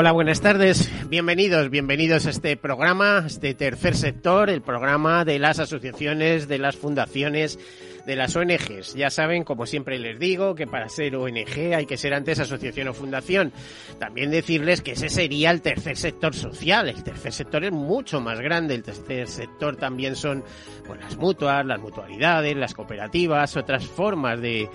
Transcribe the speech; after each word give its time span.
Hola, 0.00 0.12
buenas 0.12 0.40
tardes. 0.40 0.90
Bienvenidos, 1.10 1.68
bienvenidos 1.68 2.24
a 2.24 2.30
este 2.30 2.56
programa, 2.56 3.22
este 3.26 3.52
tercer 3.52 3.94
sector, 3.94 4.48
el 4.48 4.62
programa 4.62 5.26
de 5.26 5.38
las 5.38 5.58
asociaciones, 5.58 6.48
de 6.48 6.56
las 6.56 6.76
fundaciones, 6.76 7.58
de 8.06 8.16
las 8.16 8.34
ONGs. 8.34 8.94
Ya 8.94 9.10
saben, 9.10 9.44
como 9.44 9.66
siempre 9.66 9.98
les 9.98 10.18
digo, 10.18 10.54
que 10.54 10.66
para 10.66 10.88
ser 10.88 11.16
ONG 11.16 11.74
hay 11.74 11.84
que 11.84 11.98
ser 11.98 12.14
antes 12.14 12.38
asociación 12.38 12.88
o 12.88 12.94
fundación. 12.94 13.52
También 13.98 14.30
decirles 14.30 14.80
que 14.80 14.92
ese 14.92 15.10
sería 15.10 15.50
el 15.50 15.60
tercer 15.60 15.98
sector 15.98 16.34
social. 16.34 16.88
El 16.88 17.04
tercer 17.04 17.32
sector 17.34 17.62
es 17.62 17.72
mucho 17.72 18.22
más 18.22 18.40
grande. 18.40 18.76
El 18.76 18.82
tercer 18.82 19.28
sector 19.28 19.76
también 19.76 20.16
son 20.16 20.42
pues, 20.86 20.98
las 20.98 21.18
mutuas, 21.18 21.66
las 21.66 21.78
mutualidades, 21.78 22.56
las 22.56 22.72
cooperativas, 22.72 23.54
otras 23.54 23.84
formas 23.86 24.40
de, 24.40 24.66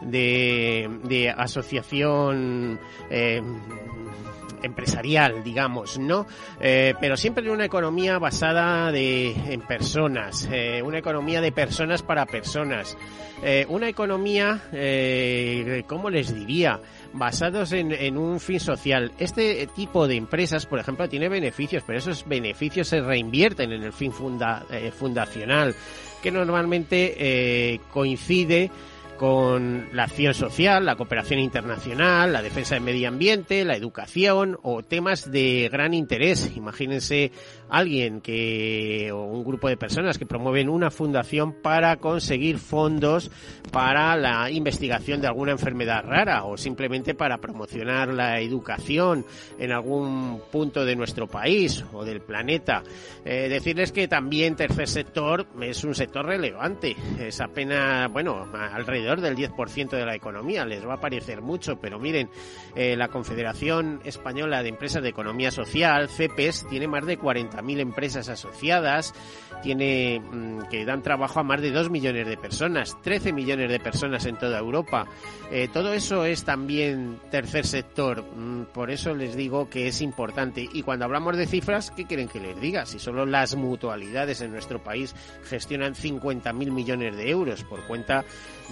de, 0.00 0.90
de 1.04 1.30
asociación. 1.30 2.80
Eh, 3.10 3.40
empresarial, 4.62 5.42
digamos, 5.42 5.98
¿no? 5.98 6.26
Eh, 6.60 6.94
pero 7.00 7.16
siempre 7.16 7.44
en 7.44 7.50
una 7.50 7.64
economía 7.64 8.18
basada 8.18 8.90
de, 8.92 9.32
en 9.52 9.60
personas, 9.62 10.48
eh, 10.50 10.82
una 10.82 10.98
economía 10.98 11.40
de 11.40 11.52
personas 11.52 12.02
para 12.02 12.26
personas, 12.26 12.96
eh, 13.42 13.66
una 13.68 13.88
economía, 13.88 14.62
eh, 14.72 15.82
¿cómo 15.86 16.10
les 16.10 16.34
diría? 16.34 16.80
basados 17.12 17.72
en, 17.72 17.92
en, 17.92 18.16
un 18.16 18.40
fin 18.40 18.60
social. 18.60 19.12
Este 19.18 19.66
tipo 19.74 20.08
de 20.08 20.16
empresas, 20.16 20.66
por 20.66 20.78
ejemplo, 20.78 21.08
tiene 21.08 21.28
beneficios, 21.28 21.82
pero 21.86 21.98
esos 21.98 22.26
beneficios 22.26 22.88
se 22.88 23.00
reinvierten 23.00 23.72
en 23.72 23.82
el 23.82 23.92
fin 23.92 24.12
funda, 24.12 24.64
eh, 24.70 24.90
fundacional, 24.90 25.74
que 26.22 26.30
normalmente 26.30 27.14
eh, 27.18 27.80
coincide 27.90 28.70
con 29.16 29.88
la 29.92 30.04
acción 30.04 30.34
social, 30.34 30.84
la 30.84 30.96
cooperación 30.96 31.38
internacional, 31.38 32.32
la 32.32 32.42
defensa 32.42 32.74
del 32.74 32.84
medio 32.84 33.08
ambiente, 33.08 33.64
la 33.64 33.76
educación 33.76 34.58
o 34.62 34.82
temas 34.82 35.30
de 35.30 35.68
gran 35.70 35.94
interés. 35.94 36.56
Imagínense 36.56 37.30
alguien 37.68 38.20
que 38.20 39.10
o 39.12 39.22
un 39.24 39.44
grupo 39.44 39.68
de 39.68 39.76
personas 39.76 40.18
que 40.18 40.26
promueven 40.26 40.68
una 40.68 40.90
fundación 40.90 41.52
para 41.62 41.96
conseguir 41.96 42.58
fondos 42.58 43.30
para 43.70 44.16
la 44.16 44.50
investigación 44.50 45.20
de 45.20 45.28
alguna 45.28 45.52
enfermedad 45.52 46.04
rara 46.04 46.44
o 46.44 46.56
simplemente 46.56 47.14
para 47.14 47.38
promocionar 47.38 48.08
la 48.12 48.40
educación 48.40 49.24
en 49.58 49.72
algún 49.72 50.42
punto 50.50 50.84
de 50.84 50.96
nuestro 50.96 51.26
país 51.26 51.84
o 51.92 52.04
del 52.04 52.20
planeta. 52.20 52.82
Eh, 53.24 53.48
decirles 53.48 53.92
que 53.92 54.08
también 54.08 54.56
tercer 54.56 54.88
sector 54.88 55.46
es 55.60 55.84
un 55.84 55.94
sector 55.94 56.26
relevante, 56.26 56.96
es 57.18 57.40
apenas, 57.40 58.10
bueno, 58.12 58.46
alrededor 58.52 59.01
del 59.20 59.36
10% 59.36 59.90
de 59.90 60.06
la 60.06 60.14
economía, 60.14 60.64
les 60.64 60.86
va 60.86 60.94
a 60.94 61.00
parecer 61.00 61.42
mucho, 61.42 61.76
pero 61.80 61.98
miren, 61.98 62.30
eh, 62.74 62.96
la 62.96 63.08
Confederación 63.08 64.00
Española 64.04 64.62
de 64.62 64.68
Empresas 64.68 65.02
de 65.02 65.08
Economía 65.08 65.50
Social, 65.50 66.08
CEPES, 66.08 66.66
tiene 66.68 66.88
más 66.88 67.04
de 67.06 67.18
40.000 67.18 67.80
empresas 67.80 68.28
asociadas, 68.28 69.14
tiene 69.62 70.20
mmm, 70.20 70.62
que 70.70 70.84
dan 70.84 71.02
trabajo 71.02 71.40
a 71.40 71.42
más 71.42 71.60
de 71.60 71.70
2 71.70 71.90
millones 71.90 72.26
de 72.26 72.36
personas, 72.36 72.96
13 73.02 73.32
millones 73.32 73.70
de 73.70 73.80
personas 73.80 74.26
en 74.26 74.36
toda 74.36 74.58
Europa. 74.58 75.06
Eh, 75.50 75.68
todo 75.72 75.92
eso 75.92 76.24
es 76.24 76.44
también 76.44 77.18
tercer 77.30 77.66
sector, 77.66 78.22
mm, 78.22 78.64
por 78.74 78.90
eso 78.90 79.14
les 79.14 79.36
digo 79.36 79.70
que 79.70 79.86
es 79.86 80.00
importante. 80.02 80.68
Y 80.72 80.82
cuando 80.82 81.04
hablamos 81.04 81.36
de 81.36 81.46
cifras, 81.46 81.90
¿qué 81.90 82.06
quieren 82.06 82.28
que 82.28 82.40
les 82.40 82.60
diga? 82.60 82.86
Si 82.86 82.98
solo 82.98 83.24
las 83.24 83.54
mutualidades 83.54 84.40
en 84.40 84.52
nuestro 84.52 84.82
país 84.82 85.14
gestionan 85.44 85.94
50.000 85.94 86.70
millones 86.70 87.16
de 87.16 87.30
euros 87.30 87.64
por 87.64 87.82
cuenta 87.86 88.24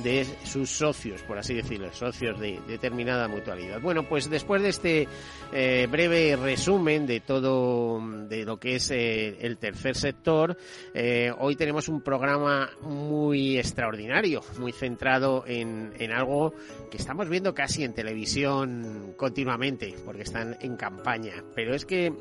de 0.02 0.26
sus 0.44 0.70
socios, 0.70 1.22
por 1.22 1.38
así 1.38 1.54
decirlo, 1.54 1.92
socios 1.92 2.38
de 2.40 2.60
determinada 2.66 3.28
mutualidad. 3.28 3.80
Bueno, 3.80 4.04
pues 4.04 4.30
después 4.30 4.62
de 4.62 4.68
este 4.68 5.08
eh, 5.52 5.86
breve 5.90 6.36
resumen 6.36 7.06
de 7.06 7.20
todo, 7.20 8.00
de 8.28 8.44
lo 8.44 8.58
que 8.58 8.76
es 8.76 8.90
eh, 8.90 9.38
el 9.40 9.58
tercer 9.58 9.96
sector, 9.96 10.56
eh, 10.94 11.32
hoy 11.38 11.56
tenemos 11.56 11.88
un 11.88 12.00
programa 12.00 12.70
muy 12.82 13.58
extraordinario, 13.58 14.42
muy 14.58 14.72
centrado 14.72 15.44
en, 15.46 15.92
algo 16.12 16.54
que 16.90 16.96
estamos 16.96 17.28
viendo 17.28 17.54
casi 17.54 17.84
en 17.84 17.94
televisión 17.94 19.14
continuamente, 19.16 19.94
porque 20.04 20.22
están 20.22 20.56
en 20.60 20.76
campaña. 20.76 21.44
Pero 21.54 21.74
es 21.74 21.84
que 21.84 22.12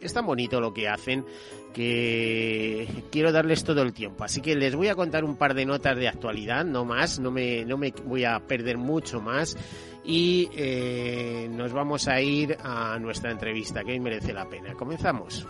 es 0.00 0.12
tan 0.12 0.26
bonito 0.26 0.60
lo 0.60 0.72
que 0.72 0.88
hacen 0.88 1.24
que 1.72 2.86
quiero 3.10 3.32
darles 3.32 3.64
todo 3.64 3.82
el 3.82 3.92
tiempo. 3.92 4.24
Así 4.24 4.40
que 4.40 4.54
les 4.54 4.74
voy 4.74 4.88
a 4.88 4.94
contar 4.94 5.24
un 5.24 5.36
par 5.36 5.54
de 5.54 5.64
notas 5.64 5.96
de 5.96 6.08
actualidad, 6.08 6.64
no 6.64 6.84
más, 6.84 7.18
no 7.18 7.30
me, 7.30 7.64
no 7.64 7.78
me 7.78 7.92
voy 8.04 8.24
a 8.24 8.38
perder 8.40 8.78
mucho 8.78 9.20
más. 9.20 9.56
Y 10.04 10.48
eh, 10.54 11.48
nos 11.50 11.72
vamos 11.72 12.08
a 12.08 12.20
ir 12.20 12.56
a 12.62 12.98
nuestra 12.98 13.30
entrevista, 13.30 13.84
que 13.84 13.92
hoy 13.92 14.00
merece 14.00 14.32
la 14.32 14.48
pena. 14.48 14.74
Comenzamos. 14.74 15.46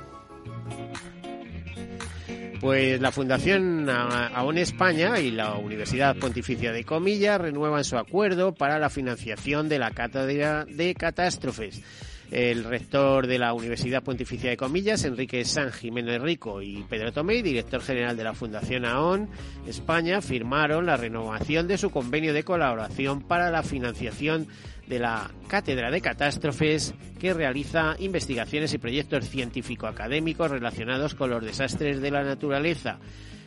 Pues 2.62 3.00
la 3.00 3.10
Fundación 3.10 3.90
AON 3.90 4.56
España 4.56 5.18
y 5.18 5.32
la 5.32 5.56
Universidad 5.56 6.14
Pontificia 6.14 6.70
de 6.70 6.84
Comillas 6.84 7.40
renuevan 7.40 7.82
su 7.82 7.98
acuerdo 7.98 8.54
para 8.54 8.78
la 8.78 8.88
financiación 8.88 9.68
de 9.68 9.80
la 9.80 9.90
cátedra 9.90 10.64
de 10.64 10.94
catástrofes. 10.94 11.82
El 12.30 12.62
rector 12.62 13.26
de 13.26 13.40
la 13.40 13.52
Universidad 13.52 14.04
Pontificia 14.04 14.48
de 14.48 14.56
Comillas, 14.56 15.04
Enrique 15.04 15.44
San 15.44 15.72
Jiménez 15.72 16.22
Rico 16.22 16.62
y 16.62 16.84
Pedro 16.88 17.12
Tomé, 17.12 17.42
director 17.42 17.82
general 17.82 18.16
de 18.16 18.22
la 18.22 18.32
Fundación 18.32 18.84
AON 18.84 19.28
España, 19.66 20.22
firmaron 20.22 20.86
la 20.86 20.96
renovación 20.96 21.66
de 21.66 21.78
su 21.78 21.90
convenio 21.90 22.32
de 22.32 22.44
colaboración 22.44 23.22
para 23.22 23.50
la 23.50 23.64
financiación 23.64 24.46
la 24.88 25.30
Cátedra 25.48 25.90
de 25.90 26.00
Catástrofes 26.00 26.94
que 27.18 27.34
realiza 27.34 27.96
investigaciones 27.98 28.74
y 28.74 28.78
proyectos 28.78 29.28
científico-académicos 29.28 30.50
relacionados 30.50 31.14
con 31.14 31.30
los 31.30 31.44
desastres 31.44 32.00
de 32.00 32.10
la 32.10 32.22
naturaleza 32.22 32.98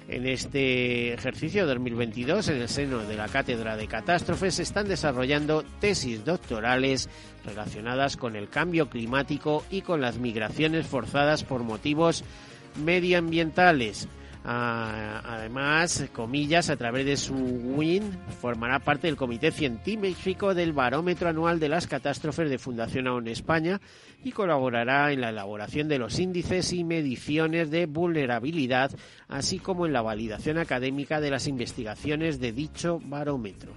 en 0.08 0.28
este 0.28 1.14
ejercicio 1.14 1.66
2022 1.66 2.50
en 2.50 2.62
el 2.62 2.70
seno 2.70 3.00
de 3.00 3.16
la 3.16 3.28
Cátedra 3.28 3.76
de 3.76 3.88
Catástrofes 3.88 4.56
se 4.56 4.64
están 4.64 4.88
desarrollando 4.88 5.64
tesis 5.80 6.24
doctorales 6.24 7.10
relacionadas 7.44 8.16
con 8.16 8.36
el 8.36 8.50
cambio 8.50 8.90
climático 8.90 9.66
y 9.72 9.82
con 9.82 10.02
las 10.02 10.20
migraciones 10.20 10.86
forzadas 10.86 11.44
por 11.44 11.64
motivos 11.64 12.24
medioambientales. 12.84 14.08
Además, 14.48 16.08
comillas, 16.14 16.70
a 16.70 16.78
través 16.78 17.06
de 17.06 17.18
su 17.18 17.34
WIN, 17.34 18.04
formará 18.42 18.80
parte 18.80 19.08
del 19.08 19.16
Comité 19.16 19.52
Científico 19.52 20.54
del 20.54 20.72
Barómetro 20.72 21.30
Anual 21.30 21.60
de 21.60 21.70
las 21.70 21.88
Catástrofes 21.88 22.50
de 22.50 22.60
Fundación 22.60 23.08
AON 23.08 23.28
España 23.28 23.82
y 24.24 24.32
colaborará 24.32 25.12
en 25.12 25.22
la 25.22 25.30
elaboración 25.30 25.88
de 25.88 25.98
los 25.98 26.20
índices 26.20 26.74
y 26.74 26.84
mediciones 26.84 27.72
de 27.72 27.88
vulnerabilidad, 27.88 28.92
así 29.28 29.58
como 29.58 29.88
en 29.88 29.94
la 29.94 30.04
validación 30.04 30.60
académica 30.60 31.20
de 31.20 31.32
las 31.32 31.48
investigaciones 31.48 32.40
de 32.40 32.52
dicho 32.52 33.02
barómetro. 33.04 33.74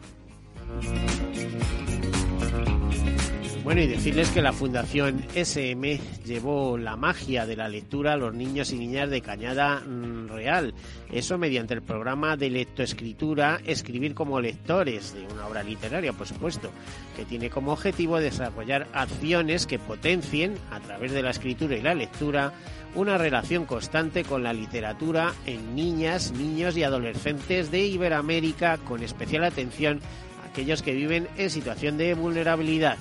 Bueno, 3.69 3.83
y 3.83 3.87
decirles 3.87 4.31
que 4.31 4.41
la 4.41 4.55
Fundación 4.55 5.23
SM 5.35 6.01
llevó 6.25 6.79
la 6.79 6.97
magia 6.97 7.45
de 7.45 7.55
la 7.55 7.69
lectura 7.69 8.15
a 8.15 8.17
los 8.17 8.33
niños 8.33 8.73
y 8.73 8.79
niñas 8.79 9.11
de 9.11 9.21
Cañada 9.21 9.81
mmm, 9.81 10.27
Real. 10.27 10.73
Eso 11.13 11.37
mediante 11.37 11.75
el 11.75 11.83
programa 11.83 12.39
de 12.39 12.49
lectoescritura 12.49 13.61
Escribir 13.67 14.15
como 14.15 14.41
lectores 14.41 15.13
de 15.13 15.27
una 15.27 15.47
obra 15.47 15.63
literaria, 15.63 16.15
por 16.15 16.27
supuesto, 16.27 16.71
que 17.15 17.27
tiene 17.27 17.51
como 17.51 17.73
objetivo 17.73 18.19
desarrollar 18.19 18.87
acciones 18.95 19.67
que 19.67 19.79
potencien, 19.79 20.55
a 20.71 20.81
través 20.81 21.13
de 21.13 21.21
la 21.21 21.29
escritura 21.29 21.77
y 21.77 21.83
la 21.83 21.93
lectura, 21.93 22.55
una 22.95 23.19
relación 23.19 23.67
constante 23.67 24.25
con 24.25 24.43
la 24.43 24.55
literatura 24.55 25.35
en 25.45 25.77
niñas, 25.77 26.33
niños 26.33 26.75
y 26.79 26.85
adolescentes 26.85 27.71
de 27.71 27.87
Iberoamérica, 27.87 28.79
con 28.79 29.03
especial 29.03 29.45
atención 29.45 30.01
a 30.43 30.49
aquellos 30.49 30.81
que 30.81 30.95
viven 30.95 31.29
en 31.37 31.51
situación 31.51 31.99
de 31.99 32.15
vulnerabilidad. 32.15 32.97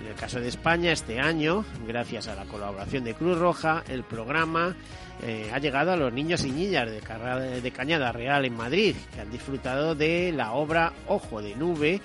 En 0.00 0.06
el 0.06 0.14
caso 0.14 0.40
de 0.40 0.48
España, 0.48 0.92
este 0.92 1.20
año, 1.20 1.64
gracias 1.86 2.28
a 2.28 2.34
la 2.34 2.44
colaboración 2.44 3.04
de 3.04 3.14
Cruz 3.14 3.38
Roja, 3.38 3.84
el 3.88 4.02
programa 4.02 4.74
eh, 5.22 5.50
ha 5.52 5.58
llegado 5.58 5.92
a 5.92 5.96
los 5.96 6.12
niños 6.12 6.44
y 6.44 6.50
niñas 6.50 6.90
de, 6.90 7.60
de 7.60 7.70
Cañada 7.70 8.12
Real 8.12 8.44
en 8.44 8.56
Madrid, 8.56 8.96
que 9.14 9.20
han 9.20 9.30
disfrutado 9.30 9.94
de 9.94 10.32
la 10.32 10.52
obra 10.52 10.92
Ojo 11.06 11.40
de 11.40 11.54
Nube, 11.54 12.00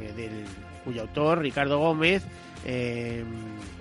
eh, 0.00 0.44
cuyo 0.84 1.02
autor, 1.02 1.40
Ricardo 1.40 1.78
Gómez, 1.78 2.22
eh, 2.64 3.24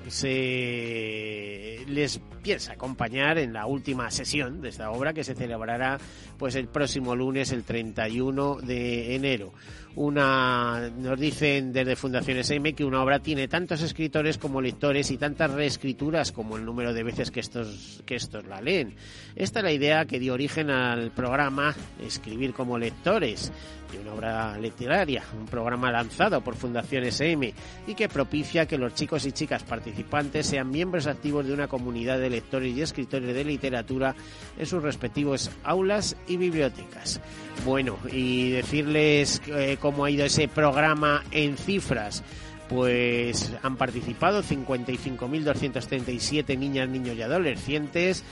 se 0.08 1.84
les 1.88 2.20
piensa 2.42 2.74
acompañar 2.74 3.38
en 3.38 3.54
la 3.54 3.66
última 3.66 4.12
sesión 4.12 4.62
de 4.62 4.70
esta 4.70 4.92
obra 4.92 5.14
que 5.14 5.24
se 5.24 5.34
celebrará 5.36 5.98
pues 6.44 6.56
el 6.56 6.68
próximo 6.68 7.16
lunes 7.16 7.54
el 7.54 7.64
31 7.64 8.58
de 8.58 9.16
enero 9.16 9.54
una 9.96 10.90
nos 10.90 11.20
dicen 11.20 11.72
desde 11.72 11.96
Fundación 11.96 12.40
SM 12.40 12.74
que 12.74 12.84
una 12.84 13.04
obra 13.04 13.20
tiene 13.20 13.48
tantos 13.48 13.82
escritores 13.82 14.38
como 14.40 14.60
lectores 14.60 15.12
y 15.12 15.18
tantas 15.18 15.52
reescrituras 15.52 16.32
como 16.32 16.58
el 16.58 16.66
número 16.66 16.94
de 16.94 17.04
veces 17.04 17.30
que 17.30 17.40
estos 17.40 18.02
que 18.06 18.16
estos 18.16 18.46
la 18.46 18.60
leen. 18.60 18.96
Esta 19.36 19.60
es 19.60 19.64
la 19.64 19.72
idea 19.72 20.06
que 20.06 20.20
dio 20.20 20.34
origen 20.34 20.72
al 20.72 21.12
programa 21.12 21.76
Escribir 22.02 22.54
como 22.54 22.78
lectores 22.80 23.52
de 23.92 24.00
una 24.00 24.14
obra 24.14 24.58
literaria, 24.58 25.24
un 25.40 25.46
programa 25.46 25.92
lanzado 25.92 26.42
por 26.42 26.56
Fundación 26.56 27.04
SM 27.04 27.54
y 27.86 27.94
que 27.94 28.10
propicia 28.10 28.66
que 28.66 28.80
los 28.80 28.96
chicos 28.96 29.28
y 29.28 29.32
chicas 29.32 29.62
participantes 29.62 30.48
sean 30.48 30.72
miembros 30.72 31.06
activos 31.06 31.46
de 31.46 31.54
una 31.54 31.68
comunidad 31.68 32.18
de 32.18 32.32
lectores 32.32 32.76
y 32.76 32.82
escritores 32.82 33.36
de 33.36 33.44
literatura 33.44 34.16
en 34.58 34.66
sus 34.66 34.82
respectivos 34.82 35.52
aulas 35.64 36.18
bibliotecas. 36.38 37.20
Bueno, 37.66 37.98
y 38.12 38.52
decirles 38.52 39.42
eh, 39.48 39.78
cómo 39.80 40.06
ha 40.06 40.12
ido 40.12 40.26
ese 40.26 40.48
programa 40.48 41.24
en 41.32 41.58
cifras. 41.58 42.24
Pues 42.70 43.52
han 43.62 43.76
participado 43.76 44.42
55.237 44.42 46.58
niñas, 46.58 46.90
niños 46.90 47.16
y 47.16 47.22
adolescentes, 47.22 48.24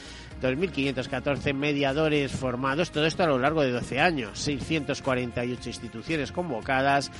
2.514 0.41 1.53
mediadores 1.53 2.31
formados, 2.31 2.91
todo 2.91 3.05
esto 3.05 3.23
a 3.23 3.27
lo 3.27 3.37
largo 3.37 3.61
de 3.61 3.71
12 3.71 3.99
años, 3.99 4.39
648 4.39 5.69
instituciones 5.69 6.31
convocadas, 6.31 7.11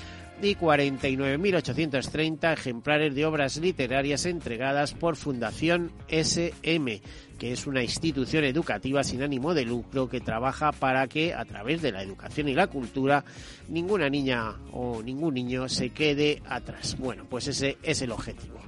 y 0.42 0.56
49.830 0.56 2.54
ejemplares 2.54 3.14
de 3.14 3.26
obras 3.26 3.58
literarias 3.58 4.26
entregadas 4.26 4.94
por 4.94 5.16
Fundación 5.16 5.92
SM, 6.08 7.02
que 7.42 7.54
es 7.54 7.66
una 7.66 7.82
institución 7.82 8.44
educativa 8.44 9.04
sin 9.04 9.24
ánimo 9.24 9.56
de 9.56 9.66
lucro 9.66 10.08
que 10.08 10.22
trabaja 10.22 10.72
para 10.72 11.08
que, 11.08 11.34
a 11.34 11.44
través 11.44 11.82
de 11.82 11.92
la 11.92 12.04
educación 12.04 12.48
y 12.50 12.54
la 12.54 12.68
cultura, 12.68 13.26
ninguna 13.68 14.12
niña 14.12 14.58
o 14.72 15.02
ningún 15.02 15.34
niño 15.34 15.68
se 15.68 15.90
quede 15.90 16.44
atrás. 16.48 16.96
Bueno, 17.00 17.26
pues 17.28 17.48
ese 17.48 17.80
es 17.82 18.04
el 18.04 18.12
objetivo. 18.12 18.60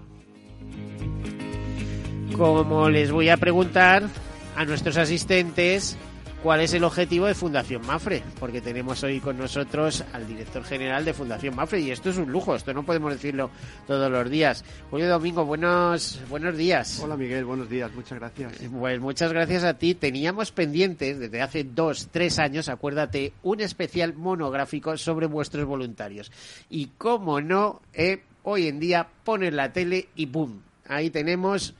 Como 2.36 2.90
les 2.90 3.12
voy 3.12 3.30
a 3.30 3.38
preguntar 3.38 4.10
a 4.56 4.66
nuestros 4.66 4.98
asistentes, 4.98 5.96
cuál 6.44 6.60
es 6.60 6.74
el 6.74 6.84
objetivo 6.84 7.26
de 7.26 7.36
Fundación 7.36 7.88
Mafre, 7.88 8.22
porque 8.38 8.60
tenemos 8.60 9.02
hoy 9.04 9.22
con 9.22 9.38
nosotros 9.38 10.04
al 10.12 10.28
director 10.28 10.62
general 10.66 11.06
de 11.06 11.14
Fundación 11.14 11.56
Mafre 11.56 11.80
y 11.80 11.90
esto 11.90 12.10
es 12.10 12.18
un 12.18 12.30
lujo, 12.34 12.54
esto 12.54 12.74
no 12.74 12.84
podemos 12.84 13.14
decirlo 13.14 13.50
todos 13.88 14.12
los 14.12 14.30
días. 14.30 14.66
Julio 14.92 15.08
Domingo, 15.08 15.46
buenos 15.46 16.20
buenos 16.30 16.58
días. 16.58 17.00
Hola 17.02 17.16
Miguel, 17.16 17.46
buenos 17.46 17.70
días, 17.70 17.94
muchas 17.96 18.20
gracias. 18.20 18.52
Pues 18.78 19.00
muchas 19.00 19.32
gracias 19.32 19.64
a 19.64 19.78
ti. 19.78 19.96
Teníamos 19.96 20.52
pendientes 20.52 21.18
desde 21.18 21.42
hace 21.42 21.64
dos, 21.64 22.10
tres 22.12 22.38
años, 22.40 22.68
acuérdate, 22.68 23.32
un 23.42 23.62
especial 23.62 24.14
monográfico 24.14 24.98
sobre 24.98 25.28
vuestros 25.28 25.66
voluntarios. 25.66 26.30
Y 26.70 26.88
cómo 26.98 27.40
no, 27.40 27.82
eh, 27.94 28.22
hoy 28.44 28.68
en 28.68 28.82
día 28.82 29.08
pones 29.24 29.54
la 29.54 29.72
tele 29.72 30.10
y 30.16 30.26
¡pum! 30.26 30.60
Ahí 30.90 31.10
tenemos 31.10 31.74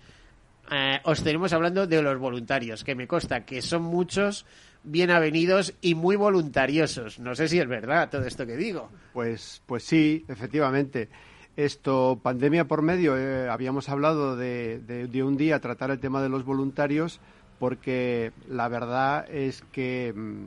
eh, 0.72 1.00
os 1.04 1.24
tenemos 1.24 1.54
hablando 1.54 1.88
de 1.88 2.02
los 2.02 2.18
voluntarios, 2.18 2.84
que 2.84 2.96
me 2.96 3.08
consta 3.08 3.46
que 3.46 3.62
son 3.62 3.84
muchos, 3.84 4.46
bien 4.84 5.12
avenidos 5.12 5.74
y 5.82 5.96
muy 5.96 6.16
voluntariosos. 6.16 7.20
No 7.20 7.36
sé 7.36 7.48
si 7.48 7.60
es 7.60 7.68
verdad 7.68 8.10
todo 8.10 8.26
esto 8.26 8.46
que 8.46 8.56
digo. 8.56 8.90
Pues, 9.14 9.62
pues 9.66 9.84
sí, 9.84 10.26
efectivamente. 10.28 11.10
Esto, 11.56 12.20
pandemia 12.22 12.66
por 12.66 12.82
medio, 12.82 13.16
eh, 13.16 13.48
habíamos 13.48 13.88
hablado 13.88 14.36
de, 14.36 14.80
de, 14.80 15.24
un 15.24 15.38
día 15.38 15.60
tratar 15.60 15.92
el 15.92 16.00
tema 16.00 16.22
de 16.24 16.30
los 16.30 16.44
voluntarios, 16.46 17.20
porque 17.60 18.32
la 18.50 18.68
verdad 18.70 19.30
es 19.30 19.62
que, 19.72 20.12
mm, 20.16 20.46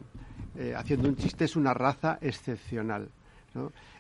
eh, 0.57 0.75
haciendo 0.77 1.09
un 1.09 1.17
chiste, 1.17 1.45
es 1.45 1.55
una 1.55 1.75
raza 1.75 2.19
excepcional. 2.21 3.09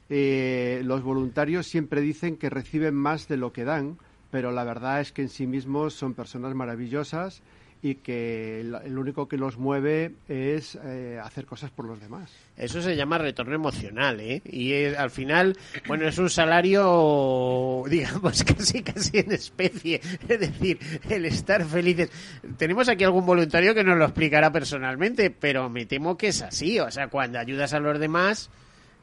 los 0.08 1.02
voluntarios 1.02 1.66
siempre 1.66 2.00
dicen 2.00 2.36
que 2.36 2.50
reciben 2.50 2.94
más 2.94 3.28
de 3.28 3.36
lo 3.36 3.52
que 3.52 3.64
dan, 3.64 3.98
pero 4.30 4.52
la 4.52 4.64
verdad 4.64 5.00
es 5.00 5.12
que 5.12 5.22
en 5.22 5.28
sí 5.28 5.46
mismos 5.46 5.94
son 5.94 6.14
personas 6.14 6.54
maravillosas 6.54 7.42
y 7.82 7.96
que 7.96 8.60
el 8.60 8.98
único 8.98 9.28
que 9.28 9.36
los 9.36 9.58
mueve 9.58 10.12
es 10.28 10.76
eh, 10.82 11.20
hacer 11.22 11.46
cosas 11.46 11.70
por 11.70 11.84
los 11.84 12.00
demás. 12.00 12.32
Eso 12.56 12.80
se 12.80 12.96
llama 12.96 13.18
retorno 13.18 13.54
emocional, 13.54 14.18
¿eh? 14.20 14.42
Y 14.44 14.86
al 14.86 15.10
final, 15.10 15.56
bueno, 15.86 16.08
es 16.08 16.18
un 16.18 16.30
salario, 16.30 17.84
digamos, 17.88 18.42
casi 18.44 18.82
casi 18.82 19.18
en 19.18 19.32
especie. 19.32 20.00
Es 20.28 20.40
decir, 20.40 20.78
el 21.08 21.26
estar 21.26 21.64
felices. 21.64 22.10
Tenemos 22.56 22.88
aquí 22.88 23.04
algún 23.04 23.26
voluntario 23.26 23.74
que 23.74 23.84
nos 23.84 23.98
lo 23.98 24.04
explicará 24.04 24.50
personalmente, 24.50 25.30
pero 25.30 25.68
me 25.68 25.86
temo 25.86 26.16
que 26.16 26.28
es 26.28 26.42
así. 26.42 26.80
O 26.80 26.90
sea, 26.90 27.08
cuando 27.08 27.38
ayudas 27.38 27.74
a 27.74 27.78
los 27.78 28.00
demás, 28.00 28.50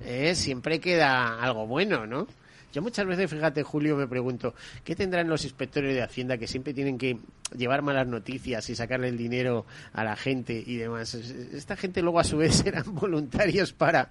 eh, 0.01 0.35
siempre 0.35 0.79
queda 0.79 1.41
algo 1.41 1.67
bueno, 1.67 2.05
¿no? 2.07 2.27
Yo 2.73 2.81
muchas 2.81 3.05
veces, 3.05 3.29
fíjate, 3.29 3.61
Julio, 3.61 3.95
me 3.95 4.07
pregunto, 4.07 4.55
¿qué 4.83 4.95
tendrán 4.95 5.27
los 5.29 5.43
inspectores 5.43 5.93
de 5.93 6.01
Hacienda 6.01 6.39
que 6.39 6.47
siempre 6.47 6.73
tienen 6.73 6.97
que 6.97 7.19
llevar 7.55 7.83
malas 7.83 8.07
noticias 8.07 8.67
y 8.71 8.75
sacarle 8.75 9.09
el 9.09 9.17
dinero 9.17 9.67
a 9.93 10.03
la 10.03 10.15
gente 10.15 10.63
y 10.65 10.77
demás? 10.77 11.13
Esta 11.13 11.75
gente 11.75 12.01
luego 12.01 12.19
a 12.19 12.23
su 12.23 12.37
vez 12.37 12.55
serán 12.63 12.95
voluntarios 12.95 13.73
para 13.73 14.09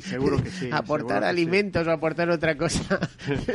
seguro 0.00 0.42
que 0.42 0.50
sí, 0.50 0.68
aportar 0.72 1.22
alimentos 1.22 1.86
o 1.86 1.92
aportar 1.92 2.28
otra 2.28 2.56
cosa. 2.56 2.98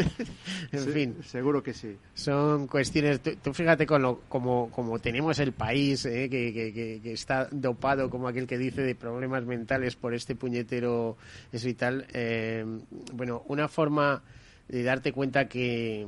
en 0.71 0.93
fin. 0.93 1.17
Seguro 1.25 1.61
que 1.61 1.73
sí. 1.73 1.97
Son 2.13 2.67
cuestiones, 2.67 3.19
tú, 3.19 3.53
fíjate 3.53 3.85
con 3.85 4.01
lo, 4.01 4.21
como, 4.29 4.71
como 4.71 4.97
tenemos 4.99 5.39
el 5.39 5.51
país, 5.51 6.05
eh, 6.05 6.29
que, 6.29 6.53
que, 6.53 7.01
que, 7.03 7.11
está 7.11 7.49
dopado 7.51 8.09
como 8.09 8.29
aquel 8.29 8.47
que 8.47 8.57
dice 8.57 8.81
de 8.81 8.95
problemas 8.95 9.43
mentales 9.43 9.97
por 9.97 10.13
este 10.13 10.35
puñetero 10.35 11.17
eso 11.51 11.67
y 11.67 11.73
tal. 11.73 12.07
Eh, 12.13 12.65
bueno, 13.11 13.43
una 13.47 13.67
forma 13.67 14.23
de 14.67 14.83
darte 14.83 15.11
cuenta 15.11 15.47
que 15.47 16.07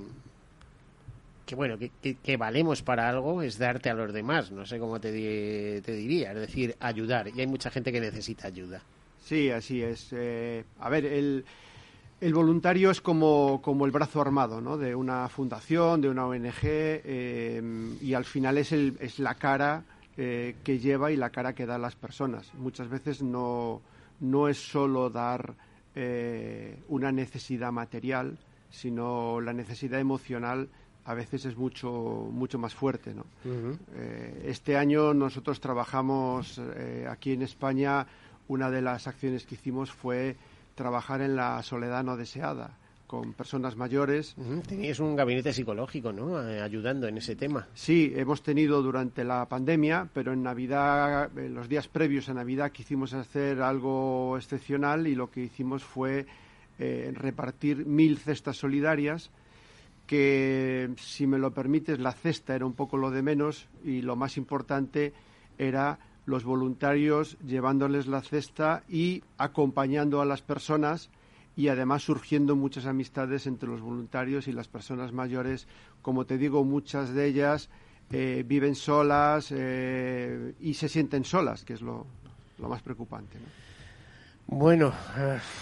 que 1.49 1.55
bueno, 1.55 1.79
que, 1.79 1.89
que, 2.13 2.37
valemos 2.37 2.83
para 2.83 3.09
algo 3.09 3.41
es 3.41 3.57
darte 3.57 3.89
a 3.89 3.95
los 3.95 4.13
demás, 4.13 4.51
no 4.51 4.67
sé 4.67 4.77
cómo 4.77 4.99
te, 4.99 5.81
te 5.81 5.91
diría, 5.93 6.31
es 6.31 6.41
decir, 6.41 6.75
ayudar, 6.79 7.27
y 7.29 7.41
hay 7.41 7.47
mucha 7.47 7.71
gente 7.71 7.91
que 7.91 7.99
necesita 7.99 8.45
ayuda. 8.45 8.83
Sí, 9.29 9.49
así 9.49 9.81
es. 9.81 10.09
Eh, 10.11 10.63
a 10.79 10.89
ver, 10.89 11.05
el, 11.05 11.43
el 12.21 12.33
voluntario 12.35 12.91
es 12.91 13.01
como, 13.01 13.61
como, 13.63 13.87
el 13.87 13.91
brazo 13.91 14.21
armado 14.21 14.61
¿no? 14.61 14.77
de 14.77 14.93
una 14.93 15.27
fundación, 15.27 16.01
de 16.01 16.09
una 16.09 16.27
ONG, 16.27 16.61
eh, 16.63 17.61
y 17.99 18.13
al 18.13 18.25
final 18.25 18.59
es, 18.59 18.71
el, 18.71 18.95
es 18.99 19.17
la 19.17 19.33
cara 19.33 19.83
eh, 20.17 20.55
que 20.63 20.77
lleva 20.77 21.11
y 21.11 21.15
la 21.15 21.31
cara 21.31 21.53
que 21.53 21.65
da 21.65 21.79
las 21.79 21.95
personas. 21.95 22.53
Muchas 22.53 22.89
veces 22.89 23.23
no, 23.23 23.81
no 24.19 24.47
es 24.47 24.57
solo 24.57 25.09
dar 25.09 25.55
una 26.87 27.11
necesidad 27.11 27.73
material, 27.73 28.37
sino 28.69 29.41
la 29.41 29.53
necesidad 29.53 29.99
emocional 29.99 30.69
a 31.05 31.13
veces 31.13 31.45
es 31.45 31.57
mucho 31.57 31.89
mucho 32.31 32.59
más 32.59 32.75
fuerte 32.75 33.13
¿no? 33.13 33.25
Eh, 33.95 34.43
este 34.45 34.77
año 34.77 35.13
nosotros 35.13 35.59
trabajamos 35.59 36.61
eh, 36.75 37.07
aquí 37.09 37.33
en 37.33 37.41
España 37.41 38.05
una 38.47 38.69
de 38.69 38.81
las 38.81 39.07
acciones 39.07 39.45
que 39.45 39.55
hicimos 39.55 39.91
fue 39.91 40.35
trabajar 40.75 41.21
en 41.21 41.35
la 41.35 41.61
soledad 41.63 42.03
no 42.03 42.17
deseada 42.17 42.77
con 43.09 43.33
personas 43.33 43.75
mayores. 43.75 44.35
Teníais 44.67 44.99
un 44.99 45.15
gabinete 45.15 45.51
psicológico, 45.51 46.13
¿no? 46.13 46.47
Eh, 46.47 46.61
ayudando 46.61 47.07
en 47.07 47.17
ese 47.17 47.35
tema. 47.35 47.67
Sí, 47.73 48.13
hemos 48.15 48.43
tenido 48.43 48.83
durante 48.83 49.23
la 49.23 49.47
pandemia, 49.49 50.07
pero 50.13 50.31
en 50.31 50.43
Navidad, 50.43 51.35
en 51.35 51.55
los 51.55 51.67
días 51.67 51.87
previos 51.87 52.29
a 52.29 52.35
Navidad, 52.35 52.71
quisimos 52.71 53.15
hacer 53.15 53.63
algo 53.63 54.37
excepcional 54.37 55.07
y 55.07 55.15
lo 55.15 55.31
que 55.31 55.41
hicimos 55.41 55.83
fue 55.83 56.27
eh, 56.79 57.11
repartir 57.13 57.85
mil 57.85 58.17
cestas 58.17 58.57
solidarias 58.57 59.31
que, 60.07 60.89
si 60.97 61.27
me 61.27 61.37
lo 61.37 61.53
permites, 61.53 61.99
la 61.99 62.13
cesta 62.13 62.55
era 62.55 62.65
un 62.65 62.73
poco 62.73 62.97
lo 62.97 63.11
de 63.11 63.21
menos 63.21 63.67
y 63.83 64.01
lo 64.01 64.15
más 64.15 64.37
importante 64.37 65.13
era 65.57 65.99
los 66.25 66.43
voluntarios 66.43 67.37
llevándoles 67.45 68.07
la 68.07 68.21
cesta 68.21 68.83
y 68.87 69.23
acompañando 69.37 70.21
a 70.21 70.25
las 70.25 70.41
personas 70.41 71.09
y 71.55 71.67
además 71.67 72.03
surgiendo 72.03 72.55
muchas 72.55 72.85
amistades 72.85 73.45
entre 73.45 73.67
los 73.67 73.81
voluntarios 73.81 74.47
y 74.47 74.53
las 74.53 74.67
personas 74.67 75.11
mayores. 75.11 75.67
Como 76.01 76.25
te 76.25 76.37
digo, 76.37 76.63
muchas 76.63 77.13
de 77.13 77.25
ellas 77.25 77.69
eh, 78.11 78.43
viven 78.47 78.75
solas 78.75 79.51
y 79.51 80.73
se 80.73 80.89
sienten 80.89 81.25
solas, 81.25 81.65
que 81.65 81.73
es 81.73 81.81
lo, 81.81 82.07
más 82.57 82.81
preocupante. 82.81 83.37
Bueno, 84.51 84.91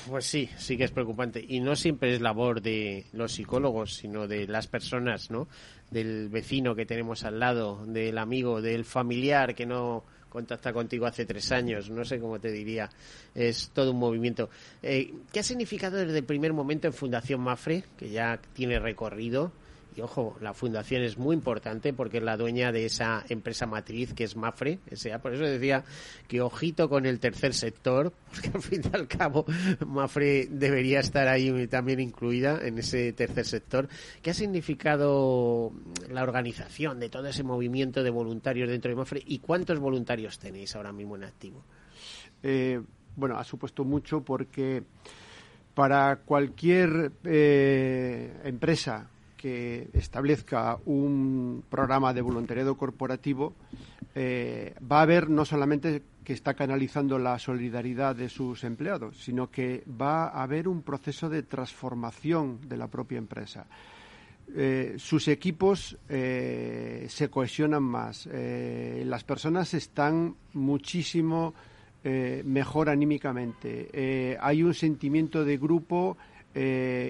pues 0.10 0.26
sí, 0.26 0.50
sí 0.58 0.78
que 0.78 0.86
es 0.86 0.92
preocupante. 0.92 1.44
Y 1.46 1.60
no 1.60 1.76
siempre 1.76 2.16
es 2.16 2.22
labor 2.22 2.62
de 2.62 3.06
los 3.12 3.34
psicólogos, 3.34 3.96
sino 3.96 4.30
de 4.30 4.48
las 4.48 4.68
personas, 4.68 5.30
¿no? 5.30 5.50
Del 5.92 6.30
vecino 6.30 6.74
que 6.74 6.86
tenemos 6.86 7.26
al 7.26 7.38
lado, 7.38 7.86
del 7.86 8.18
amigo, 8.18 8.62
del 8.62 8.86
familiar 8.86 9.56
que 9.56 9.66
no 9.66 10.06
contacta 10.30 10.72
contigo 10.72 11.06
hace 11.06 11.26
tres 11.26 11.52
años, 11.52 11.90
no 11.90 12.06
sé 12.06 12.20
cómo 12.20 12.40
te 12.40 12.50
diría, 12.52 12.90
es 13.36 13.72
todo 13.74 13.92
un 13.92 14.00
movimiento. 14.00 14.50
Eh, 14.82 15.14
¿Qué 15.34 15.42
ha 15.42 15.44
significado 15.44 15.98
desde 15.98 16.20
el 16.20 16.26
primer 16.26 16.54
momento 16.54 16.88
en 16.88 16.94
Fundación 16.94 17.42
Mafre, 17.42 17.84
que 17.98 18.10
ya 18.10 18.40
tiene 18.54 18.80
recorrido? 18.80 19.52
Y 19.98 20.02
ojo, 20.02 20.38
la 20.42 20.54
fundación 20.54 21.02
es 21.02 21.18
muy 21.18 21.36
importante 21.36 21.92
porque 21.92 22.18
es 22.18 22.24
la 22.24 22.38
dueña 22.38 22.72
de 22.72 22.86
esa 22.86 23.26
empresa 23.30 23.66
matriz 23.66 24.14
que 24.14 24.26
es 24.26 24.36
Mafre, 24.36 24.78
por 25.24 25.34
eso 25.34 25.44
decía 25.44 25.84
que 26.28 26.40
ojito 26.40 26.88
con 26.88 27.08
el 27.08 27.20
tercer 27.20 27.56
sector, 27.56 28.14
porque 28.32 28.52
al 28.54 28.62
fin 28.62 28.82
y 28.84 28.96
al 28.96 29.08
cabo 29.08 29.46
Mafre 29.88 30.50
debería 30.52 31.00
estar 31.00 31.28
ahí 31.28 31.66
también 31.66 32.00
incluida 32.00 32.60
en 32.62 32.78
ese 32.78 33.12
tercer 33.14 33.48
sector. 33.48 33.90
¿Qué 34.22 34.30
ha 34.30 34.34
significado 34.36 35.74
la 36.12 36.22
organización 36.22 37.00
de 37.00 37.10
todo 37.10 37.26
ese 37.26 37.42
movimiento 37.42 38.04
de 38.04 38.12
voluntarios 38.12 38.70
dentro 38.70 38.90
de 38.90 38.98
Mafre 38.98 39.24
y 39.26 39.40
cuántos 39.40 39.80
voluntarios 39.80 40.38
tenéis 40.38 40.76
ahora 40.76 40.92
mismo 40.92 41.16
en 41.16 41.24
activo? 41.24 41.64
Eh, 42.44 42.80
bueno, 43.16 43.40
ha 43.40 43.44
supuesto 43.44 43.84
mucho 43.84 44.22
porque 44.22 44.84
para 45.74 46.18
cualquier 46.18 47.14
eh, 47.24 48.42
empresa 48.44 49.10
que 49.48 49.88
establezca 49.94 50.78
un 50.86 51.64
programa 51.70 52.14
de 52.14 52.22
voluntariado 52.22 52.76
corporativo, 52.76 53.54
eh, 54.14 54.76
va 54.80 55.02
a 55.02 55.06
ver 55.06 55.30
no 55.30 55.46
solamente 55.46 56.04
que 56.26 56.34
está 56.34 56.54
canalizando 56.54 57.18
la 57.18 57.40
solidaridad 57.40 58.14
de 58.14 58.28
sus 58.28 58.66
empleados, 58.66 59.16
sino 59.24 59.50
que 59.50 59.86
va 59.90 60.28
a 60.28 60.44
haber 60.44 60.68
un 60.68 60.82
proceso 60.82 61.30
de 61.30 61.44
transformación 61.44 62.60
de 62.68 62.76
la 62.76 62.88
propia 62.88 63.20
empresa. 63.20 63.68
Eh, 64.54 64.96
sus 64.98 65.30
equipos 65.30 65.98
eh, 66.10 67.06
se 67.08 67.30
cohesionan 67.30 67.84
más, 67.84 68.28
las 68.28 69.24
personas 69.24 69.74
están 69.74 70.36
muchísimo 70.54 71.54
mejor 72.04 72.90
anímicamente, 72.90 74.38
hay 74.42 74.64
un 74.64 74.74
sentimiento 74.74 75.44
de 75.44 75.58
grupo 75.58 76.18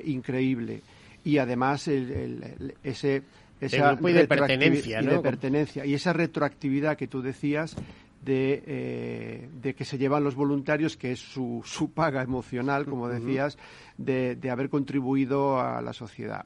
increíble 0.05 0.81
y 1.27 1.39
además 1.39 1.89
el, 1.89 2.75
ese 2.83 3.23
esa 3.59 3.95
de 3.95 4.27
pertenencia, 4.27 5.01
de 5.01 5.19
pertenencia 5.19 5.85
y 5.85 5.93
esa 5.93 6.13
retroactividad 6.13 6.95
que 6.95 7.07
tú 7.07 7.21
decías 7.21 7.75
de, 8.23 8.63
eh, 8.65 9.49
de, 9.61 9.75
que 9.75 9.83
se 9.83 9.97
llevan 9.97 10.23
los 10.23 10.35
voluntarios, 10.35 10.95
que 10.95 11.11
es 11.11 11.19
su, 11.19 11.61
su 11.65 11.91
paga 11.91 12.21
emocional, 12.21 12.85
como 12.85 13.09
decías, 13.09 13.57
de, 13.97 14.35
de, 14.35 14.49
haber 14.49 14.69
contribuido 14.69 15.59
a 15.59 15.81
la 15.81 15.91
sociedad. 15.91 16.45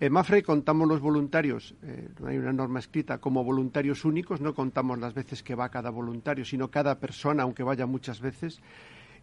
En 0.00 0.12
Mafre 0.12 0.42
contamos 0.42 0.88
los 0.88 1.00
voluntarios, 1.00 1.74
eh, 1.82 2.08
no 2.20 2.28
hay 2.28 2.38
una 2.38 2.52
norma 2.52 2.78
escrita, 2.78 3.18
como 3.18 3.44
voluntarios 3.44 4.04
únicos, 4.04 4.40
no 4.40 4.54
contamos 4.54 4.98
las 4.98 5.14
veces 5.14 5.42
que 5.42 5.54
va 5.54 5.68
cada 5.68 5.90
voluntario, 5.90 6.44
sino 6.44 6.70
cada 6.70 6.98
persona, 6.98 7.42
aunque 7.42 7.62
vaya 7.62 7.86
muchas 7.86 8.20
veces. 8.20 8.60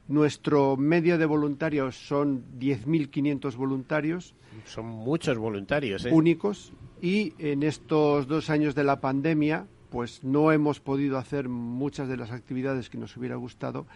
Nuestro 0.07 0.77
medio 0.77 1.17
de 1.17 1.25
voluntarios 1.25 1.95
son 1.95 2.43
10.500 2.59 3.55
voluntarios. 3.55 4.35
Son 4.65 4.85
muchos 4.85 5.37
voluntarios. 5.37 6.05
¿eh? 6.05 6.11
Únicos. 6.11 6.73
Y 7.01 7.33
en 7.39 7.63
estos 7.63 8.27
dos 8.27 8.49
años 8.49 8.75
de 8.75 8.83
la 8.83 8.99
pandemia, 8.99 9.67
pues 9.89 10.23
no 10.23 10.51
hemos 10.51 10.79
podido 10.79 11.17
hacer 11.17 11.49
muchas 11.49 12.07
de 12.07 12.17
las 12.17 12.31
actividades 12.31 12.89
que 12.89 12.97
nos 12.97 13.15
hubiera 13.17 13.35
gustado 13.35 13.87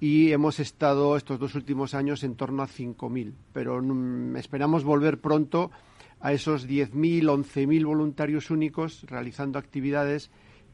y 0.00 0.32
hemos 0.32 0.58
estado 0.60 1.16
estos 1.16 1.38
dos 1.38 1.54
últimos 1.54 1.94
años 1.94 2.24
en 2.24 2.34
torno 2.34 2.62
a 2.62 2.66
5.000. 2.68 3.34
Pero 3.52 3.82
mm, 3.82 4.36
esperamos 4.36 4.82
volver 4.82 5.20
pronto 5.20 5.70
a 6.20 6.32
esos 6.32 6.66
10.000, 6.66 7.22
11.000 7.24 7.84
voluntarios 7.84 8.50
únicos 8.50 9.04
realizando 9.06 9.58
actividades 9.58 10.30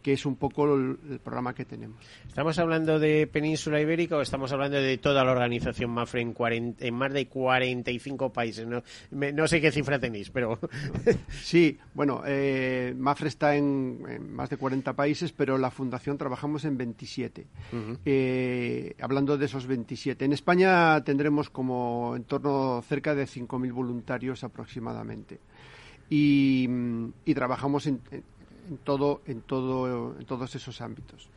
que 0.06 0.12
es 0.12 0.24
un 0.24 0.36
poco 0.36 0.72
el, 0.72 1.18
programa 1.18 1.52
que 1.52 1.64
tenemos. 1.64 1.98
¿Estamos 2.28 2.56
hablando 2.60 3.00
de 3.00 3.26
Península 3.26 3.80
Ibérica 3.80 4.16
o 4.16 4.20
estamos 4.20 4.52
hablando 4.52 4.80
de 4.80 4.98
toda 4.98 5.24
la 5.24 5.32
organización 5.32 5.90
MAFRE 5.90 6.20
en, 6.20 6.76
en 6.78 6.94
más 6.94 7.12
de 7.12 7.26
45 7.26 8.32
países? 8.32 8.68
No, 8.68 8.84
no, 9.10 9.48
sé 9.48 9.60
qué 9.60 9.72
cifra 9.72 9.98
tenéis, 9.98 10.30
pero... 10.30 10.60
sí, 11.42 11.76
bueno, 11.92 12.22
eh, 12.24 12.94
MAFRE 12.96 13.26
está 13.26 13.56
en, 13.56 14.32
más 14.32 14.48
de 14.48 14.58
40 14.58 14.92
países, 14.92 15.32
pero 15.32 15.58
la 15.58 15.72
fundación 15.72 16.16
trabajamos 16.16 16.64
en 16.64 16.78
27. 16.78 17.46
Eh, 18.04 18.94
hablando 19.00 19.36
de 19.36 19.46
esos 19.46 19.66
27. 19.66 20.24
En 20.24 20.32
España 20.32 21.02
tendremos 21.02 21.50
como 21.50 22.14
en 22.14 22.22
torno 22.22 22.80
cerca 22.82 23.16
de 23.16 23.24
5.000 23.24 23.72
voluntarios 23.72 24.44
aproximadamente. 24.44 25.40
Y, 26.08 26.68
y 27.24 27.34
trabajamos 27.34 27.88
en 27.88 28.00
en 28.68 28.78
todo, 28.78 29.22
en 29.26 29.42
todo, 29.42 30.16
en 30.18 30.24
todos 30.26 30.54
esos 30.54 30.80
ámbitos. 30.80 31.28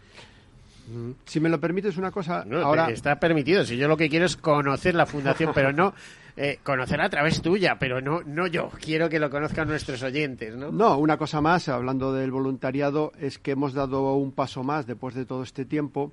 Si 1.25 1.39
me 1.39 1.49
lo 1.49 1.59
permites 1.59 1.97
una 1.97 2.09
cosa, 2.09 2.45
ahora 2.63 2.89
está 2.89 3.19
permitido. 3.19 3.63
Si 3.63 3.77
yo 3.77 3.87
lo 3.87 3.95
que 3.95 4.09
quiero 4.09 4.25
es 4.25 4.35
conocer 4.35 4.95
la 4.95 5.05
fundación, 5.05 5.51
pero 5.53 5.71
no 5.71 5.93
eh, 6.37 6.59
conocerla 6.63 7.05
a 7.05 7.09
través 7.09 7.41
tuya, 7.41 7.77
pero 7.79 8.01
no, 8.01 8.21
no 8.25 8.47
yo. 8.47 8.69
Quiero 8.81 9.07
que 9.07 9.19
lo 9.19 9.29
conozcan 9.29 9.67
nuestros 9.67 10.01
oyentes, 10.01 10.55
¿no? 10.55 10.71
No, 10.71 10.97
una 10.97 11.17
cosa 11.17 11.41
más, 11.41 11.69
hablando 11.69 12.11
del 12.13 12.31
voluntariado, 12.31 13.11
es 13.19 13.37
que 13.37 13.51
hemos 13.51 13.73
dado 13.73 14.15
un 14.15 14.31
paso 14.31 14.63
más 14.63 14.87
después 14.87 15.13
de 15.13 15.25
todo 15.25 15.43
este 15.43 15.63
tiempo 15.63 16.11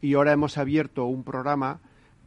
y 0.00 0.14
ahora 0.14 0.32
hemos 0.32 0.58
abierto 0.58 1.04
un 1.04 1.22
programa 1.22 1.78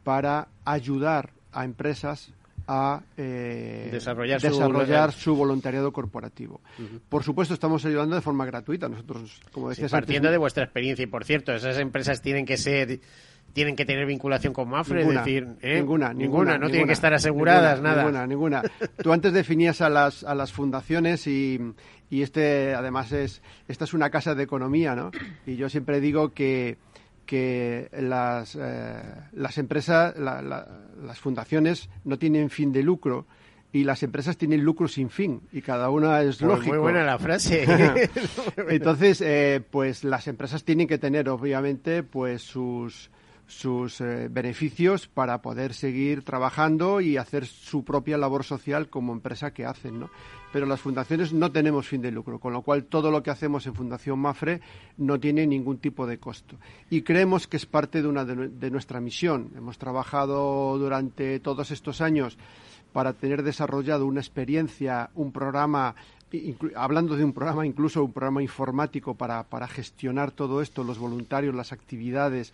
para 0.02 0.48
ayudar 0.64 1.30
a 1.52 1.64
empresas 1.64 2.32
a 2.66 3.02
eh, 3.16 3.88
desarrollar, 3.92 5.12
su... 5.12 5.34
voluntariado 5.34 5.92
corporativo. 5.92 6.60
Por 7.08 7.22
supuesto, 7.22 7.54
estamos 7.54 7.84
ayudando 7.84 8.16
de 8.16 8.22
forma 8.22 8.44
gratuita. 8.46 8.88
Nosotros, 8.88 9.40
como 9.52 9.68
decías 9.68 9.90
partiendo 9.90 10.30
de 10.30 10.38
vuestra 10.38 10.64
experiencia 10.64 11.02
y 11.02 11.06
por 11.06 11.24
cierto, 11.24 11.52
esas 11.52 11.78
empresas 11.78 12.22
tienen 12.22 12.46
que 12.46 12.56
ser 12.56 13.00
tienen 13.52 13.76
que 13.76 13.84
tener 13.84 14.06
vinculación 14.06 14.52
con 14.52 14.68
Mafre, 14.68 15.00
ninguna, 15.00 15.20
es 15.20 15.26
decir, 15.26 15.48
¿eh? 15.62 15.74
ninguna, 15.76 16.12
ninguna, 16.12 16.58
no 16.58 16.68
tienen 16.68 16.86
que 16.86 16.92
estar 16.92 17.12
aseguradas, 17.12 17.80
nada. 17.80 18.04
Ninguna, 18.04 18.26
ninguna. 18.26 18.62
Tú 19.02 19.12
antes 19.12 19.32
definías 19.32 19.80
a 19.80 19.88
las, 19.88 20.22
a 20.24 20.34
las 20.34 20.52
fundaciones 20.52 21.26
y, 21.26 21.58
y 22.10 22.22
este, 22.22 22.74
además, 22.74 23.12
es 23.12 23.42
esta 23.66 23.84
es 23.84 23.94
una 23.94 24.10
casa 24.10 24.34
de 24.34 24.44
economía, 24.44 24.94
¿no? 24.94 25.10
Y 25.46 25.56
yo 25.56 25.68
siempre 25.68 26.00
digo 26.00 26.32
que 26.32 26.78
que 27.30 27.88
las, 27.92 28.58
eh, 28.60 29.00
las 29.30 29.56
empresas, 29.56 30.16
las 30.18 31.20
fundaciones 31.20 31.88
no 32.02 32.18
tienen 32.18 32.50
fin 32.50 32.72
de 32.72 32.82
lucro 32.82 33.24
y 33.72 33.84
las 33.84 34.02
empresas 34.02 34.36
tienen 34.36 34.64
lucro 34.64 34.88
sin 34.88 35.10
fin 35.10 35.42
y 35.52 35.62
cada 35.62 35.90
una 35.90 36.22
es 36.22 36.38
pues 36.38 36.50
lógico. 36.50 36.74
Muy 36.74 36.78
buena 36.78 37.04
la 37.04 37.20
frase. 37.20 37.68
Entonces, 38.68 39.20
eh, 39.20 39.62
pues 39.70 40.02
las 40.02 40.26
empresas 40.26 40.64
tienen 40.64 40.88
que 40.88 40.98
tener 40.98 41.28
obviamente 41.28 42.02
pues 42.02 42.42
sus 42.42 43.12
sus 43.46 44.00
eh, 44.00 44.28
beneficios 44.28 45.06
para 45.06 45.40
poder 45.40 45.74
seguir 45.74 46.24
trabajando 46.24 47.00
y 47.00 47.16
hacer 47.16 47.46
su 47.46 47.84
propia 47.84 48.18
labor 48.18 48.42
social 48.42 48.88
como 48.88 49.12
empresa 49.12 49.52
que 49.52 49.66
hacen, 49.66 50.00
¿no? 50.00 50.10
Pero 50.52 50.66
las 50.66 50.80
fundaciones 50.80 51.32
no 51.32 51.52
tenemos 51.52 51.86
fin 51.86 52.02
de 52.02 52.10
lucro, 52.10 52.38
con 52.40 52.52
lo 52.52 52.62
cual 52.62 52.84
todo 52.84 53.10
lo 53.10 53.22
que 53.22 53.30
hacemos 53.30 53.66
en 53.66 53.74
Fundación 53.74 54.18
Mafre 54.18 54.60
no 54.98 55.20
tiene 55.20 55.46
ningún 55.46 55.78
tipo 55.78 56.06
de 56.06 56.18
costo. 56.18 56.56
Y 56.90 57.02
creemos 57.02 57.46
que 57.46 57.56
es 57.56 57.66
parte 57.66 58.02
de 58.02 58.08
una 58.08 58.24
de, 58.24 58.70
nuestra 58.70 59.00
misión. 59.00 59.50
Hemos 59.56 59.78
trabajado 59.78 60.76
durante 60.78 61.38
todos 61.40 61.70
estos 61.70 62.00
años 62.00 62.36
para 62.92 63.12
tener 63.12 63.42
desarrollado 63.42 64.06
una 64.06 64.20
experiencia, 64.20 65.10
un 65.14 65.30
programa 65.30 65.94
hablando 66.76 67.16
de 67.16 67.24
un 67.24 67.32
programa, 67.32 67.66
incluso 67.66 68.04
un 68.04 68.12
programa 68.12 68.42
informático 68.42 69.14
para, 69.14 69.44
gestionar 69.66 70.30
todo 70.30 70.62
esto, 70.62 70.84
los 70.84 70.98
voluntarios, 70.98 71.54
las 71.54 71.72
actividades, 71.72 72.52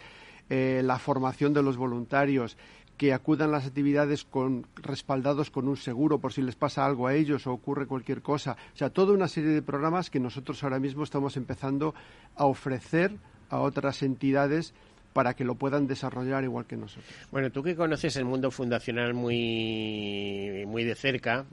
eh, 0.49 0.81
la 0.85 0.99
formación 0.99 1.53
de 1.53 1.63
los 1.63 1.77
voluntarios, 1.77 2.57
que 2.97 3.13
acudan 3.13 3.53
las 3.53 3.67
actividades 3.67 4.25
con, 4.25 4.67
respaldados 4.77 5.51
con 5.51 5.69
un 5.69 5.77
seguro 5.77 6.19
por 6.19 6.33
si 6.33 6.43
les 6.43 6.57
pasa 6.57 6.87
algo 6.87 7.07
a 7.07 7.15
ellos 7.15 7.47
o 7.47 7.53
ocurre 7.53 7.87
cualquier 7.87 8.23
cosa. 8.23 8.57
O 8.75 8.77
sea, 8.77 8.91
toda 8.91 9.13
una 9.13 9.29
serie 9.29 9.51
de 9.51 9.63
programas 9.63 10.11
que 10.11 10.21
nosotros 10.21 10.63
ahora 10.65 10.79
mismo 10.79 11.05
estamos 11.05 11.37
empezando 11.37 11.95
a 12.37 12.47
ofrecer 12.47 13.17
a 13.51 13.59
otras 13.59 14.03
entidades 14.03 14.75
para 15.17 15.33
que 15.33 15.45
lo 15.45 15.55
puedan 15.55 15.87
desarrollar 15.87 16.45
igual 16.45 16.67
que 16.67 16.77
nosotros. 16.77 17.07
Bueno, 17.31 17.51
tú 17.51 17.63
que 17.63 17.75
conoces 17.75 18.17
el 18.17 18.27
mundo 18.27 18.51
fundacional 18.51 19.15
muy, 19.15 20.63
muy 20.67 20.85
de 20.85 20.95
cerca, 20.95 21.47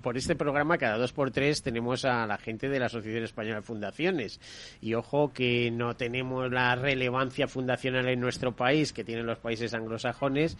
por 0.00 0.16
este 0.16 0.36
programa 0.36 0.78
cada 0.78 0.98
dos 0.98 1.12
por 1.12 1.32
tres 1.32 1.60
tenemos 1.60 2.04
a 2.04 2.28
la 2.28 2.38
gente 2.38 2.68
de 2.68 2.78
la 2.78 2.86
Asociación 2.86 3.24
Española 3.24 3.56
de 3.56 3.62
Fundaciones. 3.62 4.40
Y 4.80 4.94
ojo 4.94 5.32
que 5.32 5.68
no 5.72 5.96
tenemos 5.96 6.48
la 6.52 6.76
relevancia 6.76 7.48
fundacional 7.48 8.08
en 8.08 8.20
nuestro 8.20 8.54
país 8.54 8.92
que 8.92 9.02
tienen 9.02 9.26
los 9.26 9.38
países 9.38 9.74
anglosajones, 9.74 10.56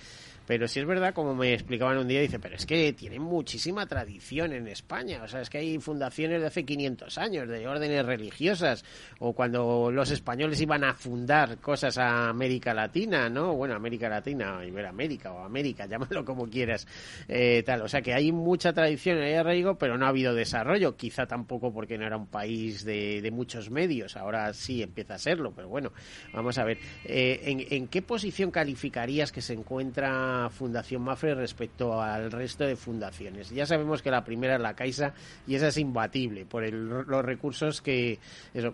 pero 0.49 0.67
sí 0.67 0.81
es 0.81 0.87
verdad, 0.87 1.13
como 1.13 1.35
me 1.35 1.53
explicaban 1.53 1.99
un 1.99 2.09
día, 2.09 2.23
dice, 2.23 2.39
pero 2.39 2.57
es 2.57 2.65
que 2.65 2.95
tienen 2.95 3.21
muchísima 3.21 3.85
tradición 3.85 4.55
en 4.55 4.67
España. 4.67 5.21
O 5.23 5.29
sea, 5.29 5.43
es 5.43 5.51
que 5.51 5.59
hay 5.59 5.79
fundaciones 5.79 6.41
de 6.41 6.47
hace 6.47 6.65
500 6.65 7.19
años, 7.19 7.47
de 7.47 7.69
órdenes 7.69 8.07
religiosas, 8.07 8.83
o 9.19 9.35
cuando 9.35 9.91
los 9.93 10.11
españoles 10.11 10.59
iban 10.63 10.85
a 10.85 10.95
fundar 10.95 11.59
cosas 11.59 11.99
a 11.99 12.31
América 12.31 12.73
Latina, 12.73 13.29
¿no? 13.29 13.57
Bueno, 13.57 13.75
América 13.75 14.09
Latina, 14.09 14.65
Iberoamérica 14.65 15.33
o 15.33 15.45
América, 15.45 15.85
llámalo 15.91 16.25
como 16.25 16.49
quieras, 16.49 16.87
eh, 17.29 17.63
tal. 17.67 17.83
O 17.83 17.89
sea, 17.89 18.01
que 18.01 18.15
hay 18.15 18.33
mucha 18.33 18.73
tradición, 18.73 19.19
hay 19.19 19.35
arraigo, 19.35 19.77
pero 19.77 19.99
no 19.99 20.07
ha 20.07 20.09
habido 20.09 20.33
desarrollo. 20.33 20.97
Quizá 20.97 21.27
tampoco 21.27 21.75
porque 21.75 21.99
no 21.99 22.07
era 22.07 22.17
un 22.17 22.27
país 22.27 22.87
de, 22.87 23.21
de 23.21 23.31
muchos 23.31 23.69
medios. 23.71 24.17
Ahora 24.17 24.55
sí 24.55 24.83
empieza 24.83 25.17
a 25.17 25.19
serlo, 25.19 25.53
pero 25.55 25.69
bueno, 25.69 25.93
vamos 26.33 26.57
a 26.57 26.65
ver. 26.65 26.79
Eh, 27.05 27.43
¿en, 27.45 27.67
¿En 27.69 27.89
qué 27.89 28.01
posición 28.01 28.51
calificarías 28.51 29.31
que 29.31 29.43
se 29.43 29.53
encuentra 29.53 30.38
Fundación 30.51 31.03
Mafre 31.03 31.35
respecto 31.35 32.01
al 32.01 32.31
resto 32.31 32.65
de 32.65 32.77
fundaciones. 32.77 33.51
Ya 33.51 33.67
sabemos 33.67 34.03
que 34.03 34.11
la 34.11 34.25
primera 34.25 34.57
es 34.57 34.61
la 34.61 34.75
Caixa 34.75 35.13
y 35.47 35.55
esa 35.55 35.69
es 35.69 35.77
imbatible 35.77 36.45
por 36.47 36.71
los 36.73 37.25
recursos 37.25 37.81
que... 37.83 38.19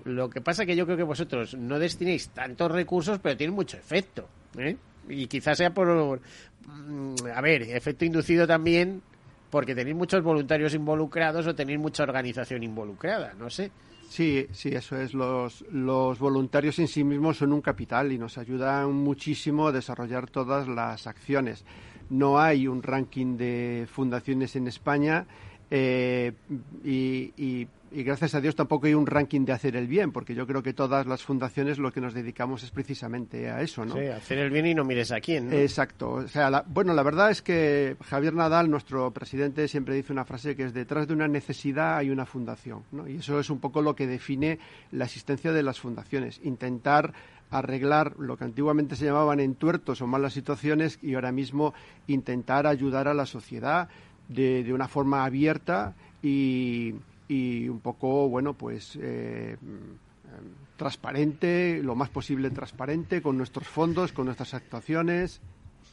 Lo 0.04 0.30
que 0.30 0.40
pasa 0.40 0.66
que 0.66 0.76
yo 0.76 0.85
creo 0.85 0.97
que 0.97 1.02
vosotros 1.02 1.54
no 1.54 1.78
destinéis 1.78 2.28
tantos 2.28 2.71
recursos, 2.71 3.18
pero 3.18 3.37
tienen 3.37 3.54
mucho 3.54 3.76
efecto. 3.76 4.28
¿eh? 4.59 4.76
Y 5.09 5.26
quizás 5.26 5.59
sea 5.59 5.71
por... 5.73 6.21
Mm, 6.66 7.14
a 7.35 7.40
ver, 7.40 7.62
efecto 7.62 8.04
inducido 8.04 8.47
también 8.47 9.02
porque 9.50 9.75
tenéis 9.75 9.97
muchos 9.97 10.23
voluntarios 10.23 10.75
involucrados 10.75 11.47
o 11.47 11.54
tenéis 11.54 11.78
mucha 11.78 12.02
organización 12.02 12.64
involucrada, 12.64 13.35
no 13.38 13.49
sé. 13.50 13.71
Sí, 14.08 14.46
sí, 14.52 14.68
eso 14.70 14.96
es. 14.96 15.14
Los, 15.14 15.64
voluntarios 16.18 16.78
en 16.78 16.88
sí 16.88 17.04
mismos 17.04 17.38
son 17.38 17.52
un 17.52 17.61
capital 17.61 18.12
y 18.12 18.18
nos 18.18 18.38
ayudan 18.38 18.92
muchísimo 18.92 19.68
a 19.68 19.73
desarrollar 19.73 20.30
todas 20.30 20.68
las 20.68 21.06
acciones. 21.06 21.64
No 22.11 22.38
hay 22.38 22.66
un 22.66 22.82
ranking 22.82 23.37
de 23.37 23.87
fundaciones 23.90 24.56
en 24.56 24.68
España 24.68 25.26
eh, 25.70 26.32
y 26.84 27.32
y 27.37 27.66
gracias 28.02 28.34
a 28.34 28.40
Dios 28.40 28.56
tampoco 28.56 28.86
hay 28.86 28.94
un 28.94 29.06
ranking 29.06 29.44
de 29.44 29.52
hacer 29.52 29.76
el 29.76 29.86
bien, 29.86 30.10
porque 30.10 30.34
yo 30.34 30.46
creo 30.46 30.62
que 30.62 30.72
todas 30.72 31.06
las 31.06 31.22
fundaciones 31.22 31.78
lo 31.78 31.92
que 31.92 32.00
nos 32.00 32.14
dedicamos 32.14 32.62
es 32.62 32.70
precisamente 32.70 33.50
a 33.50 33.60
eso, 33.60 33.84
¿no? 33.84 33.94
Sí, 33.94 34.06
hacer 34.06 34.38
el 34.38 34.50
bien 34.50 34.66
y 34.66 34.74
no 34.74 34.84
mires 34.84 35.12
a 35.12 35.20
quién, 35.20 35.50
¿no? 35.50 35.56
Exacto. 35.56 36.10
O 36.12 36.28
sea, 36.28 36.64
bueno, 36.66 36.92
la 36.94 37.02
verdad 37.02 37.30
es 37.30 37.42
que 37.42 37.96
Javier 38.02 38.34
Nadal, 38.34 38.70
nuestro 38.70 39.12
presidente, 39.12 39.68
siempre 39.68 39.94
dice 39.94 40.12
una 40.12 40.24
frase 40.24 40.56
que 40.56 40.64
es 40.64 40.74
detrás 40.74 41.06
de 41.06 41.14
una 41.14 41.28
necesidad 41.28 41.98
hay 41.98 42.10
una 42.10 42.26
fundación, 42.26 42.82
¿no? 42.90 43.08
Y 43.08 43.16
eso 43.16 43.38
es 43.38 43.50
un 43.50 43.60
poco 43.60 43.82
lo 43.82 43.94
que 43.94 44.06
define 44.06 44.58
la 44.90 45.04
existencia 45.04 45.52
de 45.52 45.62
las 45.62 45.78
fundaciones, 45.78 46.40
intentar 46.42 47.12
arreglar 47.50 48.14
lo 48.18 48.36
que 48.36 48.44
antiguamente 48.44 48.96
se 48.96 49.04
llamaban 49.04 49.38
entuertos 49.38 50.00
o 50.00 50.06
malas 50.06 50.32
situaciones 50.32 50.98
y 51.02 51.14
ahora 51.14 51.30
mismo 51.30 51.74
intentar 52.08 52.66
ayudar 52.66 53.06
a 53.06 53.14
la 53.14 53.26
sociedad 53.26 53.88
de, 54.28 54.64
de 54.64 54.72
una 54.72 54.88
forma 54.88 55.24
abierta 55.24 55.94
y 56.22 56.94
y 57.28 57.69
un 57.69 57.81
poco, 57.81 58.28
bueno, 58.28 58.54
pues 58.54 58.99
eh, 59.00 59.57
transparente, 60.76 61.81
lo 61.83 61.95
más 61.95 62.11
posible 62.11 62.50
transparente 62.50 63.23
con 63.23 63.37
nuestros 63.37 63.66
fondos, 63.66 64.12
con 64.12 64.26
nuestras 64.26 64.54
actuaciones. 64.54 65.40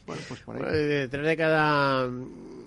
Bueno, 0.06 0.22
pues 0.28 0.40
por 0.40 0.56
ahí. 0.56 0.86
Detrás 0.86 1.24
de 1.24 1.36
cada 1.36 2.10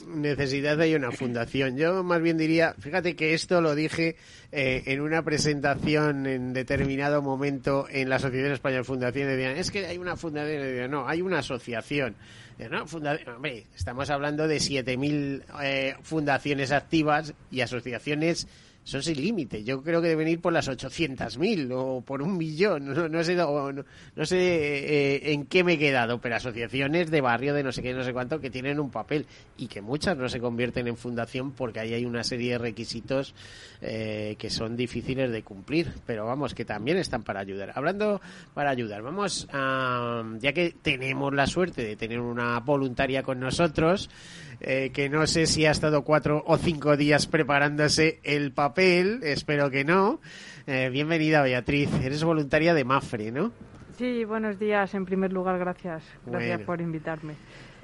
necesidad 0.07 0.79
hay 0.79 0.95
una 0.95 1.11
fundación. 1.11 1.75
Yo 1.75 2.03
más 2.03 2.21
bien 2.21 2.37
diría, 2.37 2.75
fíjate 2.79 3.15
que 3.15 3.33
esto 3.33 3.59
lo 3.59 3.75
dije 3.75 4.15
eh, 4.51 4.83
en 4.85 5.01
una 5.01 5.21
presentación 5.23 6.27
en 6.27 6.53
determinado 6.53 7.21
momento 7.21 7.87
en 7.89 8.09
la 8.09 8.15
Asociación 8.17 8.53
Española 8.53 8.79
de 8.79 8.85
Fundaciones. 8.85 9.35
Decían, 9.35 9.57
es 9.57 9.71
que 9.71 9.85
hay 9.85 9.97
una 9.97 10.15
fundación. 10.15 10.89
no, 10.89 11.07
hay 11.07 11.21
una 11.21 11.39
asociación. 11.39 12.15
Hombre, 12.57 13.65
estamos 13.75 14.09
hablando 14.09 14.47
de 14.47 14.57
7.000 14.57 15.43
eh, 15.61 15.95
fundaciones 16.03 16.71
activas 16.71 17.33
y 17.51 17.61
asociaciones 17.61 18.47
son 18.85 19.01
sin 19.01 19.19
límite. 19.19 19.63
Yo 19.63 19.81
creo 19.81 19.99
que 19.99 20.09
deben 20.09 20.27
ir 20.27 20.39
por 20.39 20.53
las 20.53 20.69
800.000 20.69 21.71
o 21.73 22.01
por 22.01 22.21
un 22.21 22.37
millón. 22.37 22.85
No, 22.85 23.23
sé, 23.23 23.35
no, 23.35 24.25
sé 24.25 24.37
eh, 24.37 25.33
en 25.33 25.47
qué 25.47 25.63
me 25.63 25.73
he 25.73 25.77
quedado, 25.79 26.21
pero 26.21 26.35
asociaciones 26.35 27.09
de 27.09 27.19
barrio 27.19 27.55
de 27.55 27.63
no 27.63 27.71
sé 27.71 27.81
qué, 27.81 27.93
no 27.93 28.03
sé 28.03 28.13
cuánto, 28.13 28.39
que 28.39 28.51
tienen 28.51 28.79
un 28.79 28.91
papel 28.91 29.25
y 29.57 29.67
que 29.67 29.81
muchas 29.81 30.15
no 30.15 30.29
se 30.29 30.39
convierten 30.39 30.87
en 30.87 30.97
fundación 30.97 31.51
porque 31.51 31.79
ahí 31.79 31.95
hay 31.95 32.05
una 32.05 32.23
serie 32.23 32.51
de 32.51 32.57
requisitos 32.59 33.33
eh, 33.81 34.35
que 34.37 34.51
son 34.51 34.77
difíciles 34.77 35.31
de 35.31 35.41
cumplir, 35.41 35.91
pero 36.05 36.27
vamos, 36.27 36.53
que 36.53 36.63
también 36.63 36.97
están 36.97 37.23
para 37.23 37.39
ayudar. 37.39 37.71
Hablando 37.73 38.21
para 38.53 38.69
ayudar, 38.69 39.01
vamos 39.01 39.47
a, 39.51 40.23
ya 40.37 40.53
que 40.53 40.75
tenemos 40.79 41.33
la 41.33 41.47
suerte 41.47 41.83
de 41.83 41.95
tener 41.95 42.19
una 42.19 42.59
voluntaria 42.59 43.23
con 43.23 43.39
nosotros, 43.39 44.11
eh, 44.61 44.91
que 44.93 45.09
no 45.09 45.27
sé 45.27 45.45
si 45.45 45.65
ha 45.65 45.71
estado 45.71 46.03
cuatro 46.03 46.43
o 46.45 46.57
cinco 46.57 46.97
días 46.97 47.27
preparándose 47.27 48.19
el 48.23 48.51
papel, 48.51 49.21
espero 49.23 49.69
que 49.69 49.83
no. 49.83 50.19
Eh, 50.67 50.89
bienvenida, 50.91 51.41
Beatriz. 51.41 51.89
Eres 52.03 52.23
voluntaria 52.23 52.73
de 52.73 52.83
Mafre, 52.83 53.31
¿no? 53.31 53.51
Sí, 53.97 54.25
buenos 54.25 54.59
días. 54.59 54.93
En 54.93 55.05
primer 55.05 55.31
lugar, 55.31 55.57
gracias. 55.59 56.03
Gracias 56.25 56.61
por 56.61 56.81
invitarme. 56.81 57.35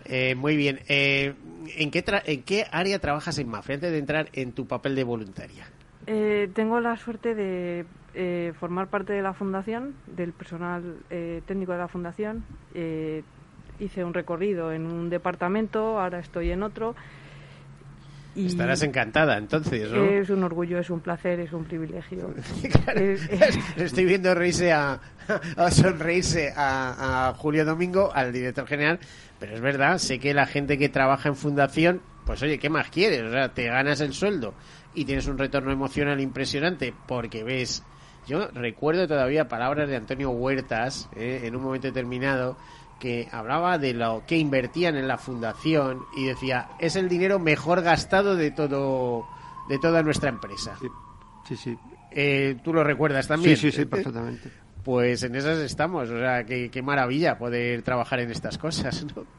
Eh, 0.05 0.35
muy 0.35 0.55
bien. 0.55 0.79
¿en, 0.87 1.91
qué 1.91 2.03
¿En 2.25 2.43
qué 2.43 2.65
área 2.71 2.99
trabajas 2.99 3.37
en 3.37 3.47
Mafre 3.49 3.75
antes 3.75 3.91
de 3.91 3.97
entrar 3.97 4.29
en 4.33 4.51
tu 4.51 4.65
papel 4.65 4.95
de 4.95 5.03
voluntaria? 5.03 5.65
tengo 6.53 6.81
la 6.81 6.97
suerte 6.97 7.35
de 7.35 7.85
formar 8.59 8.87
parte 8.87 9.13
de 9.13 9.21
la 9.21 9.33
fundación, 9.33 9.93
del 10.07 10.33
personal 10.33 10.97
técnico 11.45 11.71
de 11.71 11.77
la 11.77 11.87
fundación 11.87 12.43
hice 13.81 14.03
un 14.03 14.13
recorrido 14.13 14.71
en 14.71 14.85
un 14.85 15.09
departamento, 15.09 15.99
ahora 15.99 16.19
estoy 16.19 16.51
en 16.51 16.63
otro. 16.63 16.95
Y 18.33 18.45
Estarás 18.45 18.81
encantada, 18.83 19.37
entonces, 19.37 19.91
¿no? 19.91 20.05
Es 20.05 20.29
un 20.29 20.43
orgullo, 20.43 20.79
es 20.79 20.89
un 20.89 21.01
placer, 21.01 21.41
es 21.41 21.51
un 21.51 21.65
privilegio. 21.65 22.33
Estoy 23.75 24.05
viendo 24.05 24.33
reírse 24.33 24.71
a, 24.71 25.01
sonreírse 25.69 26.53
a, 26.55 27.33
Julio 27.37 27.65
Domingo, 27.65 28.09
al 28.13 28.31
director 28.31 28.65
general, 28.67 28.99
pero 29.37 29.55
es 29.55 29.61
verdad, 29.61 29.97
sé 29.97 30.19
que 30.19 30.33
la 30.33 30.45
gente 30.45 30.77
que 30.77 30.87
trabaja 30.87 31.27
en 31.27 31.35
fundación, 31.35 32.01
pues 32.25 32.41
oye, 32.41 32.57
¿qué 32.57 32.69
más 32.69 32.89
quieres? 32.89 33.23
O 33.23 33.31
sea, 33.31 33.53
te 33.53 33.65
ganas 33.65 33.99
el 33.99 34.13
sueldo 34.13 34.53
y 34.93 35.03
tienes 35.03 35.27
un 35.27 35.37
retorno 35.37 35.71
emocional 35.71 36.19
impresionante 36.19 36.93
porque 37.07 37.43
ves... 37.43 37.83
Yo 38.27 38.47
recuerdo 38.49 39.07
todavía 39.07 39.47
palabras 39.47 39.89
de 39.89 39.95
Antonio 39.95 40.29
Huertas 40.29 41.09
eh, 41.15 41.41
en 41.43 41.55
un 41.55 41.63
momento 41.63 41.87
determinado 41.87 42.55
que 43.01 43.27
hablaba 43.31 43.79
de 43.79 43.95
lo 43.95 44.23
que 44.27 44.37
invertían 44.37 44.95
en 44.95 45.07
la 45.07 45.17
fundación 45.17 46.05
y 46.15 46.25
decía, 46.25 46.69
es 46.79 46.95
el 46.95 47.09
dinero 47.09 47.39
mejor 47.39 47.81
gastado 47.81 48.35
de 48.35 48.51
todo 48.51 49.27
de 49.67 49.79
toda 49.79 50.03
nuestra 50.03 50.29
empresa. 50.29 50.77
Sí, 51.47 51.57
sí. 51.57 51.77
Eh, 52.11 52.57
¿Tú 52.63 52.73
lo 52.73 52.83
recuerdas 52.83 53.27
también? 53.27 53.57
Sí, 53.57 53.71
sí, 53.71 53.77
sí, 53.77 53.85
perfectamente. 53.85 54.49
Pues 54.83 55.23
en 55.23 55.35
esas 55.35 55.59
estamos, 55.59 56.09
o 56.09 56.19
sea, 56.19 56.45
qué, 56.45 56.81
maravilla 56.83 57.37
poder 57.37 57.81
trabajar 57.81 58.19
en 58.19 58.31
estas 58.31 58.57
cosas, 58.57 59.05
¿no? 59.15 59.25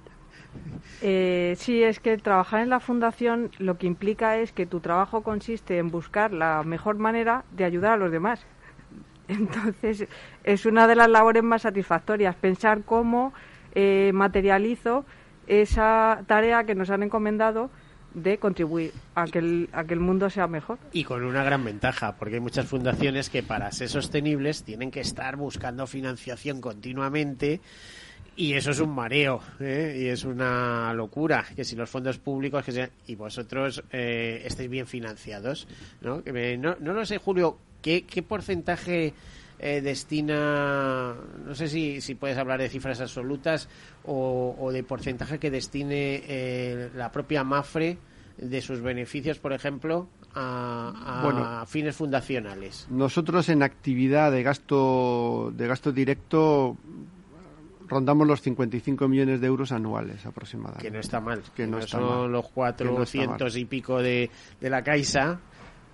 Eh, 1.04 1.54
sí, 1.58 1.82
es 1.82 1.98
que 1.98 2.16
trabajar 2.16 2.60
en 2.60 2.68
la 2.68 2.78
fundación 2.78 3.50
lo 3.58 3.76
que 3.76 3.88
implica 3.88 4.36
es 4.36 4.52
que 4.52 4.66
tu 4.66 4.78
trabajo 4.78 5.22
consiste 5.22 5.78
en 5.78 5.90
buscar 5.90 6.32
la 6.32 6.62
mejor 6.62 6.96
manera 6.96 7.44
de 7.50 7.64
ayudar 7.64 7.94
a 7.94 7.96
los 7.96 8.12
demás. 8.12 8.46
Entonces, 9.28 10.06
es 10.44 10.66
una 10.66 10.86
de 10.86 10.96
las 10.96 11.08
labores 11.08 11.42
más 11.42 11.62
satisfactorias, 11.62 12.34
pensar 12.36 12.82
cómo 12.82 13.32
eh, 13.74 14.10
materializo 14.12 15.04
esa 15.46 16.22
tarea 16.26 16.64
que 16.64 16.74
nos 16.74 16.90
han 16.90 17.02
encomendado 17.02 17.70
de 18.14 18.38
contribuir 18.38 18.92
a 19.14 19.24
que, 19.26 19.38
el, 19.38 19.68
a 19.72 19.84
que 19.84 19.94
el 19.94 20.00
mundo 20.00 20.28
sea 20.28 20.46
mejor. 20.46 20.78
Y 20.92 21.04
con 21.04 21.24
una 21.24 21.42
gran 21.42 21.64
ventaja, 21.64 22.16
porque 22.16 22.34
hay 22.34 22.40
muchas 22.40 22.66
fundaciones 22.66 23.30
que 23.30 23.42
para 23.42 23.70
ser 23.72 23.88
sostenibles 23.88 24.64
tienen 24.64 24.90
que 24.90 25.00
estar 25.00 25.36
buscando 25.36 25.86
financiación 25.86 26.60
continuamente 26.60 27.60
y 28.34 28.54
eso 28.54 28.70
es 28.70 28.80
un 28.80 28.94
mareo 28.94 29.42
¿eh? 29.60 29.98
y 30.00 30.06
es 30.06 30.24
una 30.24 30.92
locura 30.94 31.44
que 31.54 31.64
si 31.64 31.76
los 31.76 31.90
fondos 31.90 32.18
públicos 32.18 32.64
que 32.64 32.90
y 33.06 33.14
vosotros 33.14 33.84
eh, 33.92 34.42
estéis 34.46 34.70
bien 34.70 34.86
financiados 34.86 35.68
¿no? 36.00 36.22
no 36.24 36.76
no 36.80 36.92
lo 36.94 37.04
sé 37.04 37.18
Julio 37.18 37.58
qué, 37.82 38.04
qué 38.04 38.22
porcentaje 38.22 39.12
eh, 39.64 39.80
destina, 39.80 41.14
no 41.46 41.54
sé 41.54 41.68
si, 41.68 42.00
si 42.00 42.16
puedes 42.16 42.36
hablar 42.36 42.60
de 42.60 42.68
cifras 42.68 43.00
absolutas 43.00 43.68
o, 44.04 44.70
de 44.72 44.82
porcentaje 44.82 45.38
que 45.38 45.52
destine 45.52 46.20
eh, 46.26 46.90
la 46.96 47.12
propia 47.12 47.44
Mafre 47.44 47.96
de 48.38 48.60
sus 48.60 48.80
beneficios, 48.80 49.38
por 49.38 49.52
ejemplo, 49.52 50.08
a, 50.34 51.64
fines 51.68 51.94
fundacionales. 51.94 52.88
Nosotros 52.90 53.48
en 53.50 53.62
actividad 53.62 54.32
de 54.32 54.42
gasto 54.42 55.52
de 55.54 55.68
gasto 55.68 55.92
directo 55.92 56.76
rondamos 57.86 58.26
los 58.26 58.40
55 58.40 59.06
millones 59.06 59.40
de 59.40 59.46
euros 59.46 59.70
anuales 59.70 60.26
aproximadamente. 60.26 60.84
Que 60.84 60.90
no 60.90 60.98
está 60.98 61.20
mal. 61.20 61.40
Que 61.54 61.68
no, 61.68 61.78
está 61.78 61.98
son 61.98 62.22
mal. 62.22 62.32
los 62.32 62.48
400 62.48 63.56
y 63.56 63.64
pico 63.66 64.02
de, 64.02 64.28
de 64.60 64.70
la 64.70 64.82
Caixa. 64.82 65.38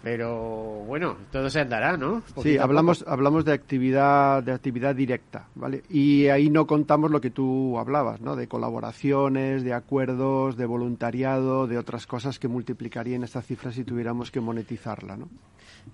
Pero 0.02 0.84
bueno, 0.86 1.16
todo 1.32 1.50
se 1.50 1.60
andará, 1.60 1.96
¿no? 1.96 2.22
Sí, 2.42 2.56
hablamos, 2.56 3.04
hablamos 3.06 3.44
de 3.44 3.52
actividad, 3.52 4.42
de 4.44 4.52
actividad 4.52 4.94
directa, 4.94 5.48
¿vale? 5.56 5.82
Y 5.90 6.28
ahí 6.28 6.50
no 6.50 6.68
contamos 6.68 7.10
lo 7.10 7.20
que 7.20 7.30
tú 7.30 7.78
hablabas, 7.78 8.20
¿no? 8.20 8.36
De 8.36 8.46
colaboraciones, 8.46 9.64
de 9.64 9.72
acuerdos, 9.72 10.56
de 10.56 10.66
voluntariado, 10.66 11.66
de 11.66 11.78
otras 11.78 12.06
cosas 12.06 12.38
que 12.38 12.46
multiplicarían 12.46 13.24
esta 13.24 13.42
cifra 13.42 13.72
si 13.72 13.82
tuviéramos 13.82 14.30
que 14.30 14.40
monetizarla, 14.40 15.16
¿no? 15.16 15.28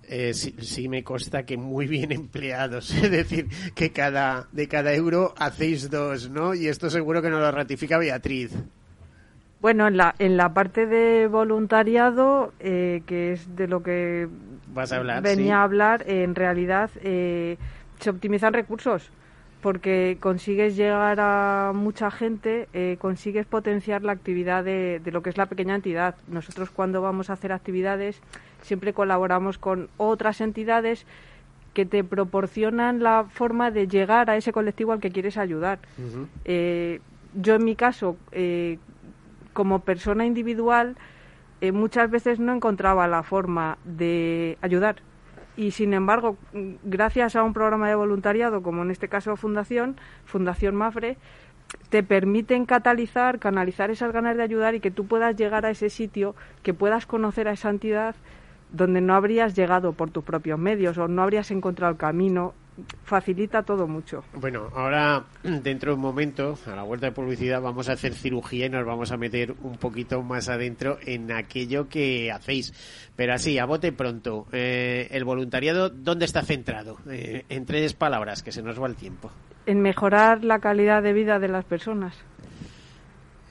Eh, 0.07 0.33
sí, 0.33 0.55
sí 0.59 0.87
me 0.87 1.03
consta 1.03 1.45
que 1.45 1.57
muy 1.57 1.87
bien 1.87 2.11
empleados. 2.11 2.91
Es 3.05 3.09
decir, 3.09 3.47
que 3.73 3.91
cada 3.91 4.47
de 4.51 4.67
cada 4.67 4.93
euro 4.93 5.33
hacéis 5.37 5.89
dos, 5.89 6.29
¿no? 6.29 6.53
Y 6.53 6.67
esto 6.67 6.89
seguro 6.89 7.21
que 7.21 7.29
nos 7.29 7.41
lo 7.41 7.51
ratifica 7.51 7.97
Beatriz. 7.97 8.51
Bueno, 9.61 9.87
en 9.87 9.97
la, 9.97 10.15
en 10.19 10.37
la 10.37 10.53
parte 10.53 10.85
de 10.85 11.27
voluntariado, 11.27 12.53
eh, 12.59 13.01
que 13.05 13.33
es 13.33 13.55
de 13.55 13.67
lo 13.67 13.81
que 13.81 14.27
Vas 14.73 14.91
a 14.91 14.97
hablar, 14.97 15.23
venía 15.23 15.45
sí. 15.45 15.51
a 15.51 15.63
hablar, 15.63 16.03
eh, 16.07 16.23
en 16.23 16.35
realidad 16.35 16.89
eh, 17.01 17.57
se 17.99 18.09
optimizan 18.09 18.53
recursos 18.53 19.09
porque 19.61 20.17
consigues 20.19 20.75
llegar 20.75 21.19
a 21.19 21.71
mucha 21.73 22.11
gente, 22.11 22.67
eh, 22.73 22.97
consigues 22.99 23.47
potenciar 23.47 24.03
la 24.03 24.11
actividad 24.11 24.63
de, 24.63 25.01
de 25.03 25.11
lo 25.11 25.23
que 25.23 25.31
es 25.31 25.37
la 25.37 25.47
pequeña 25.47 25.73
entidad. 25.73 26.13
Nosotros 26.27 26.69
cuando 26.69 27.01
vamos 27.01 27.31
a 27.31 27.33
hacer 27.33 27.51
actividades 27.51 28.21
siempre 28.61 28.93
colaboramos 28.93 29.57
con 29.57 29.89
otras 29.97 30.41
entidades 30.41 31.05
que 31.73 31.85
te 31.85 32.03
proporcionan 32.03 33.01
la 33.01 33.25
forma 33.29 33.71
de 33.71 33.87
llegar 33.87 34.29
a 34.29 34.37
ese 34.37 34.51
colectivo 34.51 34.91
al 34.91 34.99
que 34.99 35.11
quieres 35.11 35.37
ayudar. 35.37 35.79
Eh, 36.45 36.99
yo 37.33 37.55
en 37.55 37.65
mi 37.65 37.75
caso, 37.75 38.17
eh, 38.31 38.77
como 39.55 39.79
persona 39.79 40.25
individual, 40.25 40.97
eh, 41.61 41.71
muchas 41.71 42.11
veces 42.11 42.39
no 42.39 42.53
encontraba 42.53 43.07
la 43.07 43.23
forma 43.23 43.77
de 43.85 44.57
ayudar. 44.61 44.97
Y 45.55 45.71
sin 45.71 45.93
embargo, 45.93 46.37
gracias 46.83 47.37
a 47.37 47.43
un 47.43 47.53
programa 47.53 47.87
de 47.87 47.95
voluntariado, 47.95 48.61
como 48.61 48.83
en 48.83 48.91
este 48.91 49.07
caso 49.07 49.37
Fundación, 49.37 49.95
Fundación 50.25 50.75
Mafre, 50.75 51.17
te 51.89 52.03
permiten 52.03 52.65
catalizar, 52.65 53.39
canalizar 53.39 53.89
esas 53.89 54.11
ganas 54.11 54.35
de 54.35 54.43
ayudar 54.43 54.75
y 54.75 54.81
que 54.81 54.91
tú 54.91 55.07
puedas 55.07 55.37
llegar 55.37 55.65
a 55.65 55.69
ese 55.69 55.89
sitio, 55.89 56.35
que 56.61 56.73
puedas 56.73 57.05
conocer 57.05 57.47
a 57.47 57.53
esa 57.53 57.69
entidad 57.69 58.15
donde 58.73 58.99
no 58.99 59.15
habrías 59.15 59.55
llegado 59.55 59.93
por 59.93 60.11
tus 60.11 60.25
propios 60.25 60.59
medios 60.59 60.97
o 60.97 61.07
no 61.07 61.21
habrías 61.21 61.49
encontrado 61.51 61.93
el 61.93 61.97
camino. 61.97 62.53
Facilita 63.03 63.63
todo 63.63 63.87
mucho. 63.87 64.23
Bueno, 64.33 64.69
ahora 64.75 65.23
dentro 65.43 65.91
de 65.91 65.95
un 65.95 66.01
momento, 66.01 66.57
a 66.65 66.75
la 66.75 66.83
vuelta 66.83 67.07
de 67.07 67.11
publicidad, 67.13 67.61
vamos 67.61 67.87
a 67.87 67.93
hacer 67.93 68.13
cirugía 68.13 68.65
y 68.65 68.69
nos 68.69 68.85
vamos 68.85 69.11
a 69.11 69.17
meter 69.17 69.55
un 69.61 69.77
poquito 69.77 70.21
más 70.21 70.49
adentro 70.49 70.97
en 71.05 71.31
aquello 71.31 71.87
que 71.87 72.31
hacéis. 72.31 72.73
Pero 73.15 73.33
así, 73.33 73.57
a 73.59 73.65
bote 73.65 73.91
pronto, 73.91 74.47
eh, 74.51 75.07
el 75.11 75.23
voluntariado, 75.23 75.89
¿dónde 75.89 76.25
está 76.25 76.41
centrado? 76.41 76.97
Eh, 77.09 77.45
en 77.49 77.65
tres 77.65 77.93
palabras, 77.93 78.43
que 78.43 78.51
se 78.51 78.61
nos 78.61 78.81
va 78.81 78.87
el 78.87 78.95
tiempo. 78.95 79.31
En 79.65 79.81
mejorar 79.81 80.43
la 80.43 80.59
calidad 80.59 81.01
de 81.01 81.13
vida 81.13 81.39
de 81.39 81.47
las 81.47 81.65
personas. 81.65 82.15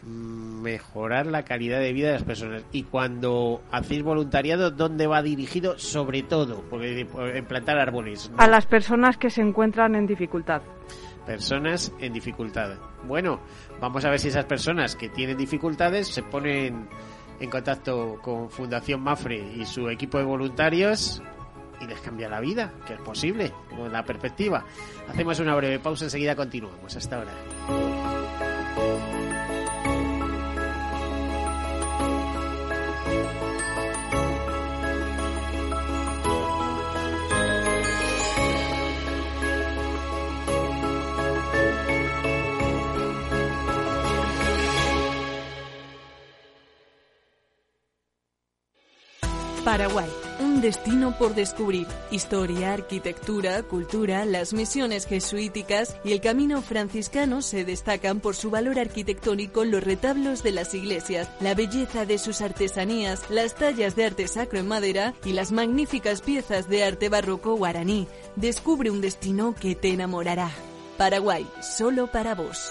Mejorar 0.06 1.26
la 1.26 1.44
calidad 1.44 1.80
de 1.80 1.92
vida 1.92 2.08
de 2.08 2.14
las 2.14 2.24
personas. 2.24 2.62
Y 2.72 2.82
cuando 2.84 3.62
hacéis 3.72 4.02
voluntariado, 4.02 4.70
¿dónde 4.70 5.06
va 5.06 5.22
dirigido? 5.22 5.78
Sobre 5.78 6.22
todo, 6.22 6.62
porque 6.70 7.06
por- 7.10 7.28
en 7.28 7.44
plantar 7.46 7.78
árboles. 7.78 8.30
¿no? 8.30 8.38
A 8.38 8.46
las 8.46 8.66
personas 8.66 9.16
que 9.16 9.30
se 9.30 9.40
encuentran 9.40 9.94
en 9.94 10.06
dificultad. 10.06 10.62
personas 11.26 11.90
en 12.00 12.12
dificultad. 12.12 12.76
Bueno, 13.08 13.40
vamos 13.80 14.04
a 14.04 14.10
ver 14.10 14.18
si 14.20 14.28
esas 14.28 14.44
personas 14.44 14.94
que 14.94 15.08
tienen 15.08 15.38
dificultades 15.38 16.06
se 16.08 16.22
ponen 16.22 16.86
en 17.40 17.48
contacto 17.50 18.18
con 18.20 18.50
Fundación 18.50 19.00
Mafre 19.00 19.38
y 19.56 19.64
su 19.64 19.88
equipo 19.88 20.18
de 20.18 20.24
voluntarios 20.24 21.22
y 21.80 21.86
les 21.86 21.98
cambia 22.00 22.28
la 22.28 22.40
vida, 22.40 22.74
que 22.86 22.92
es 22.94 23.00
posible, 23.00 23.52
con 23.74 23.90
la 23.90 24.04
perspectiva. 24.04 24.64
Hacemos 25.08 25.40
una 25.40 25.54
breve 25.54 25.78
pausa, 25.78 26.04
enseguida 26.04 26.36
continuamos. 26.36 26.94
Hasta 26.94 27.16
ahora. 27.16 27.32
Paraguay, 49.64 50.10
un 50.40 50.60
destino 50.60 51.16
por 51.16 51.34
descubrir. 51.34 51.86
Historia, 52.10 52.74
arquitectura, 52.74 53.62
cultura, 53.62 54.26
las 54.26 54.52
misiones 54.52 55.06
jesuíticas 55.06 55.96
y 56.04 56.12
el 56.12 56.20
camino 56.20 56.60
franciscano 56.60 57.40
se 57.40 57.64
destacan 57.64 58.20
por 58.20 58.36
su 58.36 58.50
valor 58.50 58.78
arquitectónico, 58.78 59.64
los 59.64 59.82
retablos 59.82 60.42
de 60.42 60.52
las 60.52 60.74
iglesias, 60.74 61.30
la 61.40 61.54
belleza 61.54 62.04
de 62.04 62.18
sus 62.18 62.42
artesanías, 62.42 63.30
las 63.30 63.54
tallas 63.54 63.96
de 63.96 64.04
arte 64.04 64.28
sacro 64.28 64.58
en 64.58 64.68
madera 64.68 65.14
y 65.24 65.32
las 65.32 65.50
magníficas 65.50 66.20
piezas 66.20 66.68
de 66.68 66.84
arte 66.84 67.08
barroco 67.08 67.54
guaraní. 67.56 68.06
Descubre 68.36 68.90
un 68.90 69.00
destino 69.00 69.54
que 69.54 69.74
te 69.74 69.88
enamorará. 69.88 70.50
Paraguay, 70.98 71.46
solo 71.62 72.12
para 72.12 72.34
vos. 72.34 72.70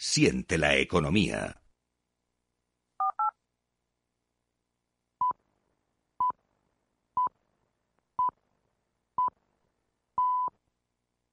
Siente 0.00 0.58
la 0.58 0.76
economía. 0.76 1.60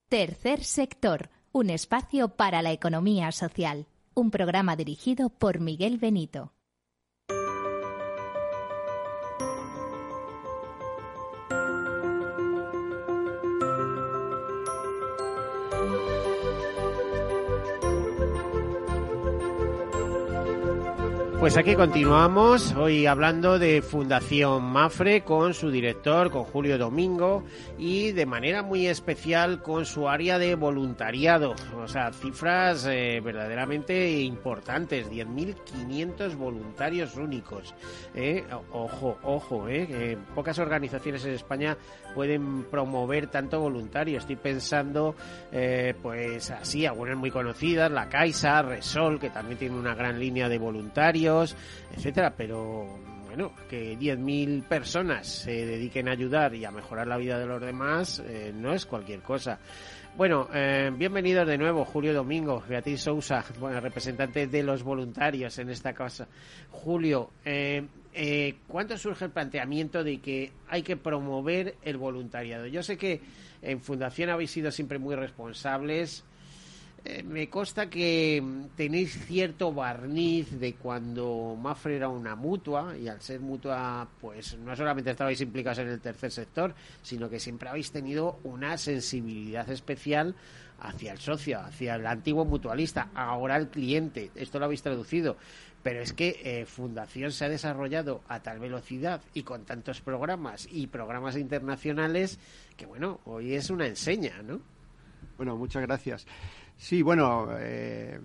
Tercer 0.09 0.63
sector, 0.63 1.29
un 1.51 1.69
espacio 1.69 2.29
para 2.29 2.63
la 2.63 2.71
economía 2.71 3.31
social. 3.31 3.85
Un 4.15 4.31
programa 4.31 4.75
dirigido 4.75 5.29
por 5.29 5.59
Miguel 5.59 5.99
Benito. 5.99 6.54
Pues 21.45 21.57
aquí 21.57 21.75
continuamos, 21.75 22.73
hoy 22.73 23.05
hablando 23.05 23.59
de 23.59 23.83
Fundación 23.83 24.63
Mafre 24.63 25.21
con 25.21 25.53
su 25.53 25.69
director, 25.69 26.31
con 26.31 26.43
Julio 26.43 26.79
Domingo, 26.79 27.43
y 27.77 28.13
de 28.13 28.25
manera 28.25 28.63
muy 28.63 28.87
especial 28.87 29.61
con 29.61 29.85
su 29.85 30.09
área 30.09 30.39
de 30.39 30.55
voluntariado. 30.55 31.53
O 31.77 31.87
sea, 31.87 32.11
cifras 32.13 32.87
eh, 32.89 33.21
verdaderamente 33.23 34.21
importantes, 34.21 35.07
10.500 35.11 36.35
voluntarios 36.35 37.15
únicos. 37.15 37.75
¿eh? 38.15 38.43
Ojo, 38.71 39.19
ojo, 39.21 39.69
¿eh? 39.69 40.17
pocas 40.33 40.57
organizaciones 40.57 41.25
en 41.25 41.33
España 41.33 41.77
pueden 42.15 42.63
promover 42.63 43.27
tanto 43.27 43.59
voluntario. 43.59 44.17
Estoy 44.17 44.37
pensando, 44.37 45.15
eh, 45.51 45.93
pues 46.01 46.49
así, 46.49 46.87
algunas 46.87 47.17
muy 47.17 47.29
conocidas, 47.29 47.91
la 47.91 48.09
Caixa, 48.09 48.63
Resol, 48.63 49.19
que 49.19 49.29
también 49.29 49.59
tiene 49.59 49.77
una 49.77 49.93
gran 49.93 50.19
línea 50.19 50.49
de 50.49 50.57
voluntarios 50.57 51.34
etcétera, 51.43 52.33
pero 52.35 52.87
bueno, 53.27 53.51
que 53.69 53.97
10.000 53.97 54.63
personas 54.63 55.27
se 55.27 55.65
dediquen 55.65 56.07
a 56.07 56.11
ayudar 56.11 56.55
y 56.55 56.65
a 56.65 56.71
mejorar 56.71 57.07
la 57.07 57.17
vida 57.17 57.37
de 57.37 57.45
los 57.45 57.61
demás 57.61 58.23
eh, 58.25 58.51
no 58.53 58.73
es 58.73 58.85
cualquier 58.85 59.21
cosa. 59.21 59.59
Bueno, 60.17 60.47
eh, 60.53 60.91
bienvenidos 60.95 61.45
de 61.45 61.57
nuevo, 61.57 61.83
Julio 61.83 62.13
Domingo, 62.13 62.63
Beatriz 62.69 63.01
Sousa, 63.01 63.43
bueno, 63.59 63.81
representante 63.81 64.47
de 64.47 64.63
los 64.63 64.81
voluntarios 64.81 65.59
en 65.59 65.69
esta 65.69 65.91
casa. 65.91 66.25
Julio, 66.71 67.31
eh, 67.43 67.85
eh, 68.13 68.55
¿cuándo 68.65 68.97
surge 68.97 69.25
el 69.25 69.31
planteamiento 69.31 70.05
de 70.05 70.21
que 70.21 70.53
hay 70.69 70.83
que 70.83 70.95
promover 70.95 71.75
el 71.83 71.97
voluntariado? 71.97 72.65
Yo 72.65 72.81
sé 72.81 72.97
que 72.97 73.19
en 73.61 73.81
Fundación 73.81 74.29
habéis 74.29 74.51
sido 74.51 74.71
siempre 74.71 74.99
muy 74.99 75.15
responsables 75.15 76.23
eh, 77.07 77.21
me 77.21 77.47
consta 77.49 77.87
que 77.87 78.43
tenéis 78.75 79.13
cierto 79.27 79.71
barniz 79.71 80.49
de 80.59 80.73
cuando 80.73 81.55
Mafre 81.55 81.97
era 81.97 82.09
una 82.09 82.35
mutua 82.35 82.97
y 82.97 83.07
al 83.07 83.21
ser 83.21 83.41
mutua, 83.41 84.07
pues 84.19 84.57
no 84.57 84.75
solamente 84.75 85.11
estabais 85.11 85.39
implicados 85.39 85.77
en 85.79 85.89
el 85.89 86.01
tercer 86.01 86.31
sector, 86.31 86.73
sino 87.03 87.29
que 87.29 87.39
siempre 87.39 87.69
habéis 87.69 87.91
tenido 87.91 88.39
una 88.43 88.75
sensibilidad 88.79 89.69
especial 89.69 90.33
hacia 90.79 91.11
el 91.11 91.19
socio, 91.19 91.59
hacia 91.59 91.93
el 91.93 92.07
antiguo 92.07 92.43
mutualista, 92.43 93.09
ahora 93.13 93.57
el 93.57 93.67
cliente. 93.67 94.31
Esto 94.33 94.57
lo 94.57 94.65
habéis 94.65 94.81
traducido. 94.81 95.37
Pero 95.83 96.01
es 96.01 96.11
que 96.11 96.41
eh, 96.43 96.65
Fundación 96.65 97.31
se 97.31 97.45
ha 97.45 97.49
desarrollado 97.49 98.23
a 98.27 98.41
tal 98.41 98.57
velocidad 98.57 99.21
y 99.35 99.43
con 99.43 99.63
tantos 99.63 100.01
programas 100.01 100.67
y 100.71 100.87
programas 100.87 101.37
internacionales 101.37 102.39
que, 102.75 102.87
bueno, 102.87 103.19
hoy 103.25 103.53
es 103.53 103.69
una 103.69 103.85
enseña, 103.85 104.41
¿no? 104.41 104.59
Bueno, 105.37 105.55
muchas 105.55 105.83
gracias. 105.83 106.25
Sí, 106.77 107.01
bueno, 107.01 107.47
eh, 107.57 108.19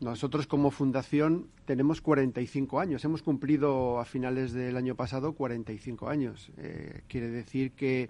nosotros 0.00 0.46
como 0.46 0.70
fundación 0.70 1.48
tenemos 1.64 2.00
45 2.00 2.80
años. 2.80 3.04
Hemos 3.04 3.22
cumplido 3.22 4.00
a 4.00 4.04
finales 4.04 4.52
del 4.52 4.76
año 4.76 4.94
pasado 4.94 5.34
45 5.34 6.08
años. 6.08 6.50
Eh, 6.56 7.02
quiere 7.06 7.28
decir 7.28 7.72
que 7.72 8.08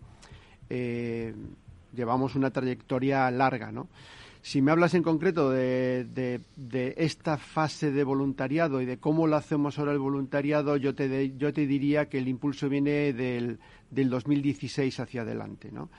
eh, 0.68 1.34
llevamos 1.94 2.36
una 2.36 2.50
trayectoria 2.50 3.30
larga, 3.30 3.72
¿no? 3.72 3.88
Si 4.42 4.62
me 4.62 4.70
hablas 4.70 4.94
en 4.94 5.02
concreto 5.02 5.50
de, 5.50 6.06
de, 6.56 6.94
esta 6.96 7.36
fase 7.36 7.90
de 7.90 8.04
voluntariado 8.04 8.80
y 8.80 8.86
de 8.86 8.96
cómo 8.96 9.26
lo 9.26 9.36
hacemos 9.36 9.78
ahora 9.78 9.92
el 9.92 9.98
voluntariado, 9.98 10.78
yo 10.78 10.94
te, 10.94 11.36
yo 11.36 11.52
te 11.52 11.66
diría 11.66 12.08
que 12.08 12.16
el 12.16 12.28
impulso 12.28 12.70
viene 12.70 13.12
del, 13.12 13.58
del 13.90 14.08
2016 14.08 14.98
hacia 14.98 15.22
adelante, 15.22 15.70
¿no? 15.70 15.90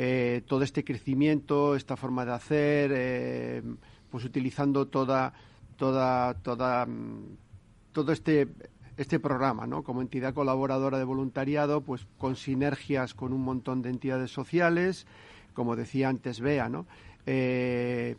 Eh, 0.00 0.42
todo 0.46 0.62
este 0.62 0.84
crecimiento, 0.84 1.74
esta 1.74 1.96
forma 1.96 2.24
de 2.24 2.30
hacer, 2.32 2.92
eh, 2.94 3.62
pues 4.08 4.24
utilizando 4.24 4.86
toda, 4.86 5.32
toda, 5.76 6.34
toda, 6.34 6.86
mm, 6.86 7.36
todo 7.90 8.12
este, 8.12 8.46
este 8.96 9.18
programa, 9.18 9.66
¿no? 9.66 9.82
Como 9.82 10.00
entidad 10.00 10.34
colaboradora 10.34 10.98
de 10.98 11.04
voluntariado, 11.04 11.80
pues 11.80 12.06
con 12.16 12.36
sinergias 12.36 13.12
con 13.12 13.32
un 13.32 13.42
montón 13.42 13.82
de 13.82 13.90
entidades 13.90 14.30
sociales, 14.30 15.04
como 15.52 15.74
decía 15.74 16.08
antes 16.08 16.38
Bea. 16.38 16.70
Eh, 17.26 18.16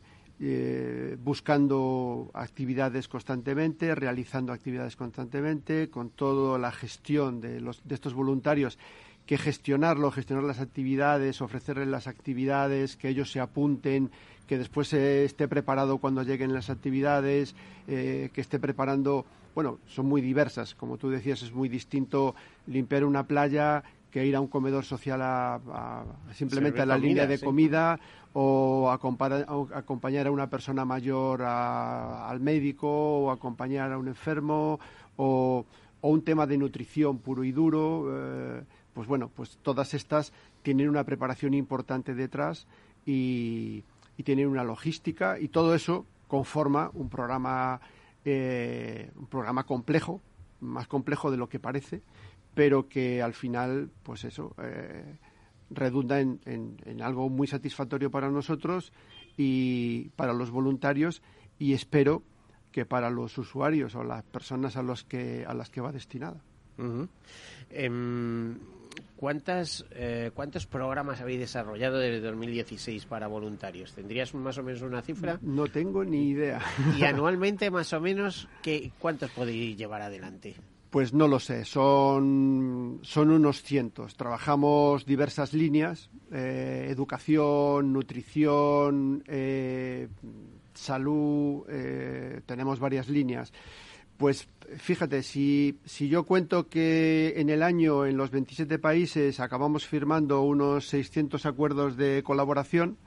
buscando 1.22 2.30
actividades 2.34 3.08
constantemente, 3.08 3.96
realizando 3.96 4.52
actividades 4.52 4.98
constantemente, 4.98 5.89
con 5.89 6.10
toda 6.10 6.60
la 6.60 6.74
gestión 6.74 7.39
de 7.39 7.62
estos 7.89 8.13
voluntarios 8.13 8.78
que 9.30 9.38
gestionarlo, 9.38 10.10
gestionar 10.10 10.44
las 10.44 10.60
actividades, 10.60 11.39
ofrecerles 11.39 11.88
las 11.88 12.08
actividades, 12.08 12.98
que 12.98 13.10
ellos 13.10 13.32
se 13.32 13.39
apunten, 13.39 14.10
que 14.48 14.58
después 14.58 14.92
esté 14.92 15.48
preparado 15.48 16.00
cuando 16.00 16.24
lleguen 16.24 16.52
las 16.52 16.72
actividades, 16.72 17.54
eh, 17.88 18.32
que 18.34 18.42
esté 18.42 18.58
preparando, 18.58 19.28
bueno, 19.54 19.78
son 19.86 20.08
muy 20.08 20.22
diversas, 20.22 20.74
como 20.74 20.98
tú 20.98 21.12
decías, 21.12 21.44
es 21.44 21.54
muy 21.54 21.70
distinto 21.70 22.34
limpiar 22.65 23.06
una 23.06 23.28
playa 23.28 23.84
que 24.10 24.26
ir 24.26 24.36
a 24.36 24.42
un 24.42 24.48
comedor 24.48 24.84
social 24.84 25.22
a, 25.22 26.06
simplemente 26.34 26.82
a 26.82 26.88
la 26.88 26.98
línea 26.98 27.28
de 27.28 27.38
comida 27.38 28.00
o 28.34 28.89
acompañar 28.89 30.26
a 30.26 30.32
una 30.32 30.50
persona 30.50 30.86
mayor 30.86 31.44
al 31.44 32.39
médico 32.39 32.88
o 32.89 33.30
acompañar 33.30 33.92
a 33.92 34.00
un 34.00 34.08
enfermo 34.08 34.80
o, 35.18 35.68
un 36.02 36.24
tema 36.24 36.48
de 36.48 36.58
nutrición 36.58 37.20
puro 37.20 37.44
y 37.44 37.52
duro. 37.52 38.08
Eh, 38.10 38.63
pues 39.00 39.08
bueno, 39.08 39.32
pues 39.34 39.58
todas 39.62 39.94
estas 39.94 40.34
tienen 40.62 40.90
una 40.90 41.06
preparación 41.06 41.54
importante 41.54 42.14
detrás 42.14 42.68
y, 43.06 43.86
tienen 44.26 44.50
una 44.50 44.66
logística 44.66 45.40
y 45.40 45.48
todo 45.48 45.74
eso 45.74 46.06
conforma 46.28 46.92
un 46.94 47.08
programa, 47.08 47.80
eh, 48.26 49.10
un 49.16 49.28
programa 49.28 49.64
complejo, 49.64 50.22
más 50.60 50.90
complejo 50.90 51.32
de 51.32 51.38
lo 51.38 51.48
que 51.48 51.60
parece, 51.60 52.02
pero 52.54 52.90
que 52.90 53.22
al 53.22 53.34
final, 53.34 53.90
pues 54.04 54.26
eso, 54.26 54.54
eh, 54.62 55.16
redunda 55.70 56.20
en, 56.20 57.02
algo 57.02 57.30
muy 57.30 57.48
satisfactorio 57.48 58.12
para 58.12 58.30
nosotros 58.30 58.92
y 59.38 60.10
para 60.18 60.34
los 60.34 60.52
voluntarios 60.52 61.22
y 61.58 61.72
espero 61.72 62.22
que 62.74 62.86
para 62.86 63.10
los 63.10 63.38
usuarios 63.38 63.96
o 63.96 64.04
las 64.04 64.26
personas 64.26 64.76
a 64.76 64.84
los 64.84 65.06
que 65.06 65.46
a 65.48 65.54
las 65.54 65.70
que 65.70 65.80
va 65.80 65.94
destinada. 65.94 66.44
¿Cuántas, 69.19 69.84
eh, 69.91 70.32
¿Cuántos 70.34 70.65
programas 70.65 71.19
habéis 71.19 71.41
desarrollado 71.41 71.97
desde 71.97 72.21
2016 72.21 73.05
para 73.05 73.27
voluntarios? 73.27 73.91
¿Tendrías 73.91 74.34
más 74.34 74.58
o 74.58 74.63
menos 74.63 74.82
una 74.82 75.01
cifra? 75.01 75.38
No 75.41 75.67
tengo 75.67 76.05
ni 76.05 76.29
idea. 76.29 76.62
¿Y 76.97 77.03
anualmente 77.03 77.69
más 77.69 77.91
o 77.91 77.99
menos 77.99 78.47
qué, 78.62 78.93
cuántos 78.97 79.29
podéis 79.32 79.75
llevar 79.75 80.03
adelante? 80.03 80.55
Pues 80.89 81.13
no 81.13 81.27
lo 81.27 81.41
sé, 81.41 81.65
son, 81.65 82.99
son 83.01 83.32
unos 83.32 83.62
cientos. 83.62 84.15
Trabajamos 84.15 85.05
diversas 85.05 85.53
líneas, 85.53 86.10
eh, 86.32 86.88
educación, 86.89 87.91
nutrición, 87.91 89.21
eh, 89.27 90.08
salud, 90.73 91.65
tenemos 92.45 92.79
varias 92.79 93.10
líneas. 93.10 93.51
Pues 94.19 94.49
fíjate, 94.77 95.23
si, 95.23 95.79
si 95.86 96.10
yo 96.10 96.25
cuento 96.25 96.67
que 96.67 97.36
en 97.38 97.49
el 97.49 97.63
año 97.63 98.05
en 98.05 98.17
los 98.17 98.32
27 98.32 98.77
países 98.77 99.39
acabamos 99.39 99.88
firmando 99.88 100.41
unos 100.41 100.89
600 100.89 101.45
acuerdos 101.45 101.95
de 101.95 102.21
colaboración, 102.21 102.97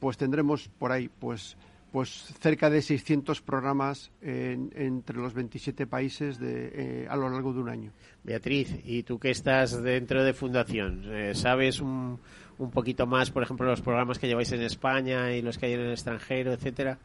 pues 0.00 0.16
tendremos 0.16 0.70
por 0.78 0.90
ahí 0.90 1.10
pues 1.20 1.58
pues 1.92 2.08
cerca 2.40 2.70
de 2.70 2.80
600 2.80 3.42
programas 3.42 4.12
entre 4.22 5.18
los 5.18 5.34
27 5.34 5.86
países 5.86 6.38
de, 6.38 6.72
eh, 6.74 7.06
a 7.06 7.16
lo 7.16 7.28
largo 7.28 7.52
de 7.52 7.60
un 7.60 7.68
año. 7.68 7.92
Beatriz, 8.24 8.80
¿y 8.86 9.02
tú 9.02 9.18
que 9.18 9.30
estás 9.30 9.82
dentro 9.82 10.24
de 10.24 10.32
Fundación? 10.32 11.04
Eh, 11.12 11.34
¿Sabes 11.34 11.82
un, 11.82 12.18
un 12.56 12.70
poquito 12.70 13.06
más, 13.06 13.30
por 13.30 13.42
ejemplo, 13.42 13.66
los 13.66 13.82
programas 13.82 14.18
que 14.18 14.26
lleváis 14.26 14.50
en 14.52 14.62
España 14.62 15.32
y 15.36 15.42
los 15.42 15.58
que 15.58 15.66
hay 15.66 15.74
en 15.74 15.80
el 15.80 15.90
extranjero, 15.90 16.54
etcétera? 16.54 16.98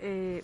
Eh, 0.00 0.42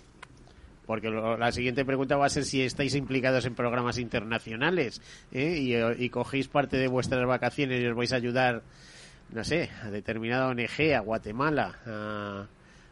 porque 0.87 1.11
la 1.11 1.53
siguiente 1.53 1.85
pregunta 1.85 2.17
va 2.17 2.27
a 2.27 2.31
ser 2.31 2.45
si 2.45 2.63
estáis 2.63 2.95
implicados 2.95 3.47
en 3.47 3.55
programas 3.55 3.99
internacionales 3.99 5.01
¿eh? 5.33 5.95
y, 5.99 6.09
cogéis 6.11 6.49
parte 6.49 6.77
de 6.77 6.89
vuestras 6.89 7.27
vacaciones 7.27 7.81
y 7.81 7.87
os 7.87 7.97
vais 7.97 8.13
a 8.13 8.17
ayudar, 8.17 8.63
no 9.33 9.45
sé, 9.45 9.71
a 9.83 9.91
determinada 9.91 10.49
ONG, 10.49 10.95
a 10.95 11.01
Guatemala, 11.01 11.79
a, 11.87 12.47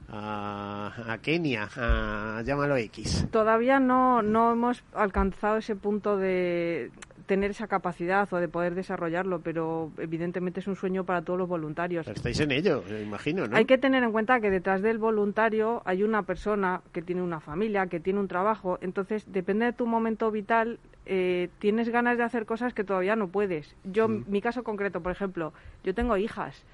a, 0.09 1.19
Kenia, 1.19 1.69
a, 1.77 2.43
llámalo 2.45 2.77
X. 2.77 3.27
Todavía 3.31 3.81
no, 3.81 4.23
no 4.23 4.53
hemos 4.53 4.83
alcanzado 4.95 5.59
ese 5.59 5.77
punto 5.77 6.17
de 6.17 6.91
tener 7.31 7.53
esa 7.53 7.69
capacidad 7.69 8.29
o 8.33 8.39
de 8.39 8.49
poder 8.49 8.75
desarrollarlo, 8.75 9.39
pero 9.39 9.93
evidentemente 9.99 10.59
es 10.59 10.67
un 10.67 10.75
sueño 10.75 11.05
para 11.05 11.23
todos 11.23 11.39
los 11.39 11.49
voluntarios. 11.49 12.09
estáis 12.09 12.41
en 12.41 12.51
ello, 12.51 12.83
me 12.91 13.03
imagino, 13.03 13.47
¿no? 13.47 13.57
Hay 13.57 13.67
que 13.67 13.79
tener 13.79 14.03
en 14.03 14.11
cuenta 14.11 14.41
que 14.41 14.51
detrás 14.51 14.83
del 14.83 14.99
voluntario 14.99 15.81
hay 15.85 16.03
una 16.03 16.25
persona 16.25 16.83
que 16.93 17.03
tiene 17.03 17.23
una 17.23 17.39
familia, 17.39 17.87
que 17.87 18.01
tiene 18.01 18.19
un 18.19 18.27
trabajo, 18.27 18.79
entonces 18.81 19.31
depende 19.31 19.67
de 19.67 19.73
tu 19.73 19.87
momento 19.87 20.33
vital, 20.33 20.81
eh, 21.07 21.51
tienes 21.61 21.89
ganas 21.91 22.19
de 22.19 22.25
hacer 22.25 22.47
cosas 22.47 22.75
que 22.75 22.83
todavía 22.83 23.15
no 23.15 23.29
puedes. 23.29 23.77
Yo, 23.85 24.09
mm. 24.09 24.25
mi 24.27 24.41
caso 24.41 24.65
concreto, 24.65 25.01
por 25.01 25.13
ejemplo, 25.13 25.53
yo 25.85 25.95
tengo 25.95 26.17
hijas 26.17 26.65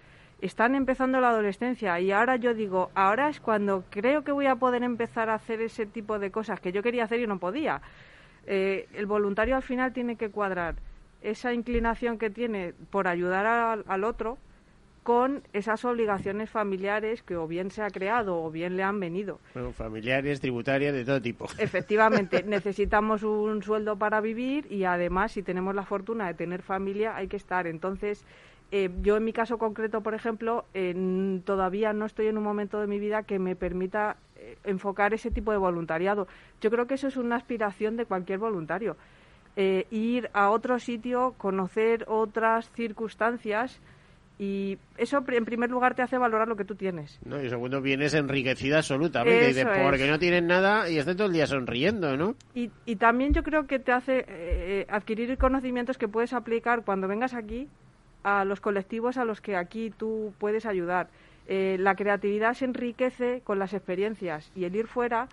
están 0.41 0.75
empezando 0.75 1.19
la 1.19 1.31
adolescencia 1.31 1.99
y 1.99 2.13
ahora 2.13 2.37
yo 2.37 2.53
digo, 2.53 2.91
ahora 2.95 3.31
es 3.31 3.41
cuando 3.41 3.85
creo 3.89 4.23
que 4.23 4.33
voy 4.33 4.47
a 4.47 4.57
poder 4.57 4.83
empezar 4.83 5.31
a 5.31 5.35
hacer 5.35 5.63
ese 5.63 5.87
tipo 5.87 6.19
de 6.19 6.31
cosas 6.31 6.61
que 6.61 6.73
yo 6.73 6.83
quería 6.83 7.05
hacer 7.05 7.21
y 7.21 7.27
no 7.27 7.39
podía. 7.39 7.81
Eh, 8.47 8.89
el 8.95 9.07
voluntario 9.07 9.57
al 9.57 9.63
final 9.63 9.93
tiene 9.93 10.17
que 10.17 10.31
cuadrar 10.31 10.77
esa 11.23 11.53
inclinación 11.53 12.19
que 12.19 12.31
tiene 12.31 12.75
por 12.91 13.09
ayudar 13.09 13.83
al 13.87 14.05
otro 14.05 14.39
con 15.03 15.45
esas 15.53 15.85
obligaciones 15.85 16.51
familiares 16.51 17.23
que 17.23 17.37
o 17.37 17.47
bien 17.47 17.71
se 17.71 17.81
ha 17.81 17.91
creado 17.91 18.43
o 18.43 18.51
bien 18.51 18.77
le 18.77 18.83
han 18.83 18.99
venido. 18.99 19.39
Bueno, 19.55 19.71
familiares, 19.71 20.41
tributarias, 20.41 20.93
de 20.93 21.05
todo 21.05 21.23
tipo. 21.23 21.47
Efectivamente, 21.59 22.43
necesitamos 22.43 23.23
un 23.23 23.63
sueldo 23.63 23.97
para 23.97 24.21
vivir 24.21 24.67
y 24.69 24.83
además 24.83 25.31
si 25.31 25.45
tenemos 25.45 25.77
la 25.77 25.85
fortuna 25.85 26.27
de 26.27 26.35
tener 26.35 26.63
familia 26.63 27.15
hay 27.15 27.29
que 27.29 27.37
estar. 27.37 27.69
Entonces, 27.69 28.25
eh, 28.73 28.91
yo 29.03 29.17
en 29.17 29.25
mi 29.25 29.33
caso 29.33 29.59
concreto, 29.59 30.01
por 30.01 30.15
ejemplo, 30.15 30.65
todavía 31.45 31.93
no 31.93 32.05
estoy 32.05 32.27
en 32.27 32.37
un 32.37 32.43
momento 32.43 32.81
de 32.81 32.89
mi 32.89 32.99
vida 32.99 33.23
que 33.23 33.39
me 33.39 33.55
permita 33.55 34.17
eh, 34.17 34.26
enfocar 34.65 35.15
ese 35.15 35.31
tipo 35.31 35.53
de 35.53 35.59
voluntariado. 35.59 36.27
Yo 36.61 36.71
creo 36.71 36.87
que 36.87 36.95
eso 36.95 37.09
es 37.09 37.17
una 37.17 37.37
aspiración 37.37 37.97
de 37.97 38.07
cualquier 38.07 38.39
voluntario. 38.39 38.97
Eh, 39.57 39.87
ir 39.91 40.29
a 40.35 40.51
otro 40.51 40.79
sitio, 40.79 41.35
conocer 41.39 42.05
otras 42.09 42.71
circunstancias 42.73 43.81
y 44.39 44.77
eso 44.99 45.25
en 45.27 45.45
primer 45.47 45.71
lugar 45.71 45.95
te 45.95 46.03
hace 46.03 46.19
valorar 46.19 46.47
lo 46.47 46.57
que 46.57 46.67
tú 46.67 46.75
tienes. 46.75 47.19
No, 47.25 47.43
y 47.43 47.49
segundo 47.49 47.81
vienes 47.81 48.13
enriquecida 48.13 48.79
absolutamente, 48.79 49.65
porque 49.65 50.11
no 50.11 50.19
tienes 50.19 50.43
nada 50.43 50.91
y 50.91 50.99
estás 50.99 51.17
todo 51.17 51.29
el 51.29 51.33
día 51.33 51.47
sonriendo, 51.47 52.19
¿no? 52.19 52.35
Y, 52.55 52.71
y 52.85 52.97
también 52.97 53.33
yo 53.33 53.43
creo 53.43 53.67
que 53.67 53.79
te 53.79 53.93
hace 53.93 54.87
adquirir 54.91 55.39
conocimientos 55.39 55.97
que 55.97 56.07
puedes 56.07 56.35
aplicar 56.35 56.85
cuando 56.85 57.09
vengas 57.09 57.33
aquí 57.33 57.67
a 58.27 58.45
los 58.45 58.61
colectivos 58.61 59.17
a 59.19 59.25
los 59.25 59.41
que 59.41 59.57
aquí 59.57 59.91
tú 59.97 60.35
puedes 60.39 60.67
ayudar. 60.67 61.09
Eh, 61.49 61.77
la 61.79 61.95
creatividad 61.95 62.55
se 62.55 62.65
enriquece 62.65 63.41
con 63.45 63.59
las 63.59 63.73
experiencias 63.73 64.51
y 64.55 64.65
el 64.65 64.75
ir 64.75 64.87
fuera 64.87 65.29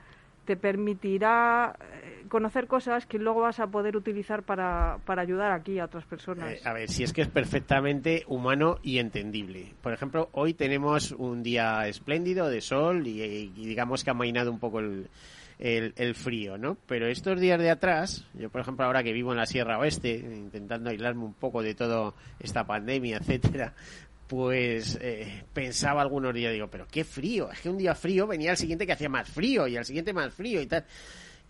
te 0.45 0.58
permitirá 0.58 1.76
eh, 1.80 2.26
conocer 2.28 2.67
cosas 2.67 3.06
que 3.06 3.17
luego 3.17 3.41
vas 3.41 3.60
a 3.60 3.67
poder 3.67 3.95
utilizar 3.95 4.43
para, 4.43 4.99
para 5.06 5.21
ayudar 5.21 5.52
aquí 5.52 5.80
a 5.80 5.86
otras 5.86 6.06
personas. 6.06 6.52
Eh, 6.52 6.62
a 6.65 6.73
ver, 6.73 6.89
si 6.89 7.04
es 7.04 7.13
que 7.13 7.21
es 7.21 7.30
perfectamente 7.30 8.23
humano 8.28 8.78
y 8.84 8.99
entendible. 8.99 9.73
Por 9.82 9.93
ejemplo, 9.93 10.30
hoy 10.34 10.54
tenemos 10.54 11.12
un 11.13 11.43
día 11.43 11.88
espléndido 11.88 12.49
de 12.49 12.62
sol 12.62 13.08
y, 13.08 13.47
digamos 13.56 14.04
que 14.04 14.10
ha 14.10 14.13
mainado 14.13 14.52
un 14.52 14.60
poco 14.60 14.80
el, 14.80 15.10
el, 15.60 16.15
frío, 16.15 16.58
¿no? 16.58 16.78
Pero 16.88 17.08
estos 17.08 17.39
días 17.39 17.60
de 17.60 17.69
atrás, 17.69 18.28
yo 18.34 18.49
por 18.49 18.60
ejemplo 18.60 18.86
ahora 18.86 19.02
que 19.02 19.13
vivo 19.13 19.32
en 19.32 19.38
la 19.38 19.45
Sierra 19.45 19.80
Oeste, 19.80 20.13
intentando 20.13 20.89
aislarme 20.89 21.23
un 21.23 21.34
poco 21.34 21.63
de 21.63 21.73
toda 21.73 22.13
esta 22.39 22.65
pandemia, 22.65 23.17
etcétera, 23.17 23.73
pues 24.27 24.97
eh, 25.01 25.43
pensaba 25.53 26.01
algunos 26.01 26.33
días, 26.33 26.53
digo, 26.53 26.67
pero 26.67 26.88
qué 26.89 27.03
frío, 27.03 27.51
es 27.51 27.59
que 27.59 27.69
un 27.69 27.77
día 27.77 27.95
frío 27.95 28.27
venía 28.27 28.51
al 28.51 28.57
siguiente 28.57 28.86
que 28.86 28.93
hacía 28.93 29.09
más 29.09 29.29
frío 29.29 29.67
y 29.67 29.77
al 29.77 29.86
siguiente 29.86 30.13
más 30.13 30.33
frío 30.33 30.62
y 30.62 30.65
tal. 30.65 30.86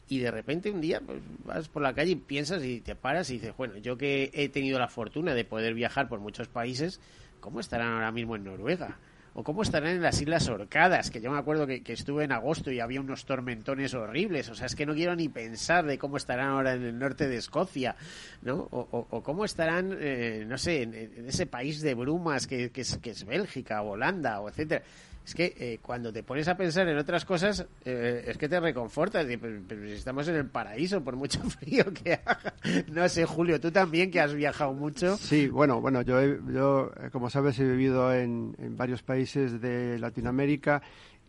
Y 0.09 0.19
de 0.19 0.31
repente 0.31 0.69
un 0.69 0.81
día 0.81 0.99
pues, 0.99 1.19
vas 1.45 1.69
por 1.69 1.81
la 1.81 1.93
calle 1.93 2.11
y 2.11 2.15
piensas 2.15 2.63
y 2.63 2.81
te 2.81 2.95
paras 2.95 3.29
y 3.29 3.33
dices, 3.33 3.55
bueno, 3.55 3.77
yo 3.77 3.97
que 3.97 4.31
he 4.33 4.49
tenido 4.49 4.79
la 4.79 4.87
fortuna 4.87 5.33
de 5.33 5.45
poder 5.45 5.73
viajar 5.73 6.09
por 6.09 6.19
muchos 6.19 6.47
países, 6.47 6.99
¿cómo 7.39 7.59
estarán 7.59 7.93
ahora 7.93 8.11
mismo 8.11 8.35
en 8.35 8.43
Noruega? 8.43 8.97
O 9.33 9.43
cómo 9.43 9.63
estarán 9.63 9.91
en 9.91 10.01
las 10.01 10.21
Islas 10.21 10.47
Orcadas, 10.47 11.09
que 11.09 11.21
yo 11.21 11.31
me 11.31 11.39
acuerdo 11.39 11.65
que, 11.65 11.81
estuve 11.87 12.23
en 12.23 12.31
agosto 12.31 12.71
y 12.71 12.79
había 12.79 13.01
unos 13.01 13.25
tormentones 13.25 13.93
horribles, 13.93 14.49
o 14.49 14.55
sea, 14.55 14.67
es 14.67 14.75
que 14.75 14.85
no 14.85 14.93
quiero 14.93 15.15
ni 15.15 15.29
pensar 15.29 15.85
de 15.85 15.97
cómo 15.97 16.17
estarán 16.17 16.49
ahora 16.49 16.73
en 16.73 16.83
el 16.83 16.99
norte 16.99 17.27
de 17.27 17.37
Escocia, 17.37 17.95
¿no? 18.41 18.67
O, 18.71 19.23
cómo 19.23 19.45
estarán, 19.45 19.95
eh, 19.99 20.45
no 20.47 20.57
sé, 20.57 20.83
en, 20.83 21.25
ese 21.27 21.45
país 21.45 21.81
de 21.81 21.93
brumas 21.93 22.47
que, 22.47 22.69
que, 22.71 22.81
es, 22.81 22.97
que 22.97 23.11
es 23.11 23.25
Bélgica 23.25 23.81
o 23.81 23.91
Holanda 23.91 24.39
o 24.39 24.49
etcétera 24.49 24.83
es 25.25 25.35
que 25.35 25.53
eh, 25.57 25.79
cuando 25.81 26.11
te 26.11 26.21
pones 26.23 26.47
a 26.47 26.57
pensar 26.57 26.87
en 26.87 26.97
otras 26.97 27.23
cosas, 27.23 27.65
eh, 27.85 28.25
es 28.27 28.37
que 28.37 28.49
te 28.49 28.59
reconfortas. 28.59 29.25
Estamos 29.25 30.27
en 30.27 30.35
el 30.35 30.47
paraíso, 30.47 31.01
por 31.01 31.15
mucho 31.15 31.39
frío 31.49 31.85
que 31.93 32.13
haga. 32.13 32.53
No 32.91 33.07
sé, 33.07 33.25
Julio, 33.25 33.59
tú 33.59 33.71
también 33.71 34.11
que 34.11 34.19
has 34.19 34.33
viajado 34.33 34.73
mucho. 34.73 35.17
Sí, 35.17 35.47
bueno, 35.47 35.79
bueno, 35.79 36.01
yo, 36.01 36.21
yo 36.51 36.91
eh, 37.01 37.09
como 37.11 37.29
sabes, 37.29 37.57
he 37.59 37.63
vivido 37.63 38.13
en 38.13 38.55
varios 38.75 39.01
países 39.01 39.61
de 39.61 39.97
Latinoamérica 39.97 40.81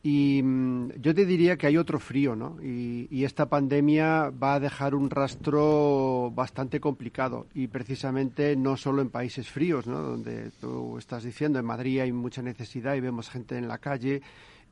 y 0.06 0.42
mm, 0.42 1.00
yo 1.00 1.14
te 1.14 1.24
diría 1.24 1.56
que 1.56 1.66
hay 1.66 1.78
otro 1.78 1.98
frío, 1.98 2.36
¿no? 2.36 2.58
Y, 2.62 3.24
esta 3.24 3.48
pandemia 3.48 4.28
va 4.30 4.56
a 4.56 4.60
dejar 4.60 4.94
un 4.94 5.08
rastro 5.08 6.30
bastante 6.34 6.78
complicado. 6.78 7.46
Y 7.54 7.68
precisamente 7.68 8.54
no 8.54 8.76
solo 8.76 9.00
en 9.00 9.08
países 9.08 9.48
fríos, 9.48 9.86
¿no? 9.86 10.02
Donde 10.02 10.50
tú 10.60 10.98
estás 10.98 11.24
diciendo, 11.24 11.58
en 11.58 11.64
Madrid 11.64 12.00
hay 12.00 12.12
mucha 12.12 12.42
necesidad 12.42 12.96
y 12.96 13.00
vemos 13.00 13.30
gente 13.30 13.56
en 13.56 13.66
la 13.66 13.78
calle 13.78 14.20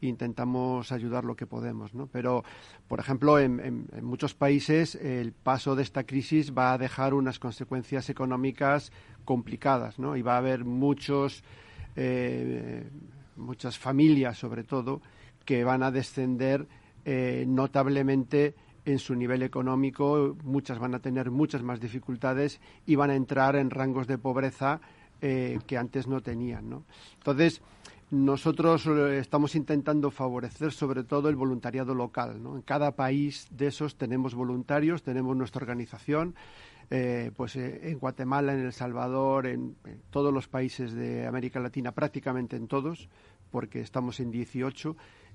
e 0.02 0.06
intentamos 0.06 0.92
ayudar 0.92 1.24
lo 1.24 1.34
que 1.34 1.46
podemos, 1.46 1.94
¿no? 1.94 2.08
Pero, 2.08 2.44
por 2.86 3.00
ejemplo, 3.00 3.38
en, 3.38 3.86
muchos 4.02 4.34
países 4.34 4.96
el 4.96 5.32
paso 5.32 5.74
de 5.74 5.82
esta 5.82 6.04
crisis 6.04 6.52
va 6.52 6.74
a 6.74 6.78
dejar 6.78 7.14
unas 7.14 7.38
consecuencias 7.38 8.10
económicas 8.10 8.92
complicadas, 9.24 9.98
¿no? 9.98 10.14
Y 10.14 10.20
va 10.20 10.34
a 10.34 10.38
haber 10.38 10.66
muchos, 10.66 11.42
eh, 11.96 12.86
muchas 13.36 13.78
familias, 13.78 14.36
sobre 14.36 14.62
todo, 14.62 15.00
que 15.44 15.64
van 15.64 15.82
a 15.82 15.90
descender 15.90 16.66
eh, 17.04 17.44
notablemente 17.48 18.54
en 18.84 18.98
su 18.98 19.14
nivel 19.14 19.42
económico, 19.42 20.36
muchas 20.44 20.78
van 20.78 20.94
a 20.94 21.00
tener 21.00 21.30
muchas 21.30 21.62
más 21.62 21.80
dificultades 21.80 22.60
y 22.86 22.96
van 22.96 23.10
a 23.10 23.16
entrar 23.16 23.56
en 23.56 23.70
rangos 23.70 24.06
de 24.06 24.18
pobreza 24.18 24.80
eh, 25.20 25.58
que 25.66 25.78
antes 25.78 26.06
no 26.06 26.20
tenían. 26.20 26.84
Entonces, 27.14 27.60
nosotros 28.10 28.86
eh, 28.86 29.18
estamos 29.18 29.54
intentando 29.54 30.10
favorecer 30.10 30.72
sobre 30.72 31.04
todo 31.04 31.28
el 31.28 31.36
voluntariado 31.36 31.94
local. 31.94 32.40
En 32.44 32.62
cada 32.62 32.94
país 32.94 33.48
de 33.50 33.68
esos 33.68 33.96
tenemos 33.96 34.34
voluntarios, 34.34 35.02
tenemos 35.02 35.36
nuestra 35.36 35.62
organización. 35.62 36.34
pues 37.36 37.56
en 37.56 37.98
Guatemala, 37.98 38.52
en 38.52 38.66
El 38.66 38.72
Salvador, 38.72 39.46
en, 39.46 39.76
todos 40.10 40.32
los 40.32 40.46
países 40.46 40.92
de 40.92 41.26
América 41.26 41.58
Latina, 41.58 41.92
prácticamente 41.92 42.56
en 42.56 42.68
todos, 42.68 43.08
porque 43.50 43.80
estamos 43.80 44.20
en 44.20 44.30
18 44.30 44.94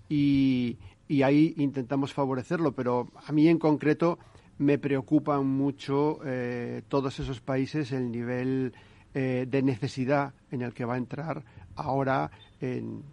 y, 0.09 0.77
ahí 1.23 1.53
intentamos 1.57 2.13
favorecerlo, 2.13 2.73
pero 2.73 3.09
a 3.25 3.31
mí 3.31 3.47
en 3.47 3.59
concreto 3.59 4.19
me 4.57 4.77
preocupan 4.77 5.45
mucho 5.45 6.19
eh, 6.25 6.81
todos 6.87 7.19
esos 7.19 7.41
países 7.41 7.91
el 7.91 8.11
nivel 8.11 8.73
eh, 9.13 9.45
de 9.49 9.61
necesidad 9.61 10.33
en 10.51 10.61
el 10.61 10.73
que 10.73 10.85
va 10.85 10.95
a 10.95 10.97
entrar 10.97 11.43
ahora 11.75 12.31
en, 12.59 13.03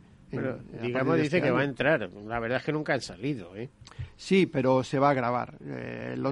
digamos 0.82 1.18
dice 1.18 1.40
que 1.40 1.50
va 1.50 1.60
a 1.60 1.64
entrar. 1.64 2.10
La 2.26 2.40
verdad 2.40 2.58
es 2.58 2.64
que 2.64 2.72
nunca 2.72 2.94
han 2.94 3.00
salido, 3.00 3.56
¿eh? 3.56 3.70
Sí, 4.16 4.46
pero 4.46 4.84
se 4.84 4.98
va 4.98 5.08
a 5.08 5.10
agravar. 5.10 5.58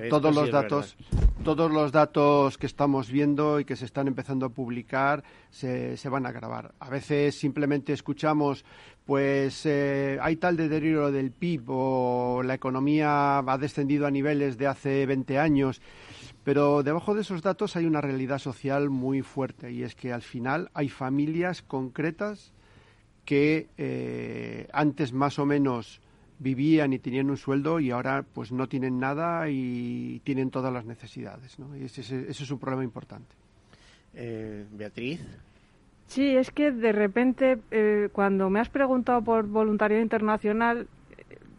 todos 0.08 0.34
los 0.34 0.50
datos, 0.50 0.96
todos 1.42 1.70
los 1.70 1.90
datos 1.90 2.56
que 2.58 2.66
estamos 2.66 3.10
viendo 3.10 3.58
y 3.58 3.64
que 3.64 3.76
se 3.76 3.84
están 3.84 4.06
empezando 4.06 4.46
a 4.46 4.48
publicar 4.50 5.24
se, 5.50 5.96
se 5.96 6.08
van 6.08 6.26
a 6.26 6.28
agravar. 6.28 6.74
A 6.78 6.88
veces 6.90 7.34
simplemente 7.38 7.92
escuchamos 7.92 8.64
pues 9.04 9.66
eh, 9.66 10.18
hay 10.20 10.36
tal 10.36 10.56
deterioro 10.56 11.10
del 11.10 11.32
PIB 11.32 11.64
o 11.68 12.42
la 12.44 12.54
economía 12.54 13.38
ha 13.38 13.58
descendido 13.58 14.06
a 14.06 14.10
niveles 14.10 14.58
de 14.58 14.68
hace 14.68 15.06
20 15.06 15.38
años, 15.38 15.82
pero 16.44 16.82
debajo 16.82 17.14
de 17.14 17.22
esos 17.22 17.42
datos 17.42 17.76
hay 17.76 17.86
una 17.86 18.00
realidad 18.00 18.38
social 18.38 18.90
muy 18.90 19.22
fuerte 19.22 19.72
y 19.72 19.82
es 19.82 19.94
que 19.94 20.12
al 20.12 20.22
final 20.22 20.70
hay 20.74 20.88
familias 20.88 21.62
concretas 21.62 22.52
que 23.24 23.68
eh, 23.78 24.68
antes 24.72 25.12
más 25.12 25.38
o 25.38 25.46
menos 25.46 26.00
vivían 26.38 26.92
y 26.92 26.98
tenían 26.98 27.30
un 27.30 27.36
sueldo 27.36 27.78
y 27.78 27.90
ahora 27.90 28.24
pues 28.34 28.50
no 28.50 28.68
tienen 28.68 28.98
nada 28.98 29.48
y 29.48 30.20
tienen 30.24 30.50
todas 30.50 30.72
las 30.72 30.84
necesidades, 30.84 31.58
¿no? 31.58 31.76
Y 31.76 31.84
ese, 31.84 32.00
ese 32.00 32.30
es 32.30 32.50
un 32.50 32.58
problema 32.58 32.82
importante. 32.82 33.34
Eh, 34.14 34.66
Beatriz. 34.72 35.20
Sí, 36.06 36.36
es 36.36 36.50
que 36.50 36.72
de 36.72 36.92
repente, 36.92 37.58
eh, 37.70 38.08
cuando 38.12 38.50
me 38.50 38.60
has 38.60 38.68
preguntado 38.68 39.22
por 39.22 39.46
voluntariado 39.46 40.02
internacional, 40.02 40.88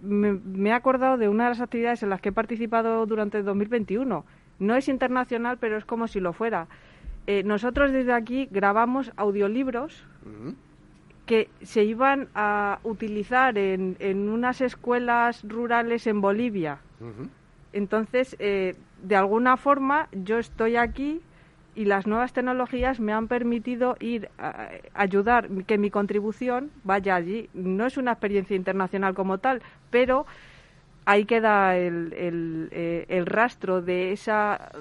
me, 0.03 0.69
he 0.69 0.73
acordado 0.73 1.17
de 1.17 1.29
una 1.29 1.45
de 1.45 1.49
las 1.51 1.61
actividades 1.61 2.03
en 2.03 2.09
las 2.09 2.21
que 2.21 2.29
he 2.29 2.33
participado 2.33 3.05
durante 3.05 3.39
el 3.39 3.45
2021. 3.45 4.25
No 4.59 4.75
es 4.75 4.87
internacional, 4.89 5.57
pero 5.57 5.77
es 5.77 5.85
como 5.85 6.07
si 6.07 6.19
lo 6.19 6.33
fuera. 6.33 6.67
Eh, 7.25 7.41
nosotros 7.43 7.91
desde 7.91 8.13
aquí 8.13 8.47
grabamos 8.51 9.11
audiolibros 9.15 10.05
que 11.25 11.49
se 11.61 11.83
iban 11.83 12.27
a 12.35 12.79
utilizar 12.83 13.57
en, 13.57 13.95
en 13.99 14.29
unas 14.29 14.61
escuelas 14.61 15.43
rurales 15.47 16.07
en 16.07 16.21
Bolivia. 16.21 16.79
Entonces, 17.71 18.35
eh, 18.39 18.75
de 19.01 19.15
alguna 19.15 19.57
forma, 19.57 20.07
yo 20.11 20.37
estoy 20.37 20.75
aquí 20.75 21.21
y 21.75 21.85
las 21.85 22.05
nuevas 22.05 22.33
tecnologías 22.33 22.99
me 22.99 23.13
han 23.13 23.27
permitido 23.27 23.95
ir 23.99 24.29
a, 24.37 24.69
ayudar 24.93 25.49
que 25.65 25.77
mi 25.77 25.89
contribución 25.89 26.71
vaya 26.83 27.15
allí. 27.15 27.49
No 27.53 27.85
es 27.85 27.97
una 27.97 28.11
experiencia 28.11 28.55
internacional 28.55 29.13
como 29.13 29.39
tal, 29.39 29.61
pero 29.89 30.25
ahí 31.05 31.25
queda 31.25 31.77
el, 31.77 32.13
el, 32.13 32.69
eh, 32.71 33.05
el 33.09 33.25
rastro 33.25 33.81
de 33.81 34.11
esa 34.11 34.71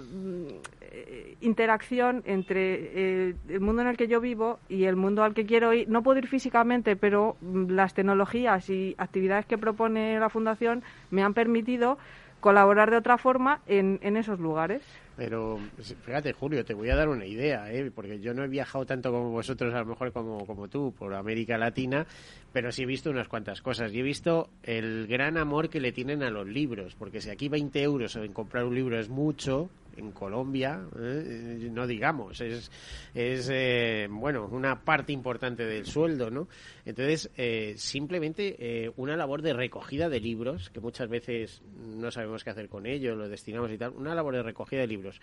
interacción 1.40 2.22
entre 2.26 3.28
eh, 3.30 3.34
el 3.48 3.60
mundo 3.60 3.82
en 3.82 3.88
el 3.88 3.96
que 3.96 4.08
yo 4.08 4.20
vivo 4.20 4.58
y 4.68 4.84
el 4.84 4.96
mundo 4.96 5.22
al 5.22 5.34
que 5.34 5.46
quiero 5.46 5.72
ir. 5.72 5.88
No 5.88 6.02
puedo 6.02 6.18
ir 6.18 6.28
físicamente, 6.28 6.96
pero 6.96 7.36
mm, 7.40 7.70
las 7.70 7.94
tecnologías 7.94 8.68
y 8.70 8.94
actividades 8.98 9.46
que 9.46 9.58
propone 9.58 10.18
la 10.18 10.28
Fundación 10.28 10.82
me 11.10 11.22
han 11.22 11.34
permitido 11.34 11.98
colaborar 12.40 12.90
de 12.90 12.96
otra 12.96 13.18
forma 13.18 13.60
en, 13.66 14.00
en 14.02 14.16
esos 14.16 14.40
lugares. 14.40 14.82
Pero 15.16 15.58
fíjate, 16.04 16.32
Julio, 16.32 16.64
te 16.64 16.74
voy 16.74 16.90
a 16.90 16.96
dar 16.96 17.08
una 17.08 17.26
idea, 17.26 17.72
¿eh? 17.72 17.90
porque 17.94 18.18
yo 18.18 18.34
no 18.34 18.42
he 18.42 18.48
viajado 18.48 18.86
tanto 18.86 19.12
como 19.12 19.30
vosotros, 19.30 19.72
a 19.74 19.80
lo 19.80 19.86
mejor 19.86 20.12
como, 20.12 20.46
como 20.46 20.68
tú, 20.68 20.92
por 20.98 21.14
América 21.14 21.58
Latina, 21.58 22.06
pero 22.52 22.72
sí 22.72 22.82
he 22.82 22.86
visto 22.86 23.10
unas 23.10 23.28
cuantas 23.28 23.60
cosas. 23.62 23.92
Y 23.92 24.00
he 24.00 24.02
visto 24.02 24.48
el 24.62 25.06
gran 25.06 25.36
amor 25.36 25.68
que 25.68 25.80
le 25.80 25.92
tienen 25.92 26.22
a 26.22 26.30
los 26.30 26.46
libros, 26.46 26.94
porque 26.96 27.20
si 27.20 27.30
aquí 27.30 27.48
20 27.48 27.82
euros 27.82 28.16
en 28.16 28.32
comprar 28.32 28.64
un 28.64 28.74
libro 28.74 28.98
es 28.98 29.08
mucho, 29.08 29.68
en 29.96 30.12
Colombia, 30.12 30.80
¿eh? 30.98 31.68
no 31.70 31.86
digamos, 31.86 32.40
es, 32.40 32.70
es 33.14 33.48
eh, 33.52 34.08
bueno, 34.10 34.48
una 34.50 34.84
parte 34.84 35.12
importante 35.12 35.64
del 35.64 35.86
sueldo, 35.86 36.30
¿no? 36.30 36.48
Entonces, 36.84 37.30
eh, 37.36 37.74
simplemente 37.76 38.56
eh, 38.58 38.92
una 38.96 39.16
labor 39.16 39.42
de 39.42 39.52
recogida 39.52 40.08
de 40.08 40.20
libros, 40.20 40.70
que 40.70 40.80
muchas 40.80 41.08
veces 41.08 41.62
no 41.76 42.10
sabemos 42.10 42.44
qué 42.44 42.50
hacer 42.50 42.68
con 42.68 42.86
ellos, 42.86 43.16
lo 43.16 43.28
destinamos 43.28 43.70
y 43.70 43.78
tal, 43.78 43.92
una 43.92 44.14
labor 44.14 44.34
de 44.34 44.42
recogida 44.42 44.80
de 44.80 44.86
libros 44.86 45.20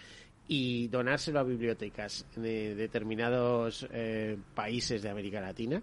y 0.47 0.88
donárselo 0.88 1.39
a 1.39 1.43
bibliotecas 1.43 2.26
de 2.36 2.76
determinados 2.76 3.88
eh, 3.91 4.38
países 4.55 5.01
de 5.01 5.09
América 5.09 5.41
Latina 5.41 5.82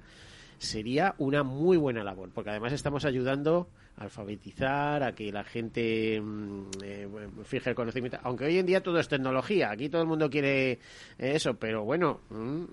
sería 0.59 1.15
una 1.19 1.43
muy 1.43 1.77
buena 1.77 2.03
labor, 2.03 2.31
porque 2.35 2.51
además 2.51 2.73
estamos 2.73 3.05
ayudando 3.05 3.69
alfabetizar, 3.97 5.03
a 5.03 5.13
que 5.15 5.33
la 5.33 5.45
gente 5.45 6.21
mm, 6.21 6.63
eh, 6.83 7.09
fije 7.45 7.71
el 7.71 7.77
conocimiento. 7.77 8.19
Aunque 8.23 8.45
hoy 8.45 8.59
en 8.59 8.67
día 8.67 8.83
todo 8.83 8.99
es 8.99 9.09
tecnología, 9.09 9.71
aquí 9.71 9.89
todo 9.89 10.03
el 10.03 10.09
mundo 10.09 10.29
quiere 10.31 10.79
eso, 11.19 11.55
pero 11.55 11.85
bueno, 11.85 12.21
mm, 12.31 12.65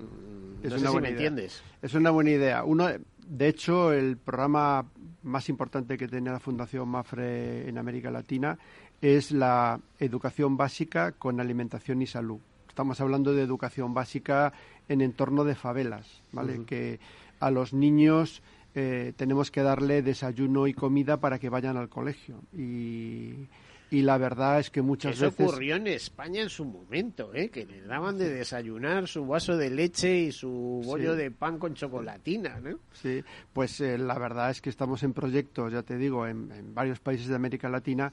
Es 0.64 0.72
no 0.72 0.78
una 0.78 0.80
sé 0.80 0.88
si 0.88 0.94
me 0.96 1.00
idea. 1.00 1.10
entiendes. 1.12 1.64
Es 1.82 1.94
una 1.94 2.12
buena 2.12 2.32
idea. 2.32 2.64
Uno, 2.64 2.90
de 3.28 3.48
hecho, 3.48 3.92
el 3.94 4.18
programa 4.18 4.86
más 5.24 5.48
importante 5.50 5.98
que 5.98 6.08
tiene 6.08 6.32
la 6.32 6.40
Fundación 6.40 6.90
Mafre 6.90 7.68
en 7.70 7.78
América 7.78 8.12
Latina 8.12 8.58
es 9.02 9.32
la 9.32 9.80
educación 10.00 10.58
básica 10.58 11.14
con 11.14 11.40
alimentación 11.40 12.02
y 12.02 12.08
salud. 12.08 12.40
Estamos 12.68 13.00
hablando 13.02 13.34
de 13.34 13.44
educación 13.44 13.94
básica 13.94 14.52
en 14.90 15.02
entorno 15.02 15.44
de 15.44 15.56
favelas, 15.56 16.22
¿vale? 16.32 16.66
Que 16.66 17.00
a 17.40 17.52
los 17.52 17.72
niños 17.74 18.42
eh, 18.76 19.14
tenemos 19.16 19.52
que 19.52 19.62
darle 19.62 20.02
desayuno 20.02 20.68
y 20.68 20.74
comida 20.74 21.18
para 21.20 21.40
que 21.40 21.50
vayan 21.50 21.78
al 21.78 21.90
colegio. 21.90 22.42
Y, 22.52 23.48
y 23.92 24.02
la 24.02 24.18
verdad 24.18 24.60
es 24.60 24.70
que 24.72 24.82
muchas 24.82 25.16
Eso 25.16 25.26
veces... 25.26 25.48
ocurrió 25.48 25.76
en 25.76 25.86
España 25.88 26.42
en 26.42 26.50
su 26.50 26.66
momento, 26.66 27.32
¿eh? 27.36 27.50
que 27.50 27.66
le 27.66 27.82
daban 27.82 28.18
de 28.18 28.30
desayunar 28.34 29.08
su 29.08 29.26
vaso 29.28 29.56
de 29.58 29.70
leche 29.70 30.18
y 30.22 30.32
su 30.32 30.82
bollo 30.84 31.12
Sí. 31.14 31.18
de 31.22 31.32
pan 31.32 31.60
con 31.60 31.76
chocolatina, 31.76 32.60
¿no? 32.60 32.80
Sí, 32.94 33.24
pues 33.54 33.80
eh, 33.82 33.98
la 34.00 34.18
verdad 34.18 34.50
es 34.50 34.62
que 34.62 34.70
estamos 34.72 35.04
en 35.04 35.14
proyectos, 35.14 35.72
ya 35.72 35.84
te 35.84 35.98
digo, 35.98 36.26
en, 36.26 36.52
en 36.52 36.74
varios 36.74 37.00
países 37.00 37.28
de 37.28 37.36
América 37.36 37.70
Latina 37.70 38.12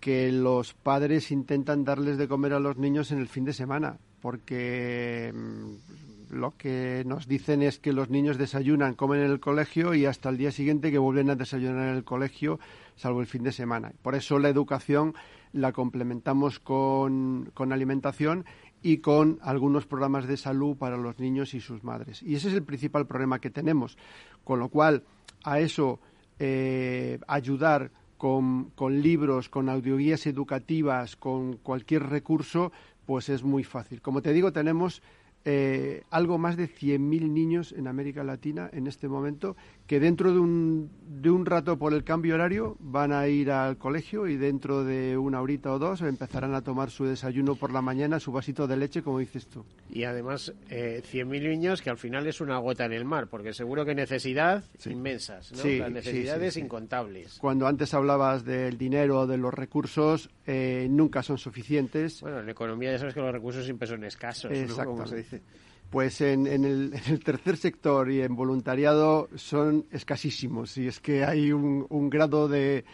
que 0.00 0.30
los 0.30 0.74
padres 0.74 1.30
intentan 1.32 1.82
darles 1.82 2.18
de 2.18 2.28
comer 2.28 2.52
a 2.52 2.60
los 2.60 2.76
niños 2.76 3.10
en 3.12 3.18
el 3.18 3.28
fin 3.28 3.46
de 3.46 3.54
semana, 3.54 3.96
porque 4.20 5.32
mm, 5.34 6.15
lo 6.30 6.56
que 6.56 7.04
nos 7.06 7.28
dicen 7.28 7.62
es 7.62 7.78
que 7.78 7.92
los 7.92 8.10
niños 8.10 8.38
desayunan, 8.38 8.94
comen 8.94 9.20
en 9.20 9.30
el 9.30 9.40
colegio 9.40 9.94
y 9.94 10.06
hasta 10.06 10.28
el 10.28 10.36
día 10.36 10.50
siguiente 10.50 10.90
que 10.90 10.98
vuelven 10.98 11.30
a 11.30 11.36
desayunar 11.36 11.88
en 11.88 11.96
el 11.96 12.04
colegio, 12.04 12.58
salvo 12.96 13.20
el 13.20 13.26
fin 13.26 13.42
de 13.42 13.52
semana. 13.52 13.92
Por 14.02 14.14
eso 14.14 14.38
la 14.38 14.48
educación 14.48 15.14
la 15.52 15.72
complementamos 15.72 16.58
con, 16.58 17.50
con 17.54 17.72
alimentación 17.72 18.44
y 18.82 18.98
con 18.98 19.38
algunos 19.42 19.86
programas 19.86 20.26
de 20.26 20.36
salud 20.36 20.76
para 20.76 20.96
los 20.96 21.18
niños 21.18 21.54
y 21.54 21.60
sus 21.60 21.82
madres. 21.82 22.22
Y 22.22 22.34
ese 22.34 22.48
es 22.48 22.54
el 22.54 22.62
principal 22.62 23.06
problema 23.06 23.40
que 23.40 23.50
tenemos. 23.50 23.96
Con 24.44 24.58
lo 24.58 24.68
cual, 24.68 25.02
a 25.44 25.60
eso 25.60 25.98
eh, 26.38 27.18
ayudar 27.26 27.90
con, 28.18 28.70
con 28.74 29.00
libros, 29.00 29.48
con 29.48 29.68
audioguías 29.68 30.26
educativas, 30.26 31.16
con 31.16 31.56
cualquier 31.56 32.04
recurso, 32.04 32.72
pues 33.06 33.28
es 33.28 33.42
muy 33.42 33.64
fácil. 33.64 34.02
Como 34.02 34.22
te 34.22 34.32
digo, 34.32 34.52
tenemos 34.52 35.02
eh, 35.48 36.02
algo 36.10 36.38
más 36.38 36.56
de 36.56 36.68
100.000 36.68 37.30
niños 37.30 37.72
en 37.72 37.86
América 37.86 38.24
Latina 38.24 38.68
en 38.72 38.88
este 38.88 39.08
momento 39.08 39.56
que 39.86 40.00
dentro 40.00 40.32
de 40.32 40.40
un, 40.40 40.90
de 41.06 41.30
un 41.30 41.46
rato 41.46 41.78
por 41.78 41.94
el 41.94 42.02
cambio 42.02 42.34
horario 42.34 42.76
van 42.80 43.12
a 43.12 43.28
ir 43.28 43.50
al 43.50 43.78
colegio 43.78 44.26
y 44.26 44.36
dentro 44.36 44.84
de 44.84 45.16
una 45.16 45.40
horita 45.40 45.72
o 45.72 45.78
dos 45.78 46.02
empezarán 46.02 46.54
a 46.54 46.62
tomar 46.62 46.90
su 46.90 47.04
desayuno 47.04 47.54
por 47.54 47.72
la 47.72 47.82
mañana, 47.82 48.18
su 48.18 48.32
vasito 48.32 48.66
de 48.66 48.76
leche, 48.76 49.02
como 49.02 49.20
dices 49.20 49.46
tú. 49.46 49.64
Y 49.88 50.04
además, 50.04 50.52
eh, 50.70 51.02
100.000 51.08 51.48
niños 51.48 51.82
que 51.82 51.90
al 51.90 51.98
final 51.98 52.26
es 52.26 52.40
una 52.40 52.58
gota 52.58 52.84
en 52.84 52.92
el 52.92 53.04
mar, 53.04 53.28
porque 53.28 53.52
seguro 53.52 53.84
que 53.84 53.94
necesidad 53.94 54.64
inmensas, 54.84 55.52
¿no? 55.52 55.58
Sí, 55.58 55.78
Las 55.78 55.88
sí, 55.88 55.94
necesidades 55.94 56.54
sí, 56.54 56.60
incontables. 56.60 57.38
Cuando 57.38 57.68
antes 57.68 57.94
hablabas 57.94 58.44
del 58.44 58.76
dinero 58.76 59.20
o 59.20 59.26
de 59.26 59.36
los 59.36 59.54
recursos, 59.54 60.30
eh, 60.46 60.88
nunca 60.90 61.22
son 61.22 61.38
suficientes. 61.38 62.20
Bueno, 62.20 62.40
en 62.40 62.48
economía 62.48 62.90
ya 62.90 62.98
sabes 62.98 63.14
que 63.14 63.20
los 63.20 63.32
recursos 63.32 63.64
siempre 63.64 63.86
son 63.86 64.02
escasos, 64.04 64.50
¿no? 64.50 64.84
Como 64.84 65.06
se 65.06 65.16
dice. 65.16 65.42
Pues 65.90 66.20
en, 66.20 66.46
en 66.46 66.64
el, 66.64 66.92
en 67.06 67.12
el 67.12 67.24
tercer 67.24 67.56
sector 67.56 68.10
y 68.10 68.22
en 68.22 68.36
voluntariado 68.36 69.28
son 69.34 69.86
escasísimos 69.90 70.76
y 70.78 70.88
es 70.88 71.00
que 71.00 71.24
hay 71.24 71.52
un, 71.52 71.86
un 71.88 72.10
grado 72.10 72.48
de, 72.48 72.84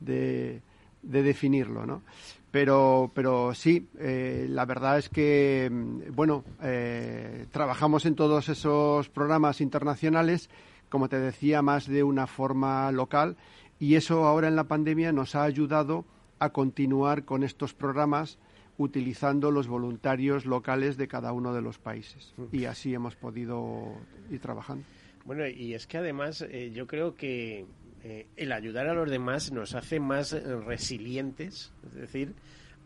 de, 0.00 0.62
de 1.02 1.22
definirlo, 1.22 1.86
¿no? 1.86 2.02
Pero, 2.50 3.10
pero 3.14 3.54
sí, 3.54 3.88
eh, 3.98 4.46
la 4.48 4.64
verdad 4.64 4.98
es 4.98 5.10
que, 5.10 5.68
mm, 5.70 6.14
bueno, 6.14 6.44
eh, 6.62 7.46
trabajamos 7.50 8.06
en 8.06 8.14
todos 8.14 8.48
esos 8.48 9.08
programas 9.10 9.60
internacionales, 9.60 10.48
como 10.88 11.10
te 11.10 11.20
decía, 11.20 11.60
más 11.60 11.86
de 11.86 12.02
una 12.02 12.26
forma 12.26 12.90
local 12.90 13.36
y 13.78 13.94
eso 13.94 14.24
ahora 14.24 14.48
en 14.48 14.56
la 14.56 14.64
pandemia 14.64 15.12
nos 15.12 15.34
ha 15.34 15.44
ayudado 15.44 16.04
a 16.38 16.50
continuar 16.50 17.24
con 17.24 17.44
estos 17.44 17.74
programas 17.74 18.38
utilizando 18.78 19.50
los 19.50 19.66
voluntarios 19.66 20.46
locales 20.46 20.96
de 20.96 21.08
cada 21.08 21.32
uno 21.32 21.52
de 21.52 21.60
los 21.60 21.78
países. 21.78 22.32
Y 22.52 22.64
así 22.64 22.94
hemos 22.94 23.16
podido 23.16 23.92
ir 24.30 24.40
trabajando. 24.40 24.84
Bueno, 25.24 25.46
y 25.46 25.74
es 25.74 25.86
que 25.86 25.98
además 25.98 26.42
eh, 26.42 26.70
yo 26.72 26.86
creo 26.86 27.14
que 27.14 27.66
eh, 28.02 28.26
el 28.36 28.52
ayudar 28.52 28.86
a 28.86 28.94
los 28.94 29.10
demás 29.10 29.52
nos 29.52 29.74
hace 29.74 30.00
más 30.00 30.32
eh, 30.32 30.40
resilientes, 30.56 31.72
es 31.86 31.94
decir, 31.94 32.34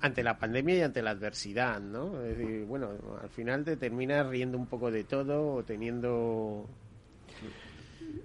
ante 0.00 0.24
la 0.24 0.38
pandemia 0.38 0.76
y 0.76 0.80
ante 0.80 1.02
la 1.02 1.10
adversidad, 1.10 1.80
¿no? 1.80 2.20
Es 2.24 2.36
decir, 2.36 2.64
bueno, 2.64 2.90
al 3.22 3.28
final 3.28 3.64
te 3.64 3.76
terminas 3.76 4.26
riendo 4.26 4.58
un 4.58 4.66
poco 4.66 4.90
de 4.90 5.04
todo 5.04 5.54
o 5.54 5.62
teniendo 5.62 6.66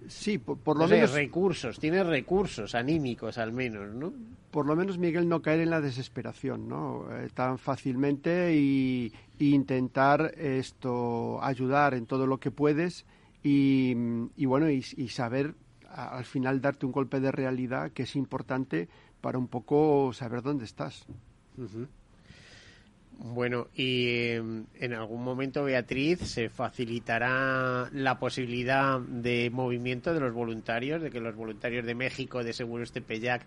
Sí, 0.07 0.37
por, 0.37 0.57
por 0.59 0.77
lo 0.77 0.83
no 0.83 0.87
sé, 0.89 0.95
menos 0.95 1.11
recursos, 1.13 1.79
tienes 1.79 2.05
recursos 2.05 2.75
anímicos 2.75 3.37
al 3.37 3.51
menos, 3.53 3.93
¿no? 3.93 4.13
por 4.51 4.65
lo 4.65 4.75
menos 4.75 4.97
Miguel 4.97 5.27
no 5.27 5.41
caer 5.41 5.59
en 5.59 5.69
la 5.69 5.81
desesperación, 5.81 6.67
¿no? 6.67 7.05
Eh, 7.11 7.29
tan 7.33 7.57
fácilmente 7.57 8.55
y, 8.55 9.13
y 9.37 9.53
intentar 9.53 10.33
esto 10.37 11.43
ayudar 11.43 11.93
en 11.93 12.05
todo 12.05 12.25
lo 12.25 12.39
que 12.39 12.49
puedes 12.49 13.05
y, 13.43 13.93
y 14.35 14.45
bueno 14.45 14.69
y, 14.71 14.83
y 14.95 15.09
saber 15.09 15.53
a- 15.89 16.17
al 16.17 16.25
final 16.25 16.61
darte 16.61 16.85
un 16.85 16.91
golpe 16.93 17.19
de 17.19 17.31
realidad 17.31 17.91
que 17.91 18.03
es 18.03 18.15
importante 18.15 18.87
para 19.21 19.37
un 19.37 19.47
poco 19.47 20.11
saber 20.13 20.41
dónde 20.41 20.65
estás. 20.65 21.05
Bueno, 23.19 23.67
y 23.73 24.07
eh, 24.09 24.35
en 24.35 24.93
algún 24.93 25.23
momento, 25.23 25.63
Beatriz, 25.63 26.19
se 26.19 26.49
facilitará 26.49 27.89
la 27.91 28.19
posibilidad 28.19 28.99
de 28.99 29.49
movimiento 29.49 30.13
de 30.13 30.19
los 30.19 30.33
voluntarios, 30.33 31.01
de 31.01 31.09
que 31.09 31.19
los 31.19 31.35
voluntarios 31.35 31.83
de 31.83 31.95
México, 31.95 32.43
de 32.43 32.53
Seguros 32.53 32.91
Tepeyac, 32.91 33.43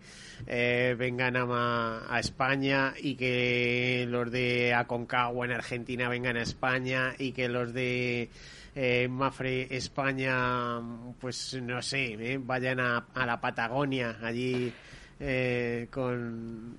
eh, 0.48 0.96
vengan 0.98 1.36
a, 1.36 2.12
a 2.12 2.18
España 2.18 2.94
y 3.00 3.14
que 3.14 4.06
los 4.08 4.32
de 4.32 4.74
Aconcagua 4.74 5.46
en 5.46 5.52
Argentina 5.52 6.08
vengan 6.08 6.36
a 6.36 6.42
España 6.42 7.14
y 7.16 7.30
que 7.30 7.48
los 7.48 7.72
de 7.72 8.28
eh, 8.74 9.06
Mafre 9.08 9.68
España, 9.76 10.80
pues 11.20 11.56
no 11.62 11.80
sé, 11.80 12.14
eh, 12.14 12.40
vayan 12.42 12.80
a, 12.80 13.06
a 13.14 13.24
la 13.24 13.40
Patagonia, 13.40 14.18
allí 14.20 14.72
eh, 15.20 15.88
con 15.90 16.74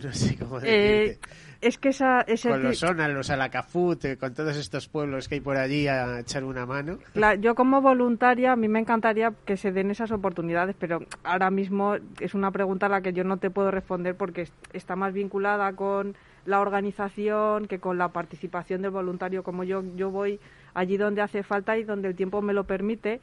no 0.00 0.12
sé 0.12 0.36
cómo 0.36 0.58
Eh, 0.62 1.18
es 1.62 1.78
que 1.78 1.90
esa, 1.90 2.20
ese 2.22 2.48
con 2.50 2.62
los 2.62 2.78
Sonas, 2.78 3.10
los 3.10 3.30
Alacafut, 3.30 4.04
eh, 4.04 4.16
con 4.16 4.34
todos 4.34 4.56
estos 4.56 4.88
pueblos 4.88 5.28
que 5.28 5.36
hay 5.36 5.40
por 5.40 5.56
allí 5.56 5.86
a 5.88 6.20
echar 6.20 6.44
una 6.44 6.66
mano. 6.66 6.98
Claro, 7.12 7.40
yo 7.40 7.54
como 7.54 7.80
voluntaria, 7.80 8.52
a 8.52 8.56
mí 8.56 8.68
me 8.68 8.80
encantaría 8.80 9.32
que 9.46 9.56
se 9.56 9.70
den 9.72 9.90
esas 9.90 10.10
oportunidades, 10.10 10.74
pero 10.78 11.00
ahora 11.24 11.50
mismo 11.50 11.96
es 12.18 12.34
una 12.34 12.50
pregunta 12.50 12.86
a 12.86 12.88
la 12.88 13.00
que 13.02 13.12
yo 13.12 13.24
no 13.24 13.36
te 13.38 13.50
puedo 13.50 13.70
responder 13.70 14.14
porque 14.16 14.42
es- 14.42 14.52
está 14.72 14.96
más 14.96 15.12
vinculada 15.14 15.72
con 15.74 16.16
la 16.46 16.60
organización 16.60 17.66
que 17.66 17.78
con 17.78 17.98
la 17.98 18.08
participación 18.08 18.82
del 18.82 18.90
voluntario. 18.90 19.42
Como 19.42 19.62
yo, 19.64 19.82
yo 19.96 20.10
voy 20.10 20.40
allí 20.74 20.96
donde 20.96 21.20
hace 21.22 21.42
falta 21.42 21.76
y 21.78 21.84
donde 21.84 22.08
el 22.08 22.14
tiempo 22.16 22.42
me 22.42 22.52
lo 22.54 22.64
permite. 22.64 23.20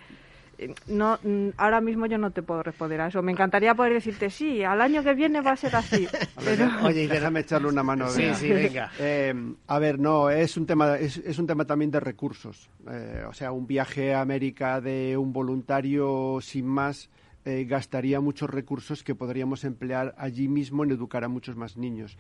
No, 0.87 1.19
mm, 1.23 1.49
ahora 1.57 1.81
mismo 1.81 2.05
yo 2.07 2.17
no 2.17 2.31
te 2.31 2.41
puedo 2.41 2.63
responder 2.63 2.99
a 3.01 3.07
eso. 3.07 3.21
Me 3.21 3.31
encantaría 3.31 3.75
poder 3.75 3.93
decirte 3.93 4.29
sí, 4.29 4.63
al 4.63 4.81
año 4.81 5.03
que 5.03 5.13
viene 5.13 5.41
va 5.41 5.51
a 5.51 5.55
ser 5.55 5.75
así. 5.75 6.07
A 6.35 6.41
ver, 6.41 6.57
pero- 6.57 6.85
Oye, 6.85 7.03
y 7.03 7.07
déjame 7.07 7.41
echarle 7.41 7.67
una 7.67 7.83
mano. 7.83 8.09
Sí, 8.09 8.33
sí, 8.35 8.49
venga. 8.49 8.91
Eh, 8.99 9.33
a 9.67 9.79
ver, 9.79 9.99
no, 9.99 10.29
es 10.29 10.57
un 10.57 10.65
tema, 10.65 10.97
es, 10.97 11.17
es 11.17 11.37
un 11.39 11.47
tema 11.47 11.65
también 11.65 11.91
de 11.91 11.99
recursos. 11.99 12.69
Eh, 12.89 13.23
o 13.27 13.33
sea, 13.33 13.51
un 13.51 13.67
viaje 13.67 14.13
a 14.13 14.21
América 14.21 14.81
de 14.81 15.15
un 15.17 15.31
voluntario 15.33 16.39
sin 16.41 16.65
más 16.65 17.09
eh, 17.45 17.65
gastaría 17.65 18.19
muchos 18.19 18.49
recursos 18.49 19.03
que 19.03 19.15
podríamos 19.15 19.63
emplear 19.63 20.13
allí 20.17 20.47
mismo 20.47 20.83
en 20.83 20.91
educar 20.91 21.23
a 21.23 21.27
muchos 21.29 21.55
más 21.55 21.77
niños. 21.77 22.17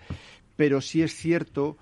Pero 0.55 0.79
sí 0.81 1.01
es 1.01 1.13
cierto 1.15 1.77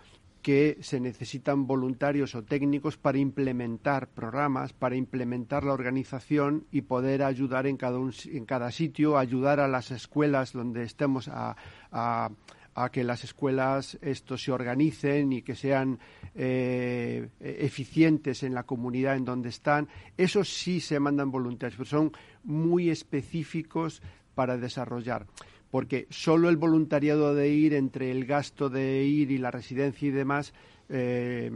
que 0.45 0.77
se 0.81 0.99
necesitan 0.99 1.65
voluntarios 1.65 2.35
o 2.35 2.45
técnicos 2.45 3.01
para 3.01 3.17
implementar 3.17 4.13
programas, 4.13 4.73
para 4.77 4.95
implementar 4.95 5.63
la 5.63 5.73
organización 5.73 6.67
y 6.69 6.81
poder 6.81 7.23
ayudar 7.23 7.65
en 7.65 7.77
cada, 7.77 7.97
un 7.97 8.13
en 8.25 8.45
cada 8.45 8.69
sitio, 8.69 9.17
ayudar 9.17 9.59
a 9.59 9.67
las 9.67 9.89
escuelas 9.89 10.53
donde 10.53 10.83
estemos 10.83 11.31
a 11.31 12.29
que 12.91 13.03
las 13.03 13.23
escuelas 13.23 13.97
esto 14.03 14.37
se 14.37 14.51
organicen 14.51 15.33
y 15.33 15.41
que 15.41 15.55
sean 15.55 15.97
eh, 16.35 17.27
eficientes 17.39 18.43
en 18.43 18.53
la 18.53 18.67
comunidad 18.67 19.15
en 19.15 19.25
donde 19.25 19.49
están. 19.49 19.89
Eso 20.15 20.43
sí 20.43 20.79
se 20.79 20.99
mandan 20.99 21.31
voluntarios, 21.31 21.75
pero 21.75 21.89
son 21.89 22.11
muy 22.43 22.91
específicos 22.91 24.03
para 24.35 24.57
desarrollar 24.57 25.25
porque 25.75 26.07
solo 26.09 26.47
el 26.47 26.55
voluntariado 26.55 27.35
de 27.35 27.49
ir 27.49 27.73
entre 27.73 28.09
el 28.09 28.23
gasto 28.23 28.69
de 28.69 29.03
ir 29.03 29.29
y 29.29 29.37
la 29.37 29.51
residencia 29.51 30.07
y 30.07 30.11
demás 30.11 30.53
eh, 30.87 31.51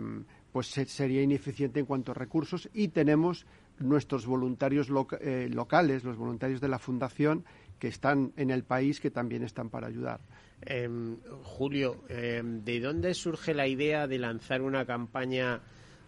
pues 0.52 0.68
se- 0.68 0.88
sería 0.88 1.22
ineficiente 1.22 1.80
en 1.80 1.86
cuanto 1.86 2.12
a 2.12 2.16
recursos 2.16 2.68
y 2.74 2.90
tenemos 2.90 3.46
nuestros 3.80 4.26
voluntarios 4.26 4.90
eh, 5.22 5.48
locales, 5.50 6.04
los 6.04 6.18
voluntarios 6.18 6.60
de 6.60 6.68
la 6.68 6.80
fundación 6.80 7.46
que 7.80 7.88
están 7.88 8.34
en 8.36 8.50
el 8.50 8.66
país 8.66 9.00
que 9.00 9.10
también 9.10 9.42
están 9.44 9.70
para 9.70 9.88
ayudar. 9.88 10.20
Em, 10.64 11.16
Julio, 11.44 12.04
em, 12.10 12.62
¿de 12.66 12.82
dónde 12.82 13.14
surge 13.14 13.54
la 13.54 13.68
idea 13.68 14.06
de 14.06 14.18
lanzar 14.20 14.62
una 14.62 14.84
campaña 14.86 15.62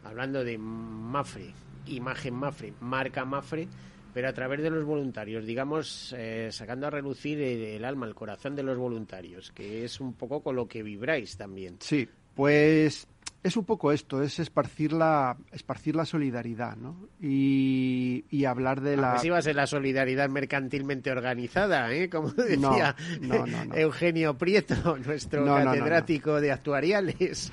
hablando 0.03 0.43
de 0.43 0.57
Mafre, 0.57 1.53
imagen 1.86 2.34
Mafre, 2.34 2.74
marca 2.82 3.24
Mafre, 3.24 3.70
pero 4.14 4.28
a 4.28 4.34
través 4.34 4.62
de 4.62 4.70
los 4.70 4.84
voluntarios, 4.86 5.45
digamos, 5.45 6.14
eh, 6.18 6.49
sacando 6.51 6.88
a 6.88 6.89
relucir 6.89 7.41
el, 7.41 7.62
el 7.62 7.86
alma, 7.86 8.05
el 8.05 8.16
corazón 8.16 8.55
de 8.55 8.64
los 8.64 8.78
voluntarios, 8.78 9.51
que 9.51 9.86
es 9.86 9.99
un 9.99 10.14
poco 10.14 10.41
con 10.41 10.55
lo 10.55 10.68
que 10.68 10.84
vibráis 10.84 11.38
también? 11.38 11.78
Sí, 11.80 12.07
pues 12.36 13.07
es 13.44 13.58
un 13.58 13.66
poco 13.66 13.92
esto, 13.92 14.22
es 14.22 14.39
esparcir 14.39 14.94
la, 14.94 15.36
esparcir 15.52 15.96
la 15.96 16.06
solidaridad, 16.06 16.78
¿no? 16.78 17.10
Y, 17.20 18.26
y 18.30 18.46
hablar 18.46 18.82
de 18.82 18.98
la... 18.98 19.14
Así 19.14 19.30
va 19.30 19.39
a 19.39 19.42
ser 19.42 19.56
la 19.56 19.66
solidaridad 19.66 20.30
mercantilmente 20.30 21.12
organizada, 21.12 21.92
¿eh? 21.92 22.10
Como 22.10 22.30
decía 22.30 22.96
no, 23.22 23.48
no, 23.48 23.66
no. 23.66 23.76
Eugenio 23.76 24.38
Prieto, 24.38 24.98
nuestro 25.06 25.46
catedrático 25.46 26.39
de 26.39 26.52
actuariales. 26.52 27.52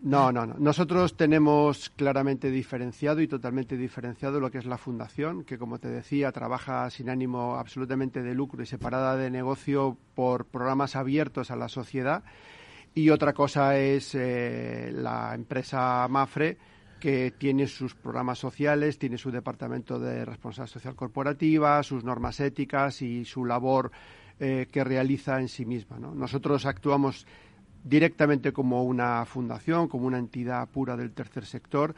No, 0.00 0.30
no, 0.30 0.46
no. 0.46 0.54
Nosotros 0.58 1.16
tenemos 1.16 1.90
claramente 1.90 2.50
diferenciado 2.50 3.20
y 3.20 3.26
totalmente 3.26 3.76
diferenciado 3.76 4.38
lo 4.38 4.50
que 4.50 4.58
es 4.58 4.66
la 4.66 4.78
fundación, 4.78 5.44
que 5.44 5.58
como 5.58 5.78
te 5.78 5.88
decía, 5.88 6.30
trabaja 6.30 6.88
sin 6.90 7.10
ánimo 7.10 7.56
absolutamente 7.56 8.22
de 8.22 8.34
lucro 8.34 8.62
y 8.62 8.66
separada 8.66 9.16
de 9.16 9.30
negocio 9.30 9.96
por 10.14 10.46
programas 10.46 10.94
abiertos 10.94 11.50
a 11.50 11.56
la 11.56 11.68
sociedad. 11.68 12.22
Y 12.96 13.10
otra 13.10 13.34
cosa 13.34 13.76
es 13.76 14.14
eh, 14.14 14.90
la 14.90 15.34
empresa 15.34 16.08
Mafre, 16.08 16.56
que 16.98 17.34
tiene 17.36 17.66
sus 17.66 17.94
programas 17.94 18.38
sociales, 18.38 18.98
tiene 18.98 19.18
su 19.18 19.30
departamento 19.30 19.98
de 19.98 20.24
responsabilidad 20.24 20.72
social 20.72 20.96
corporativa, 20.96 21.82
sus 21.82 22.04
normas 22.04 22.40
éticas 22.40 23.02
y 23.02 23.26
su 23.26 23.44
labor 23.44 23.92
eh, 24.40 24.66
que 24.72 24.82
realiza 24.82 25.38
en 25.38 25.48
sí 25.48 25.66
misma. 25.66 25.98
¿no? 25.98 26.14
Nosotros 26.14 26.64
actuamos 26.64 27.26
directamente 27.84 28.50
como 28.54 28.82
una 28.82 29.26
fundación, 29.26 29.88
como 29.88 30.06
una 30.06 30.18
entidad 30.18 30.66
pura 30.66 30.96
del 30.96 31.12
tercer 31.12 31.44
sector 31.44 31.94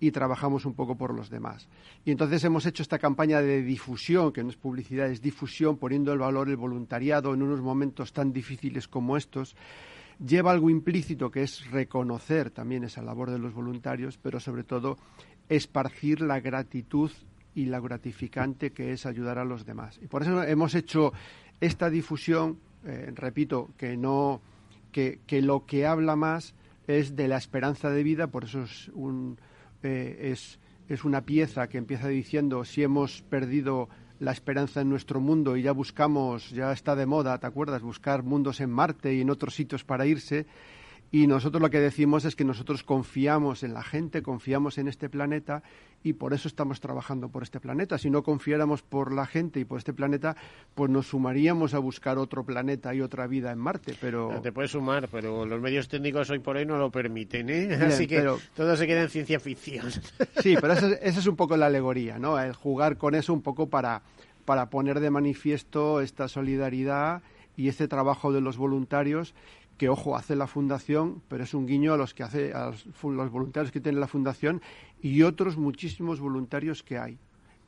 y 0.00 0.10
trabajamos 0.10 0.66
un 0.66 0.74
poco 0.74 0.96
por 0.96 1.14
los 1.14 1.30
demás. 1.30 1.66
Y 2.04 2.10
entonces 2.10 2.44
hemos 2.44 2.66
hecho 2.66 2.82
esta 2.82 2.98
campaña 2.98 3.40
de 3.40 3.62
difusión, 3.62 4.34
que 4.34 4.44
no 4.44 4.50
es 4.50 4.56
publicidad, 4.56 5.08
es 5.08 5.22
difusión, 5.22 5.78
poniendo 5.78 6.12
el 6.12 6.18
valor 6.18 6.50
el 6.50 6.56
voluntariado 6.58 7.32
en 7.32 7.42
unos 7.42 7.62
momentos 7.62 8.12
tan 8.12 8.34
difíciles 8.34 8.86
como 8.86 9.16
estos. 9.16 9.56
Lleva 10.26 10.52
algo 10.52 10.70
implícito 10.70 11.30
que 11.30 11.42
es 11.42 11.70
reconocer 11.70 12.50
también 12.50 12.84
esa 12.84 13.02
labor 13.02 13.30
de 13.30 13.38
los 13.38 13.54
voluntarios, 13.54 14.18
pero 14.18 14.38
sobre 14.38 14.64
todo 14.64 14.96
esparcir 15.48 16.20
la 16.20 16.40
gratitud 16.40 17.10
y 17.54 17.66
la 17.66 17.80
gratificante 17.80 18.70
que 18.70 18.92
es 18.92 19.04
ayudar 19.04 19.38
a 19.38 19.44
los 19.44 19.66
demás. 19.66 19.98
Y 20.02 20.06
por 20.06 20.22
eso 20.22 20.42
hemos 20.42 20.74
hecho 20.74 21.12
esta 21.60 21.90
difusión, 21.90 22.58
eh, 22.84 23.12
repito, 23.14 23.70
que 23.76 23.96
no 23.96 24.40
que, 24.92 25.20
que 25.26 25.42
lo 25.42 25.66
que 25.66 25.86
habla 25.86 26.16
más 26.16 26.54
es 26.86 27.16
de 27.16 27.28
la 27.28 27.38
esperanza 27.38 27.90
de 27.90 28.02
vida, 28.02 28.28
por 28.28 28.44
eso 28.44 28.62
es, 28.62 28.88
un, 28.94 29.38
eh, 29.82 30.30
es, 30.32 30.58
es 30.88 31.04
una 31.04 31.22
pieza 31.22 31.68
que 31.68 31.78
empieza 31.78 32.08
diciendo 32.08 32.64
si 32.64 32.82
hemos 32.82 33.22
perdido 33.22 33.88
la 34.22 34.30
esperanza 34.30 34.80
en 34.80 34.88
nuestro 34.88 35.20
mundo 35.20 35.56
y 35.56 35.62
ya 35.62 35.72
buscamos, 35.72 36.50
ya 36.50 36.70
está 36.70 36.94
de 36.94 37.06
moda, 37.06 37.36
¿te 37.38 37.46
acuerdas? 37.48 37.82
Buscar 37.82 38.22
mundos 38.22 38.60
en 38.60 38.70
Marte 38.70 39.12
y 39.12 39.20
en 39.20 39.30
otros 39.30 39.52
sitios 39.56 39.82
para 39.82 40.06
irse. 40.06 40.46
Y 41.14 41.26
nosotros 41.26 41.60
lo 41.60 41.68
que 41.68 41.78
decimos 41.78 42.24
es 42.24 42.34
que 42.34 42.42
nosotros 42.44 42.82
confiamos 42.82 43.62
en 43.62 43.74
la 43.74 43.82
gente, 43.82 44.22
confiamos 44.22 44.78
en 44.78 44.88
este 44.88 45.10
planeta 45.10 45.62
y 46.02 46.14
por 46.14 46.32
eso 46.32 46.48
estamos 46.48 46.80
trabajando 46.80 47.28
por 47.28 47.42
este 47.42 47.60
planeta. 47.60 47.98
Si 47.98 48.08
no 48.08 48.22
confiáramos 48.22 48.80
por 48.80 49.12
la 49.12 49.26
gente 49.26 49.60
y 49.60 49.66
por 49.66 49.76
este 49.76 49.92
planeta, 49.92 50.34
pues 50.74 50.90
nos 50.90 51.08
sumaríamos 51.08 51.74
a 51.74 51.80
buscar 51.80 52.16
otro 52.16 52.44
planeta 52.44 52.94
y 52.94 53.02
otra 53.02 53.26
vida 53.26 53.52
en 53.52 53.58
Marte. 53.58 53.94
Pero 54.00 54.40
Te 54.42 54.52
puedes 54.52 54.70
sumar, 54.70 55.06
pero 55.08 55.44
los 55.44 55.60
medios 55.60 55.86
técnicos 55.86 56.30
hoy 56.30 56.38
por 56.38 56.56
hoy 56.56 56.64
no 56.64 56.78
lo 56.78 56.90
permiten, 56.90 57.50
¿eh? 57.50 57.66
Bien, 57.66 57.82
Así 57.82 58.06
que 58.06 58.16
pero- 58.16 58.38
todo 58.56 58.74
se 58.74 58.86
queda 58.86 59.02
en 59.02 59.10
ciencia 59.10 59.38
ficción. 59.38 59.90
Sí, 60.42 60.56
pero 60.62 60.72
esa, 60.72 60.88
es- 60.88 60.98
esa 61.02 61.20
es 61.20 61.26
un 61.26 61.36
poco 61.36 61.58
la 61.58 61.66
alegoría, 61.66 62.18
¿no? 62.18 62.40
El 62.40 62.54
jugar 62.54 62.96
con 62.96 63.14
eso 63.14 63.34
un 63.34 63.42
poco 63.42 63.68
para, 63.68 64.00
para 64.46 64.70
poner 64.70 64.98
de 64.98 65.10
manifiesto 65.10 66.00
esta 66.00 66.26
solidaridad 66.26 67.20
y 67.54 67.68
este 67.68 67.86
trabajo 67.86 68.32
de 68.32 68.40
los 68.40 68.56
voluntarios 68.56 69.34
que, 69.76 69.88
ojo, 69.88 70.16
hace 70.16 70.36
la 70.36 70.46
fundación, 70.46 71.22
pero 71.28 71.44
es 71.44 71.54
un 71.54 71.66
guiño 71.66 71.92
a 71.92 71.96
los 71.96 72.14
que 72.14 72.22
hace 72.22 72.52
a 72.52 72.66
los, 72.66 73.30
voluntarios 73.30 73.72
que 73.72 73.80
tiene 73.80 73.98
la 73.98 74.06
fundación 74.06 74.62
y 75.00 75.22
otros 75.22 75.56
muchísimos 75.56 76.20
voluntarios 76.20 76.82
que 76.82 76.98
hay 76.98 77.18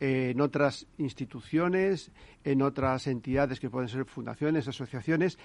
en 0.01 0.41
otras 0.41 0.87
instituciones, 0.99 2.11
en 2.43 2.63
otras 2.63 3.07
entidades 3.07 3.61
que 3.61 3.71
pueden 3.71 3.89
ser 3.89 4.05
fundaciones, 4.05 4.69
asociaciones, 4.69 5.39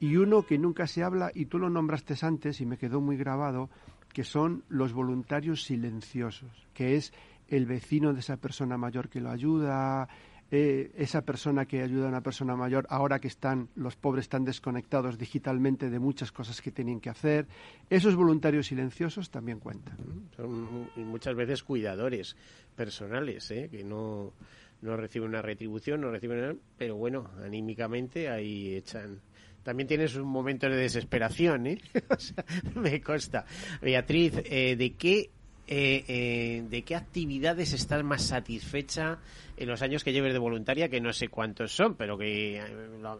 y 0.00 0.16
uno 0.16 0.42
que 0.42 0.58
nunca 0.58 0.86
se 0.86 1.02
habla, 1.02 1.30
y 1.34 1.46
tú 1.46 1.58
lo 1.58 1.70
nombraste 1.70 2.14
antes 2.22 2.60
y 2.60 2.66
me 2.66 2.76
quedó 2.76 3.00
muy 3.00 3.16
grabado, 3.16 3.70
que 4.12 4.24
son 4.24 4.64
los 4.68 4.92
voluntarios 4.92 5.64
silenciosos, 5.64 6.50
que 6.74 6.96
es 6.96 7.12
el 7.48 7.66
vecino 7.66 8.12
de 8.12 8.20
esa 8.20 8.36
persona 8.36 8.76
mayor 8.76 9.08
que 9.08 9.20
lo 9.20 9.30
ayuda, 9.30 10.08
eh, 10.54 10.92
esa 10.98 11.22
persona 11.22 11.64
que 11.64 11.80
ayuda 11.80 12.04
a 12.04 12.08
una 12.10 12.20
persona 12.20 12.54
mayor 12.54 12.86
ahora 12.90 13.18
que 13.18 13.28
están 13.28 13.70
los 13.74 13.96
pobres 13.96 14.28
tan 14.28 14.44
desconectados 14.44 15.16
digitalmente 15.16 15.88
de 15.88 15.98
muchas 15.98 16.30
cosas 16.30 16.60
que 16.60 16.70
tienen 16.70 17.00
que 17.00 17.08
hacer. 17.08 17.46
Esos 17.88 18.14
voluntarios 18.16 18.66
silenciosos 18.66 19.30
también 19.30 19.60
cuentan. 19.60 19.96
Son 20.36 20.90
muchas 20.96 21.34
veces 21.34 21.62
cuidadores 21.62 22.36
personales, 22.76 23.50
¿eh? 23.50 23.70
que 23.70 23.82
no, 23.82 24.34
no 24.82 24.94
reciben 24.94 25.30
una 25.30 25.40
retribución, 25.40 26.02
no 26.02 26.10
reciben 26.10 26.42
nada, 26.42 26.54
pero 26.76 26.96
bueno, 26.96 27.30
anímicamente 27.42 28.28
ahí 28.28 28.74
echan. 28.74 29.22
También 29.62 29.86
tienes 29.86 30.16
un 30.16 30.28
momento 30.28 30.68
de 30.68 30.76
desesperación, 30.76 31.66
¿eh? 31.66 31.78
Me 32.74 33.00
consta. 33.00 33.46
Beatriz, 33.80 34.34
eh, 34.44 34.76
¿de 34.76 34.96
qué 34.96 35.30
eh, 35.66 36.04
eh, 36.08 36.64
¿de 36.68 36.82
qué 36.82 36.96
actividades 36.96 37.72
estás 37.72 38.02
más 38.04 38.22
satisfecha 38.22 39.18
en 39.56 39.68
los 39.68 39.82
años 39.82 40.02
que 40.04 40.12
lleves 40.12 40.32
de 40.32 40.38
voluntaria? 40.38 40.88
Que 40.88 41.00
no 41.00 41.12
sé 41.12 41.28
cuántos 41.28 41.72
son, 41.72 41.94
pero 41.94 42.18
que 42.18 42.56
eh, 42.56 42.62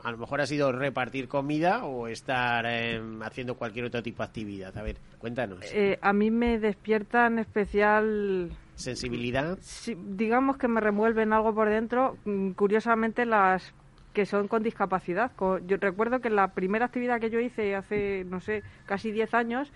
a 0.03 0.11
lo 0.11 0.18
mejor 0.18 0.40
ha 0.40 0.47
sido 0.47 0.72
repartir 0.72 1.28
comida 1.28 1.84
o 1.84 2.09
estar 2.09 2.64
eh, 2.66 3.01
haciendo 3.22 3.57
cualquier 3.57 3.86
otro 3.86 4.03
tipo 4.03 4.22
de 4.22 4.26
actividad. 4.26 4.76
A 4.76 4.82
ver, 4.82 4.97
cuéntanos. 5.18 5.64
Eh, 5.72 5.99
a 6.01 6.12
mí 6.12 6.30
me 6.30 6.59
despierta 6.59 7.26
en 7.26 7.38
especial 7.38 8.51
Sensibilidad. 8.74 9.59
Sí, 9.61 9.97
digamos 9.97 10.57
que 10.57 10.66
me 10.66 10.80
remueven 10.80 11.32
algo 11.32 11.55
por 11.55 11.68
dentro. 11.68 12.16
Mm, 12.24 12.53
Curiosamente, 12.53 13.26
las 13.26 13.72
que 14.12 14.26
son 14.26 14.49
con 14.49 14.62
discapacidad. 14.62 15.32
yo 15.66 15.76
recuerdo 15.78 16.20
que 16.20 16.28
la 16.28 16.53
primera 16.53 16.86
actividad 16.86 17.18
que 17.18 17.30
yo 17.30 17.40
hice 17.40 17.74
hace, 17.74 18.24
no 18.24 18.40
sé, 18.40 18.62
casi 18.84 19.11
10 19.11 19.32
años, 19.32 19.72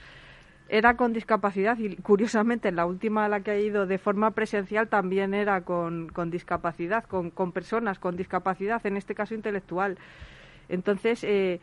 era 0.68 0.96
con 0.96 1.12
discapacidad 1.12 1.78
y 1.78 1.96
curiosamente 1.96 2.72
la 2.72 2.86
última 2.86 3.24
a 3.24 3.28
la 3.28 3.40
que 3.40 3.52
he 3.52 3.62
ido 3.62 3.86
de 3.86 3.98
forma 3.98 4.32
presencial 4.32 4.88
también 4.88 5.32
era 5.32 5.60
con, 5.60 6.08
con 6.08 6.30
discapacidad, 6.30 7.04
con, 7.04 7.30
con, 7.30 7.52
personas 7.52 7.98
con 7.98 8.16
discapacidad, 8.16 8.84
en 8.84 8.96
este 8.96 9.14
caso 9.14 9.34
intelectual. 9.34 9.96
Entonces, 10.68 11.22
eh, 11.22 11.60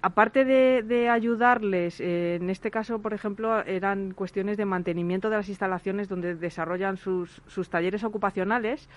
aparte 0.00 0.44
de, 0.44 1.08
ayudarles, 1.08 2.00
eh, 2.00 2.36
en 2.36 2.50
este 2.50 2.70
caso, 2.70 3.00
por 3.00 3.14
ejemplo, 3.14 3.62
eran 3.64 4.12
cuestiones 4.12 4.56
de 4.56 4.64
mantenimiento 4.64 5.30
de 5.30 5.36
las 5.36 5.48
instalaciones 5.48 6.08
donde 6.08 6.34
desarrollan 6.34 6.96
sus, 6.96 7.42
sus 7.46 7.68
talleres 7.68 8.02
ocupacionales, 8.02 8.88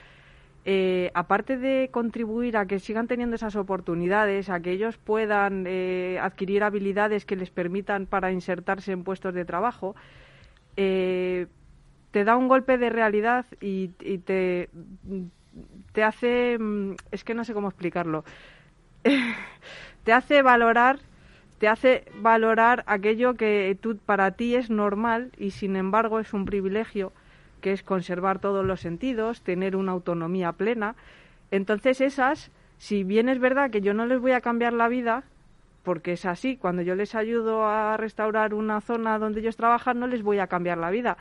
eh, 0.67 1.11
aparte 1.13 1.57
de 1.57 1.89
contribuir 1.91 2.57
a 2.57 2.65
que 2.65 2.79
sigan 2.79 3.07
teniendo 3.07 3.35
esas 3.35 3.55
oportunidades, 3.55 4.49
a 4.49 4.59
que 4.59 4.71
ellos 4.71 4.97
puedan 4.97 5.65
eh, 5.67 6.17
adquirir 6.19 6.63
habilidades 6.63 7.23
que 7.23 7.35
les 7.35 7.51
permitan 7.51 8.07
para 8.07 8.31
insertarse 8.31 8.91
en 8.91 9.03
puestos 9.03 9.35
de 9.35 9.45
trabajo, 9.45 9.95
eh, 10.75 11.45
te 12.09 12.23
da 12.23 12.35
un 12.35 12.47
golpe 12.47 12.79
de 12.79 12.89
realidad 12.89 13.45
y, 13.61 13.89
te, 13.89 14.69
te 15.91 16.03
hace, 16.03 16.57
mm, 16.57 16.95
es 17.11 17.23
que 17.23 17.35
no 17.35 17.43
sé 17.43 17.53
cómo 17.53 17.67
explicarlo, 17.67 18.25
te 20.03 20.13
hace 20.13 20.41
valorar 20.41 20.97
te 21.59 21.69
hace 21.69 22.03
valorar 22.19 22.83
aquello 22.85 23.35
que 23.35 23.77
tú, 23.79 23.97
para 23.97 24.31
ti 24.31 24.55
es 24.55 24.69
normal 24.69 25.31
y 25.37 25.51
sin 25.51 25.77
embargo 25.77 26.19
es 26.19 26.33
un 26.33 26.43
privilegio 26.43 27.13
que 27.65 27.71
es 27.71 27.81
conservar 27.81 28.37
todos 28.37 28.63
los 28.63 28.79
sentidos, 28.79 29.41
tener 29.41 29.75
una 29.75 29.91
autonomía 29.91 30.51
plena. 30.51 30.93
Entonces 31.49 31.99
esas, 31.99 32.51
si 32.77 33.03
bien 33.03 33.27
es 33.27 33.39
verdad 33.39 33.71
que 33.71 33.81
yo 33.81 33.95
no 33.95 34.05
les 34.05 34.21
voy 34.21 34.33
a 34.33 34.41
cambiar 34.41 34.71
la 34.73 34.87
vida, 34.87 35.23
porque 35.81 36.11
es 36.11 36.27
así, 36.27 36.57
cuando 36.57 36.83
yo 36.83 36.93
les 36.93 37.15
ayudo 37.15 37.65
a 37.65 37.97
restaurar 37.97 38.53
una 38.53 38.81
zona 38.81 39.17
donde 39.17 39.39
ellos 39.39 39.57
trabajan, 39.57 39.99
no 39.99 40.05
les 40.05 40.21
voy 40.21 40.37
a 40.37 40.45
cambiar 40.45 40.77
la 40.77 40.91
vida. 40.91 41.17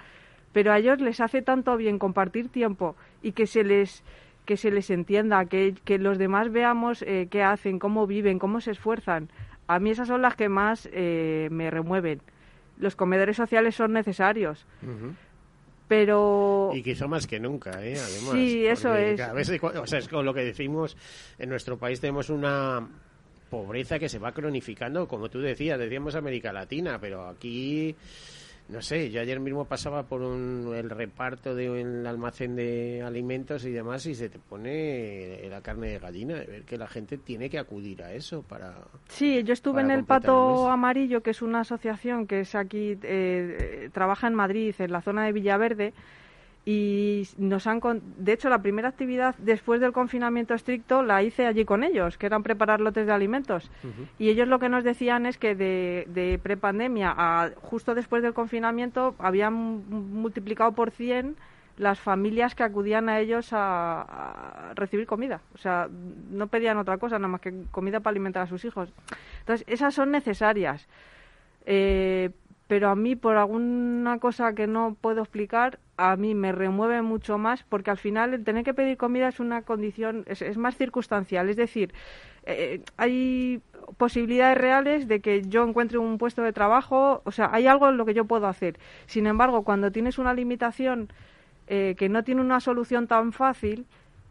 Pero 0.52 0.70
a 0.70 0.76
ellos 0.76 1.00
les 1.00 1.18
hace 1.22 1.40
tanto 1.40 1.78
bien 1.78 1.98
compartir 1.98 2.50
tiempo 2.50 2.94
y 3.22 3.32
que 3.32 3.46
se 3.46 3.64
les 3.64 4.04
que 4.44 4.58
se 4.58 4.70
les 4.70 4.90
entienda, 4.90 5.46
que, 5.46 5.72
que 5.82 5.98
los 5.98 6.18
demás 6.18 6.52
veamos 6.52 7.00
eh, 7.06 7.26
qué 7.30 7.42
hacen, 7.42 7.78
cómo 7.78 8.06
viven, 8.06 8.38
cómo 8.38 8.60
se 8.60 8.72
esfuerzan. 8.72 9.30
A 9.66 9.78
mí 9.78 9.92
esas 9.92 10.08
son 10.08 10.20
las 10.20 10.36
que 10.36 10.50
más 10.50 10.90
eh, 10.92 11.48
me 11.50 11.70
remueven. 11.70 12.20
Los 12.76 12.96
comedores 12.96 13.38
sociales 13.38 13.76
son 13.76 13.94
necesarios, 13.94 14.66
pero 15.86 16.70
y 16.74 16.82
que 16.82 16.94
más 17.06 17.26
que 17.26 17.38
nunca 17.38 17.70
¿eh? 17.84 17.96
además 17.98 18.32
sí 18.32 18.66
eso 18.66 18.94
es 18.94 19.20
o 19.20 19.86
sea 19.86 19.98
es 19.98 20.08
con 20.08 20.24
lo 20.24 20.32
que 20.32 20.44
decimos 20.44 20.96
en 21.38 21.48
nuestro 21.48 21.78
país 21.78 22.00
tenemos 22.00 22.30
una 22.30 22.88
pobreza 23.50 23.98
que 23.98 24.08
se 24.08 24.18
va 24.18 24.32
cronificando 24.32 25.06
como 25.06 25.28
tú 25.28 25.40
decías 25.40 25.78
decíamos 25.78 26.14
América 26.14 26.52
Latina 26.52 26.98
pero 27.00 27.28
aquí 27.28 27.94
no 28.68 28.80
sé, 28.80 29.10
yo 29.10 29.20
ayer 29.20 29.40
mismo 29.40 29.66
pasaba 29.66 30.04
por 30.04 30.22
el 30.22 30.88
reparto 30.88 31.54
de 31.54 31.70
un 31.70 32.06
almacén 32.06 32.56
de 32.56 33.02
alimentos 33.02 33.64
y 33.66 33.70
demás 33.70 34.06
y 34.06 34.14
se 34.14 34.30
te 34.30 34.38
pone 34.38 35.46
la 35.50 35.60
carne 35.60 35.88
de 35.88 35.98
gallina 35.98 36.34
de 36.34 36.46
ver 36.46 36.62
que 36.62 36.78
la 36.78 36.86
gente 36.86 37.18
tiene 37.18 37.50
que 37.50 37.58
acudir 37.58 38.02
a 38.02 38.12
eso 38.12 38.42
para... 38.42 38.74
Sí, 39.08 39.42
yo 39.44 39.52
estuve 39.52 39.82
en 39.82 39.90
el 39.90 40.04
Pato 40.04 40.70
Amarillo, 40.70 41.22
que 41.22 41.30
es 41.30 41.42
una 41.42 41.60
asociación 41.60 42.26
que 42.26 42.40
es 42.40 42.54
aquí, 42.54 42.98
eh, 43.02 43.90
trabaja 43.92 44.28
en 44.28 44.34
Madrid, 44.34 44.74
en 44.78 44.92
la 44.92 45.02
zona 45.02 45.26
de 45.26 45.32
Villaverde, 45.32 45.92
y 46.66 47.28
nos 47.36 47.66
han 47.66 47.80
de 48.16 48.32
hecho 48.32 48.48
la 48.48 48.62
primera 48.62 48.88
actividad 48.88 49.34
después 49.36 49.80
del 49.80 49.92
confinamiento 49.92 50.54
estricto 50.54 51.02
la 51.02 51.22
hice 51.22 51.46
allí 51.46 51.66
con 51.66 51.84
ellos 51.84 52.16
que 52.16 52.24
eran 52.24 52.42
preparar 52.42 52.80
lotes 52.80 53.06
de 53.06 53.12
alimentos. 53.12 53.70
Y 54.18 54.30
ellos 54.30 54.48
lo 54.48 54.58
que 54.58 54.70
nos 54.70 54.82
decían 54.82 55.26
es 55.26 55.36
que 55.36 55.54
de, 55.54 56.06
de 56.08 56.38
prepandemia 56.42 57.14
a 57.16 57.50
justo 57.60 57.94
después 57.94 58.22
del 58.22 58.32
confinamiento 58.32 59.14
habían 59.18 59.52
multiplicado 59.52 60.72
por 60.72 60.90
100 60.90 61.36
las 61.76 61.98
familias 61.98 62.54
que 62.54 62.62
acudían 62.62 63.08
a 63.08 63.20
ellos 63.20 63.48
a, 63.52 64.72
recibir 64.74 65.06
comida. 65.06 65.42
O 65.54 65.58
sea 65.58 65.88
no 66.30 66.46
pedían 66.46 66.78
otra 66.78 66.96
cosa 66.96 67.18
nada 67.18 67.28
más 67.28 67.42
que 67.42 67.64
comida 67.70 68.00
para 68.00 68.12
alimentar 68.12 68.44
a 68.44 68.46
sus 68.46 68.64
hijos. 68.64 68.90
Entonces 69.40 69.66
esas 69.68 69.94
son 69.94 70.10
necesarias. 70.10 70.88
Eh, 71.66 72.30
pero 72.66 72.88
a 72.88 72.94
mí 72.94 73.16
por 73.16 73.36
alguna 73.36 74.18
cosa 74.18 74.54
que 74.54 74.66
no 74.66 74.96
puedo 75.00 75.22
explicar 75.22 75.78
a 75.96 76.16
mí 76.16 76.34
me 76.34 76.52
remueve 76.52 77.02
mucho 77.02 77.38
más 77.38 77.62
porque 77.62 77.90
al 77.90 77.98
final 77.98 78.34
el 78.34 78.44
tener 78.44 78.64
que 78.64 78.74
pedir 78.74 78.96
comida 78.96 79.28
es 79.28 79.38
una 79.40 79.62
condición, 79.62 80.24
es, 80.26 80.56
más 80.56 80.76
circunstancial. 80.76 81.48
Es 81.48 81.56
decir, 81.56 81.92
eh, 82.46 82.80
hay 82.96 83.60
posibilidades 83.96 84.58
reales 84.58 85.08
de 85.08 85.20
que 85.20 85.42
yo 85.42 85.66
encuentre 85.66 85.98
un 85.98 86.18
puesto 86.18 86.42
de 86.42 86.52
trabajo, 86.52 87.22
o 87.24 87.30
sea, 87.30 87.50
hay 87.52 87.66
algo 87.66 87.88
en 87.88 87.96
lo 87.96 88.04
que 88.04 88.14
yo 88.14 88.24
puedo 88.24 88.46
hacer. 88.46 88.78
Sin 89.06 89.26
embargo, 89.26 89.62
cuando 89.62 89.92
tienes 89.92 90.18
una 90.18 90.34
limitación 90.34 91.08
eh, 91.68 91.94
que 91.96 92.08
no 92.08 92.24
tiene 92.24 92.40
una 92.40 92.60
solución 92.60 93.06
tan 93.06 93.32
fácil, 93.32 93.86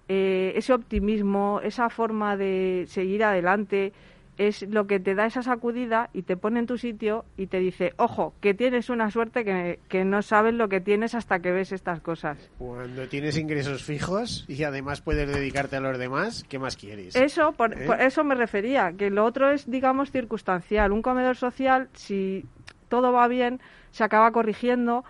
eh, 0.10 0.54
ese 0.56 0.74
optimismo, 0.74 1.62
esa 1.64 1.90
forma 1.90 2.36
de 2.36 2.86
seguir 2.88 3.24
adelante, 3.24 3.94
es 4.38 4.64
lo 4.64 4.88
que 4.88 5.00
te 5.00 5.16
da 5.16 5.26
esa 5.26 5.44
sacudida 5.44 6.10
y 6.14 6.24
te 6.24 6.38
pone 6.38 6.60
en 6.60 6.66
tu 6.66 6.78
sitio 6.78 7.26
y 7.38 7.48
te 7.48 7.60
dice, 7.60 7.94
ojo, 7.98 8.34
que 8.42 8.54
tienes 8.54 8.90
una 8.90 9.12
suerte 9.12 9.44
que, 9.44 9.80
que, 9.90 10.06
no 10.06 10.22
sabes 10.22 10.54
lo 10.54 10.70
que 10.70 10.82
tienes 10.82 11.16
hasta 11.16 11.40
que 11.40 11.52
ves 11.52 11.72
estas 11.72 12.02
cosas. 12.02 12.38
Cuando 12.58 13.08
tienes 13.08 13.38
ingresos 13.38 13.84
fijos 13.84 14.46
y 14.48 14.64
además 14.64 15.02
puedes 15.02 15.28
dedicarte 15.28 15.76
a 15.76 15.80
los 15.80 15.98
demás, 15.98 16.44
¿qué 16.50 16.60
más 16.60 16.76
quieres? 16.76 17.16
Eso, 17.16 17.52
por, 17.54 17.74
¿Eh? 17.74 17.88
eso 18.00 18.24
me 18.24 18.36
refería, 18.36 18.94
que 18.98 19.10
lo 19.10 19.26
otro 19.26 19.52
es, 19.52 19.70
digamos, 19.70 20.12
circunstancial. 20.12 20.92
Un 20.92 21.02
comedor 21.02 21.36
social, 21.36 21.90
si 21.94 22.46
todo 22.90 23.12
va 23.12 23.28
bien, 23.28 23.60
se 23.92 24.04
acaba 24.04 24.32
corrigiendo 24.32 25.04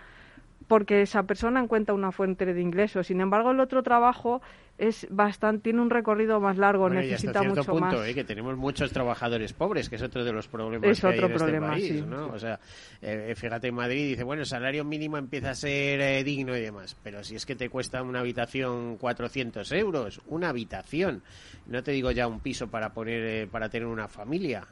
porque 0.68 1.02
esa 1.02 1.24
persona 1.24 1.60
encuentra 1.60 1.94
una 1.94 2.12
fuente 2.12 2.46
de 2.46 2.62
ingresos. 2.62 3.08
Sin 3.08 3.22
embargo, 3.22 3.52
el 3.52 3.60
otro 3.60 3.84
trabajo 3.84 4.42
es 4.78 5.08
bastante 5.10 5.64
tiene 5.64 5.82
un 5.82 5.90
recorrido 5.90 6.40
más 6.40 6.58
largo, 6.58 6.90
necesita 6.90 7.44
y 7.44 7.48
mucho 7.48 7.64
punto, 7.64 7.80
más. 7.80 8.08
¿eh? 8.08 8.14
que 8.14 8.24
tenemos 8.24 8.58
muchos 8.58 8.92
trabajadores 8.92 9.54
pobres, 9.54 9.88
que 9.88 9.96
es 9.96 10.02
otro 10.02 10.24
de 10.24 10.34
los 10.34 10.48
problemas 10.48 11.00
que 11.00 11.08
hay 11.08 11.20
en 11.20 11.32
este 11.32 11.62
país, 11.62 12.06
¿no? 12.06 12.28
O 12.28 12.40
sea, 12.40 12.60
eh, 13.02 13.34
fíjate 13.36 13.68
en 13.68 13.76
Madrid 13.76 14.10
dice, 14.10 14.24
bueno, 14.24 14.42
el 14.42 14.48
salario 14.48 14.84
mínimo 14.84 15.18
empieza 15.18 15.52
a 15.52 15.56
ser 15.56 16.02
eh, 16.02 16.24
digno 16.24 16.58
y 16.58 16.62
demás, 16.62 16.98
pero 17.04 17.24
si 17.24 17.36
es 17.36 17.46
que 17.46 17.56
te 17.56 17.70
cuesta 17.70 18.02
una 18.02 18.22
habitación 18.22 18.98
400 18.98 19.72
euros, 19.74 20.22
una 20.28 20.50
habitación, 20.50 21.22
no 21.68 21.84
te 21.84 21.92
digo 21.92 22.12
ya 22.12 22.28
un 22.28 22.40
piso 22.40 22.68
para 22.68 22.94
poner 22.94 23.48
para 23.50 23.70
tener 23.70 23.88
una 23.88 24.08
familia, 24.08 24.68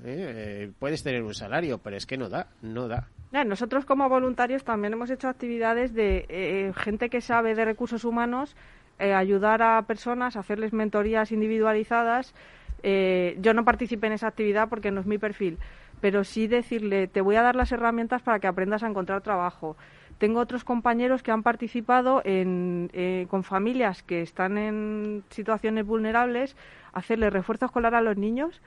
puedes 0.80 1.04
tener 1.04 1.22
un 1.22 1.34
salario, 1.34 1.78
pero 1.78 1.96
es 1.96 2.06
que 2.06 2.18
no 2.18 2.28
da, 2.28 2.48
no 2.62 2.88
da. 2.88 3.08
nosotros 3.46 3.86
como 3.86 4.10
voluntarios 4.10 4.64
también 4.64 4.94
hemos 4.94 5.10
hecho 5.10 5.28
actividades 5.28 5.94
de 5.94 6.74
gente 6.76 7.10
que 7.10 7.22
sabe 7.22 7.56
de 7.56 7.66
recursos 7.66 8.04
humanos 8.04 8.56
eh, 9.02 9.16
ayudar 9.16 9.64
a 9.64 9.82
personas, 9.82 10.36
hacerles 10.36 10.74
mentorías 10.74 11.32
individualizadas. 11.32 12.36
Eh, 12.84 13.36
yo 13.42 13.56
no 13.56 13.66
participé 13.66 14.06
en 14.08 14.14
esa 14.14 14.28
actividad 14.28 14.70
porque 14.70 14.92
no 14.92 15.02
es 15.02 15.08
mi 15.08 15.18
perfil, 15.18 15.58
pero 16.02 16.24
sí 16.24 16.46
decirle, 16.46 17.08
te 17.08 17.22
voy 17.22 17.36
a 17.36 17.42
dar 17.42 17.56
las 17.56 17.72
herramientas 17.72 18.22
para 18.22 18.40
que 18.40 18.46
aprendas 18.46 18.84
a 18.84 18.88
encontrar 18.88 19.22
trabajo. 19.22 19.76
Tengo 20.20 20.40
otros 20.40 20.64
compañeros 20.64 21.24
que 21.24 21.32
han 21.32 21.42
participado 21.42 22.22
en, 22.24 22.92
eh, 22.94 23.26
con 23.28 23.44
familias 23.44 24.04
que 24.04 24.22
están 24.22 24.60
en 24.60 25.24
situaciones 25.32 25.84
vulnerables, 25.84 26.56
hacerle 26.94 27.32
refuerzo 27.32 27.66
escolar 27.66 27.96
a 27.96 28.02
los 28.02 28.18
niños 28.18 28.62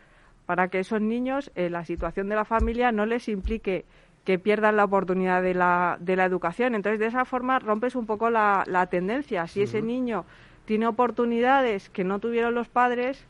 para 0.47 0.67
que 0.67 0.81
esos 0.81 1.01
niños, 1.01 1.51
la 1.55 1.87
situación 1.87 2.29
de 2.29 2.35
la 2.35 2.45
familia, 2.45 2.93
no 2.93 3.07
les 3.07 3.29
implique 3.29 3.87
que 4.25 4.39
pierdan 4.39 4.77
la 4.77 4.85
oportunidad 4.85 5.43
de 5.43 5.55
la, 5.55 5.97
de 6.01 6.17
la 6.17 6.25
educación. 6.25 6.75
Entonces, 6.75 6.99
de 6.99 7.07
esa 7.07 7.25
forma 7.25 7.59
rompes 7.59 7.95
un 7.95 8.07
poco 8.07 8.31
la, 8.31 8.65
la 8.67 8.87
tendencia. 8.87 9.47
Si 9.47 9.63
ese 9.63 9.83
niño 9.83 10.25
tiene 10.65 10.87
oportunidades 10.87 11.91
que 11.91 12.05
no 12.05 12.19
tuvieron 12.19 12.55
los 12.55 12.69
padres, 12.69 13.25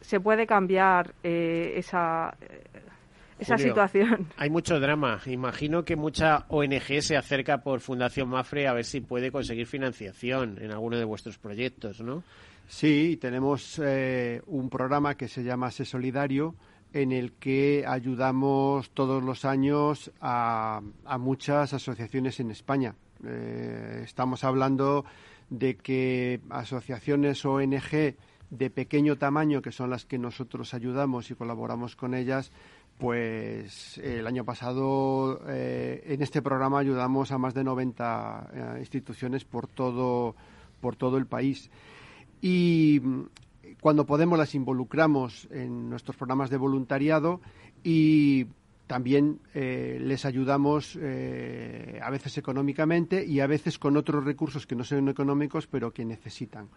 se 0.00 0.20
puede 0.20 0.46
cambiar 0.46 1.14
eh, 1.22 1.74
esa, 1.76 2.36
eh, 2.40 2.64
esa 3.38 3.58
situación. 3.58 4.28
Hay 4.36 4.50
mucho 4.50 4.80
drama. 4.80 5.20
Imagino 5.26 5.84
que 5.84 5.96
mucha 5.96 6.46
ONG 6.48 7.00
se 7.00 7.16
acerca 7.16 7.58
por 7.58 7.80
Fundación 7.80 8.28
Mafre 8.28 8.66
a 8.66 8.72
ver 8.72 8.84
si 8.84 9.00
puede 9.00 9.30
conseguir 9.30 9.66
financiación 9.66 10.58
en 10.60 10.72
alguno 10.72 10.98
de 10.98 11.04
vuestros 11.04 11.38
proyectos, 11.38 12.00
¿no? 12.00 12.22
Sí, 12.66 13.16
tenemos 13.20 13.80
eh, 13.82 14.42
un 14.46 14.68
programa 14.68 15.14
que 15.14 15.26
se 15.26 15.42
llama 15.42 15.70
Se 15.70 15.86
Solidario, 15.86 16.54
en 16.92 17.12
el 17.12 17.32
que 17.32 17.84
ayudamos 17.86 18.90
todos 18.90 19.22
los 19.22 19.44
años 19.44 20.10
a, 20.20 20.80
muchas 21.18 21.74
asociaciones 21.74 22.40
en 22.40 22.50
España. 22.50 22.94
Eh, 23.24 24.02
estamos 24.04 24.44
hablando 24.44 25.04
de 25.50 25.76
que 25.76 26.40
asociaciones 26.50 27.44
ONG 27.44 28.14
de 28.50 28.70
pequeño 28.70 29.16
tamaño, 29.16 29.60
que 29.60 29.72
son 29.72 29.90
las 29.90 30.04
que 30.04 30.18
nosotros 30.18 30.72
ayudamos 30.74 31.30
y 31.30 31.34
colaboramos 31.34 31.96
con 31.96 32.14
ellas, 32.14 32.50
pues 32.98 33.98
el 33.98 34.26
año 34.26 34.44
pasado 34.44 35.40
eh, 35.46 36.02
en 36.06 36.22
este 36.22 36.42
programa 36.42 36.80
ayudamos 36.80 37.30
a 37.30 37.38
más 37.38 37.54
de 37.54 37.64
90 37.64 38.50
eh, 38.52 38.76
instituciones 38.80 39.44
por 39.44 39.68
todo, 39.68 40.34
por 40.80 40.96
todo 40.96 41.16
el 41.18 41.26
país. 41.26 41.70
Y 42.40 43.00
cuando 43.80 44.06
podemos 44.06 44.38
las 44.38 44.54
involucramos 44.54 45.48
en 45.50 45.88
nuestros 45.88 46.16
programas 46.16 46.50
de 46.50 46.56
voluntariado 46.56 47.40
y 47.84 48.46
también 48.86 49.40
eh, 49.54 49.98
les 50.00 50.24
ayudamos 50.24 50.98
eh, 51.00 52.00
a 52.02 52.10
veces 52.10 52.38
económicamente 52.38 53.24
y 53.24 53.40
a 53.40 53.46
veces 53.46 53.78
con 53.78 53.96
otros 53.96 54.24
recursos 54.24 54.66
que 54.66 54.74
no 54.74 54.82
son 54.82 55.08
económicos 55.08 55.66
pero 55.66 55.92
que 55.92 56.04
necesitan. 56.04 56.68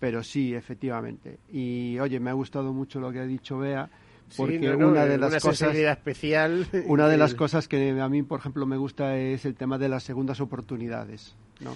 Pero 0.00 0.22
sí, 0.22 0.54
efectivamente. 0.54 1.38
Y 1.50 1.98
oye, 1.98 2.20
me 2.20 2.30
ha 2.30 2.32
gustado 2.32 2.72
mucho 2.72 3.00
lo 3.00 3.12
que 3.12 3.18
ha 3.18 3.26
dicho 3.26 3.58
Bea 3.58 3.90
porque 4.36 4.74
una 4.74 5.06
de 5.06 5.18
las 5.18 5.42
cosas 5.42 5.74
especial 5.74 6.66
una 6.86 7.08
de 7.08 7.16
las 7.16 7.34
cosas 7.34 7.66
que 7.66 7.98
a 7.98 8.08
mí 8.10 8.22
por 8.22 8.40
ejemplo 8.40 8.66
me 8.66 8.76
gusta 8.76 9.16
es 9.16 9.46
el 9.46 9.54
tema 9.54 9.78
de 9.78 9.88
las 9.88 10.02
segundas 10.02 10.40
oportunidades 10.42 11.34
¿no? 11.60 11.74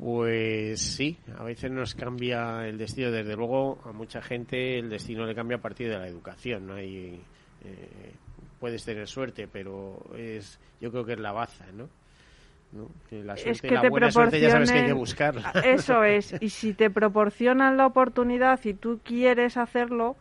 Pues 0.00 0.80
sí, 0.80 1.18
a 1.38 1.44
veces 1.44 1.70
nos 1.70 1.94
cambia 1.94 2.66
el 2.66 2.78
destino. 2.78 3.10
Desde 3.10 3.36
luego, 3.36 3.78
a 3.84 3.92
mucha 3.92 4.22
gente 4.22 4.78
el 4.78 4.88
destino 4.88 5.26
le 5.26 5.34
cambia 5.34 5.58
a 5.58 5.60
partir 5.60 5.90
de 5.90 5.98
la 5.98 6.08
educación. 6.08 6.66
¿no? 6.66 6.74
Hay, 6.74 7.20
eh, 7.64 8.12
puedes 8.58 8.82
tener 8.82 9.06
suerte, 9.06 9.46
pero 9.46 9.98
es, 10.16 10.58
yo 10.80 10.90
creo 10.90 11.04
que 11.04 11.12
es 11.12 11.20
la 11.20 11.32
baza, 11.32 11.66
¿no? 11.72 11.88
la 13.10 13.36
suerte, 13.36 13.68
que 13.68 13.74
la 13.74 13.90
buena 13.90 14.12
suerte 14.12 14.40
ya 14.40 14.50
sabes 14.50 14.70
que 14.70 14.78
hay 14.78 14.86
que 14.86 14.92
buscarla. 14.92 15.50
Eso 15.64 16.04
es, 16.04 16.34
y 16.40 16.50
si 16.50 16.72
te 16.72 16.88
proporcionan 16.88 17.76
la 17.76 17.86
oportunidad 17.86 18.60
y 18.64 18.74
tú 18.74 19.00
quieres 19.02 19.56
hacerlo, 19.56 20.16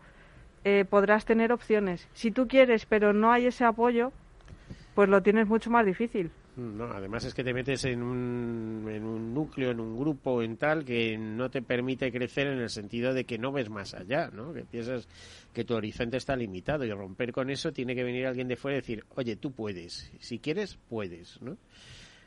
eh, 0.64 0.84
podrás 0.90 1.26
tener 1.26 1.52
opciones. 1.52 2.08
Si 2.14 2.32
tú 2.32 2.48
quieres, 2.48 2.86
pero 2.86 3.14
no 3.14 3.32
hay 3.32 3.46
ese 3.46 3.66
apoyo, 3.66 4.12
pues 4.96 5.10
lo 5.10 5.22
tienes 5.22 5.48
mucho 5.48 5.70
más 5.70 5.86
difícil. 5.86 6.32
No, 6.60 6.92
además 6.92 7.24
es 7.24 7.34
que 7.34 7.44
te 7.44 7.54
metes 7.54 7.86
en 7.86 8.04
un, 8.04 8.86
en 8.90 9.06
un 9.06 9.34
núcleo, 9.34 9.72
en 9.72 9.80
un 9.80 9.98
grupo, 9.98 10.44
en 10.44 10.58
tal, 10.58 10.84
que 10.84 11.18
no 11.18 11.50
te 11.50 11.62
permite 11.62 12.12
crecer 12.12 12.48
en 12.48 12.60
el 12.60 12.70
sentido 12.70 13.14
de 13.14 13.24
que 13.24 13.38
no 13.38 13.54
ves 13.54 13.70
más 13.70 13.94
allá, 13.94 14.30
¿no? 14.34 14.54
Que 14.54 14.66
piensas 14.66 15.08
que 15.54 15.64
tu 15.64 15.74
horizonte 15.76 16.18
está 16.18 16.36
limitado 16.36 16.84
y 16.84 16.92
romper 16.92 17.32
con 17.32 17.50
eso 17.50 17.72
tiene 17.72 17.96
que 17.96 18.04
venir 18.04 18.28
alguien 18.28 18.50
de 18.50 18.58
fuera 18.58 18.78
y 18.78 18.82
decir, 18.82 19.06
oye, 19.16 19.38
tú 19.38 19.54
puedes, 19.54 20.12
si 20.20 20.40
quieres, 20.40 20.78
puedes, 20.90 21.42
¿no? 21.42 21.58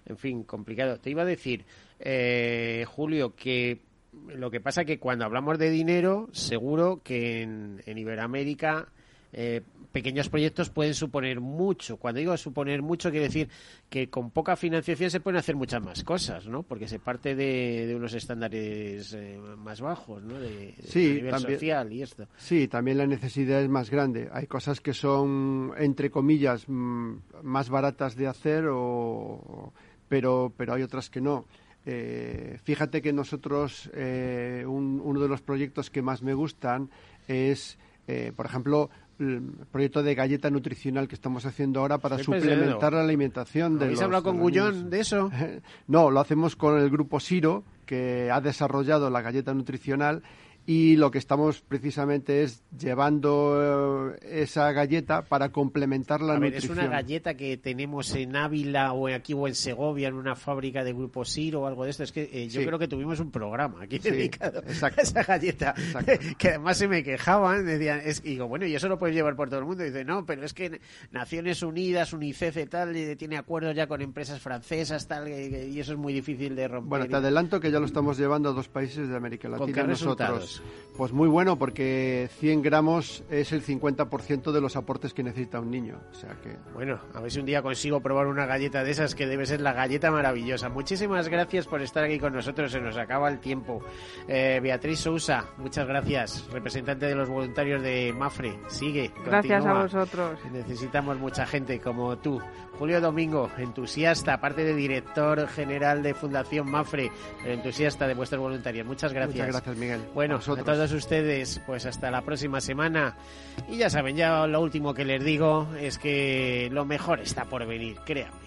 En 0.06 0.16
fin, 0.16 0.44
complicado. 0.44 0.98
Te 0.98 1.10
iba 1.10 1.22
a 1.22 1.26
decir, 1.26 1.64
eh, 2.00 2.84
Julio, 2.88 3.36
que 3.36 3.80
lo 4.28 4.50
que 4.50 4.60
pasa 4.60 4.84
que 4.84 4.98
cuando 4.98 5.26
hablamos 5.26 5.58
de 5.58 5.70
dinero, 5.70 6.28
seguro 6.32 7.02
que 7.04 7.42
en, 7.42 7.82
en 7.86 7.98
Iberoamérica 7.98 8.88
eh, 9.32 9.62
pequeños 9.92 10.28
proyectos 10.28 10.70
pueden 10.70 10.94
suponer 10.94 11.40
mucho. 11.40 11.98
Cuando 11.98 12.18
digo 12.18 12.36
suponer 12.36 12.82
mucho, 12.82 13.10
quiere 13.10 13.26
decir 13.26 13.48
que 13.88 14.08
con 14.08 14.30
poca 14.30 14.56
financiación 14.56 15.10
se 15.10 15.20
pueden 15.20 15.38
hacer 15.38 15.54
muchas 15.54 15.82
más 15.82 16.02
cosas, 16.02 16.46
¿no? 16.46 16.62
Porque 16.62 16.88
se 16.88 16.98
parte 16.98 17.36
de, 17.36 17.92
unos 17.94 18.14
estándares 18.14 19.12
eh, 19.12 19.38
más 19.58 19.80
bajos, 19.80 20.22
¿no? 20.22 20.40
De, 20.40 20.74
nivel 20.94 21.38
social 21.38 21.92
y 21.92 22.02
esto. 22.02 22.26
Sí, 22.38 22.68
también 22.68 22.98
la 22.98 23.06
necesidad 23.06 23.62
es 23.62 23.68
más 23.68 23.90
grande. 23.90 24.28
Hay 24.32 24.46
cosas 24.46 24.80
que 24.80 24.94
son, 24.94 25.72
entre 25.76 26.10
comillas, 26.10 26.64
mm, 26.66 27.16
más 27.42 27.68
baratas 27.68 28.16
de 28.16 28.26
hacer, 28.26 28.64
o, 28.68 29.72
pero, 30.08 30.52
pero 30.56 30.74
hay 30.74 30.82
otras 30.82 31.10
que 31.10 31.20
no. 31.20 31.44
Eh, 31.84 32.58
fíjate 32.62 33.02
que 33.02 33.12
nosotros, 33.12 33.90
uno 33.92 35.20
de 35.20 35.28
los 35.28 35.42
proyectos 35.42 35.90
que 35.90 36.00
más 36.00 36.22
me 36.22 36.32
gustan 36.32 36.90
es, 37.26 37.76
por 38.36 38.46
ejemplo, 38.46 38.88
proyecto 39.70 40.02
de 40.02 40.14
galleta 40.14 40.50
nutricional 40.50 41.08
que 41.08 41.14
estamos 41.14 41.46
haciendo 41.46 41.80
ahora 41.80 41.98
para 41.98 42.18
suplementar 42.18 42.92
la 42.92 43.02
alimentación 43.02 43.78
de 43.78 43.86
¿Habéis 43.86 44.02
hablado 44.02 44.24
con 44.24 44.38
Gullón 44.38 44.90
de 44.90 45.00
eso? 45.00 45.30
no, 45.86 46.10
lo 46.10 46.20
hacemos 46.20 46.56
con 46.56 46.78
el 46.78 46.90
grupo 46.90 47.20
Siro, 47.20 47.64
que 47.86 48.30
ha 48.30 48.40
desarrollado 48.40 49.10
la 49.10 49.22
galleta 49.22 49.54
nutricional 49.54 50.22
y 50.64 50.96
lo 50.96 51.10
que 51.10 51.18
estamos 51.18 51.60
precisamente 51.60 52.42
es 52.42 52.62
llevando 52.78 54.14
eh, 54.14 54.42
esa 54.42 54.70
galleta 54.72 55.22
para 55.22 55.50
complementar 55.50 56.20
la 56.20 56.34
a 56.34 56.38
nutrición. 56.38 56.78
es 56.78 56.84
una 56.84 56.88
galleta 56.88 57.34
que 57.34 57.56
tenemos 57.56 58.14
en 58.14 58.36
Ávila 58.36 58.92
o 58.92 59.08
aquí 59.08 59.34
o 59.34 59.48
en 59.48 59.54
Segovia 59.54 60.08
en 60.08 60.14
una 60.14 60.36
fábrica 60.36 60.84
de 60.84 60.92
Grupo 60.92 61.24
Siro 61.24 61.62
o 61.62 61.66
algo 61.66 61.84
de 61.84 61.90
esto. 61.90 62.04
Es 62.04 62.12
que 62.12 62.30
eh, 62.32 62.48
yo 62.48 62.64
creo 62.64 62.78
que 62.78 62.86
tuvimos 62.86 63.18
un 63.18 63.30
programa 63.30 63.82
aquí 63.82 63.98
dedicado 63.98 64.60
a 64.60 64.88
esa 65.00 65.22
galleta 65.22 65.74
que 66.38 66.48
además 66.48 66.76
se 66.76 66.86
me 66.86 67.02
quejaban, 67.02 67.66
decían, 67.66 68.00
es, 68.04 68.20
y 68.24 68.30
digo, 68.30 68.46
bueno, 68.46 68.66
y 68.66 68.74
eso 68.74 68.88
lo 68.88 68.98
puedes 68.98 69.16
llevar 69.16 69.34
por 69.34 69.48
todo 69.48 69.60
el 69.60 69.66
mundo. 69.66 69.82
Y 69.84 69.88
dice, 69.88 70.04
no, 70.04 70.24
pero 70.24 70.44
es 70.44 70.54
que 70.54 70.80
Naciones 71.10 71.62
Unidas, 71.62 72.12
UNICEF 72.12 72.56
y 72.56 72.66
tal, 72.66 73.16
tiene 73.16 73.36
acuerdos 73.36 73.74
ya 73.74 73.86
con 73.86 74.00
empresas 74.00 74.40
francesas 74.40 75.08
tal 75.08 75.28
y 75.28 75.78
eso 75.78 75.92
es 75.92 75.98
muy 75.98 76.12
difícil 76.12 76.54
de 76.54 76.68
romper. 76.68 76.88
Bueno, 76.88 77.06
te 77.06 77.16
adelanto 77.16 77.60
que 77.60 77.70
ya 77.70 77.80
lo 77.80 77.86
estamos 77.86 78.16
llevando 78.18 78.50
a 78.50 78.52
dos 78.52 78.68
países 78.68 79.08
de 79.08 79.16
América 79.16 79.48
Latina 79.48 79.84
nosotros. 79.84 80.51
Pues 80.96 81.12
muy 81.12 81.28
bueno, 81.28 81.56
porque 81.56 82.28
100 82.38 82.60
gramos 82.60 83.24
es 83.30 83.52
el 83.52 83.64
50% 83.64 84.52
de 84.52 84.60
los 84.60 84.76
aportes 84.76 85.14
que 85.14 85.22
necesita 85.22 85.58
un 85.58 85.70
niño. 85.70 85.98
O 86.10 86.14
sea 86.14 86.36
que... 86.42 86.56
Bueno, 86.74 87.00
a 87.14 87.20
ver 87.20 87.30
si 87.30 87.40
un 87.40 87.46
día 87.46 87.62
consigo 87.62 88.00
probar 88.00 88.26
una 88.26 88.44
galleta 88.44 88.84
de 88.84 88.90
esas 88.90 89.14
que 89.14 89.26
debe 89.26 89.46
ser 89.46 89.62
la 89.62 89.72
galleta 89.72 90.10
maravillosa. 90.10 90.68
Muchísimas 90.68 91.28
gracias 91.28 91.66
por 91.66 91.80
estar 91.80 92.04
aquí 92.04 92.18
con 92.18 92.34
nosotros, 92.34 92.70
se 92.70 92.80
nos 92.80 92.98
acaba 92.98 93.30
el 93.30 93.40
tiempo. 93.40 93.82
Eh, 94.28 94.60
Beatriz 94.62 95.00
Sousa, 95.00 95.46
muchas 95.56 95.86
gracias, 95.86 96.46
representante 96.52 97.06
de 97.06 97.14
los 97.14 97.30
voluntarios 97.30 97.82
de 97.82 98.12
Mafre. 98.12 98.58
Sigue. 98.68 99.10
Gracias 99.24 99.64
a 99.64 99.72
vosotros. 99.72 100.38
Necesitamos 100.52 101.18
mucha 101.18 101.46
gente 101.46 101.80
como 101.80 102.18
tú. 102.18 102.38
Julio 102.78 103.00
Domingo, 103.00 103.50
entusiasta, 103.58 104.34
aparte 104.34 104.64
de 104.64 104.74
director 104.74 105.46
general 105.48 106.02
de 106.02 106.14
Fundación 106.14 106.70
Mafre, 106.70 107.10
entusiasta 107.44 108.06
de 108.06 108.14
vuestros 108.14 108.40
voluntarios. 108.40 108.86
Muchas 108.86 109.12
gracias. 109.12 109.46
Muchas 109.46 109.62
gracias, 109.62 109.76
Miguel. 109.76 110.00
Bueno, 110.14 110.40
a 110.48 110.64
todos 110.64 110.92
ustedes, 110.92 111.60
pues 111.66 111.86
hasta 111.86 112.10
la 112.10 112.22
próxima 112.22 112.60
semana. 112.60 113.16
Y 113.68 113.76
ya 113.78 113.90
saben, 113.90 114.16
ya 114.16 114.46
lo 114.46 114.60
último 114.60 114.94
que 114.94 115.04
les 115.04 115.22
digo 115.24 115.68
es 115.78 115.98
que 115.98 116.68
lo 116.72 116.84
mejor 116.84 117.20
está 117.20 117.44
por 117.44 117.66
venir, 117.66 117.96
créanme. 118.04 118.38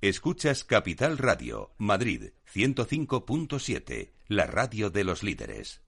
Escuchas 0.00 0.62
Capital 0.62 1.18
Radio, 1.18 1.72
Madrid 1.76 2.30
105.7, 2.54 4.12
la 4.28 4.46
radio 4.46 4.90
de 4.90 5.02
los 5.02 5.24
líderes. 5.24 5.87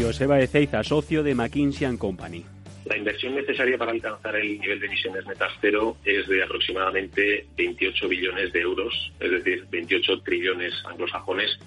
Joseba 0.00 0.40
Ezeiza, 0.40 0.82
socio 0.82 1.22
de 1.22 1.34
McKinsey 1.34 1.96
Company. 1.98 2.44
La 2.86 2.96
inversión 2.96 3.34
necesaria 3.34 3.76
para 3.76 3.92
alcanzar 3.92 4.34
el 4.36 4.58
nivel 4.58 4.80
de 4.80 4.86
emisiones 4.86 5.26
netas 5.26 5.52
cero 5.60 5.96
es 6.04 6.26
de 6.26 6.42
aproximadamente 6.42 7.46
28 7.56 8.08
billones 8.08 8.52
de 8.52 8.60
euros, 8.60 9.12
es 9.20 9.30
decir, 9.30 9.66
28 9.70 10.22
trillones 10.22 10.74
anglosajones 10.86 11.58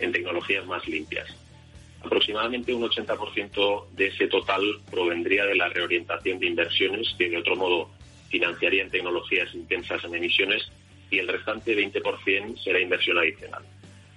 en 0.00 0.12
tecnologías 0.12 0.66
más 0.66 0.86
limpias. 0.86 1.26
Aproximadamente 2.02 2.74
un 2.74 2.82
80% 2.82 3.88
de 3.96 4.06
ese 4.06 4.28
total 4.28 4.62
provendría 4.90 5.46
de 5.46 5.56
la 5.56 5.68
reorientación 5.70 6.38
de 6.38 6.46
inversiones 6.46 7.14
que 7.16 7.30
de 7.30 7.38
otro 7.38 7.56
modo 7.56 7.90
financiarían 8.28 8.90
tecnologías 8.90 9.52
intensas 9.54 10.04
en 10.04 10.14
emisiones 10.14 10.70
y 11.10 11.18
el 11.18 11.28
restante 11.28 11.74
20% 11.74 12.62
será 12.62 12.80
inversión 12.80 13.18
adicional. 13.18 13.64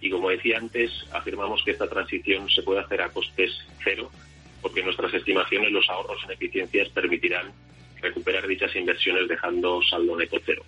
Y 0.02 0.10
como 0.10 0.30
decía 0.30 0.58
antes, 0.58 0.92
afirmamos 1.12 1.64
que 1.64 1.72
esta 1.72 1.88
transición 1.88 2.50
se 2.50 2.64
puede 2.64 2.82
hacer 2.82 3.02
a 3.02 3.10
costes 3.10 3.52
cero 3.84 4.12
porque 4.62 4.84
nuestras 4.84 5.14
estimaciones 5.14 5.72
los 5.72 5.90
ahorros 5.90 6.24
en 6.26 6.32
eficiencias 6.32 6.90
permitirán 6.90 7.52
recuperar 8.02 8.48
dichas 8.48 8.76
inversiones 8.76 9.28
dejando 9.28 9.82
saldo 9.84 10.16
neto 10.18 10.38
cero. 10.46 10.64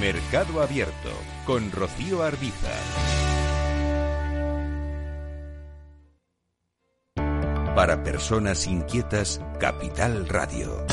Mercado 0.00 0.62
Abierto 0.62 1.10
con 1.46 1.70
Rocío 1.70 2.22
Arbiza. 2.22 2.70
Para 7.74 8.02
personas 8.02 8.66
inquietas, 8.66 9.40
Capital 9.58 10.28
Radio. 10.28 10.86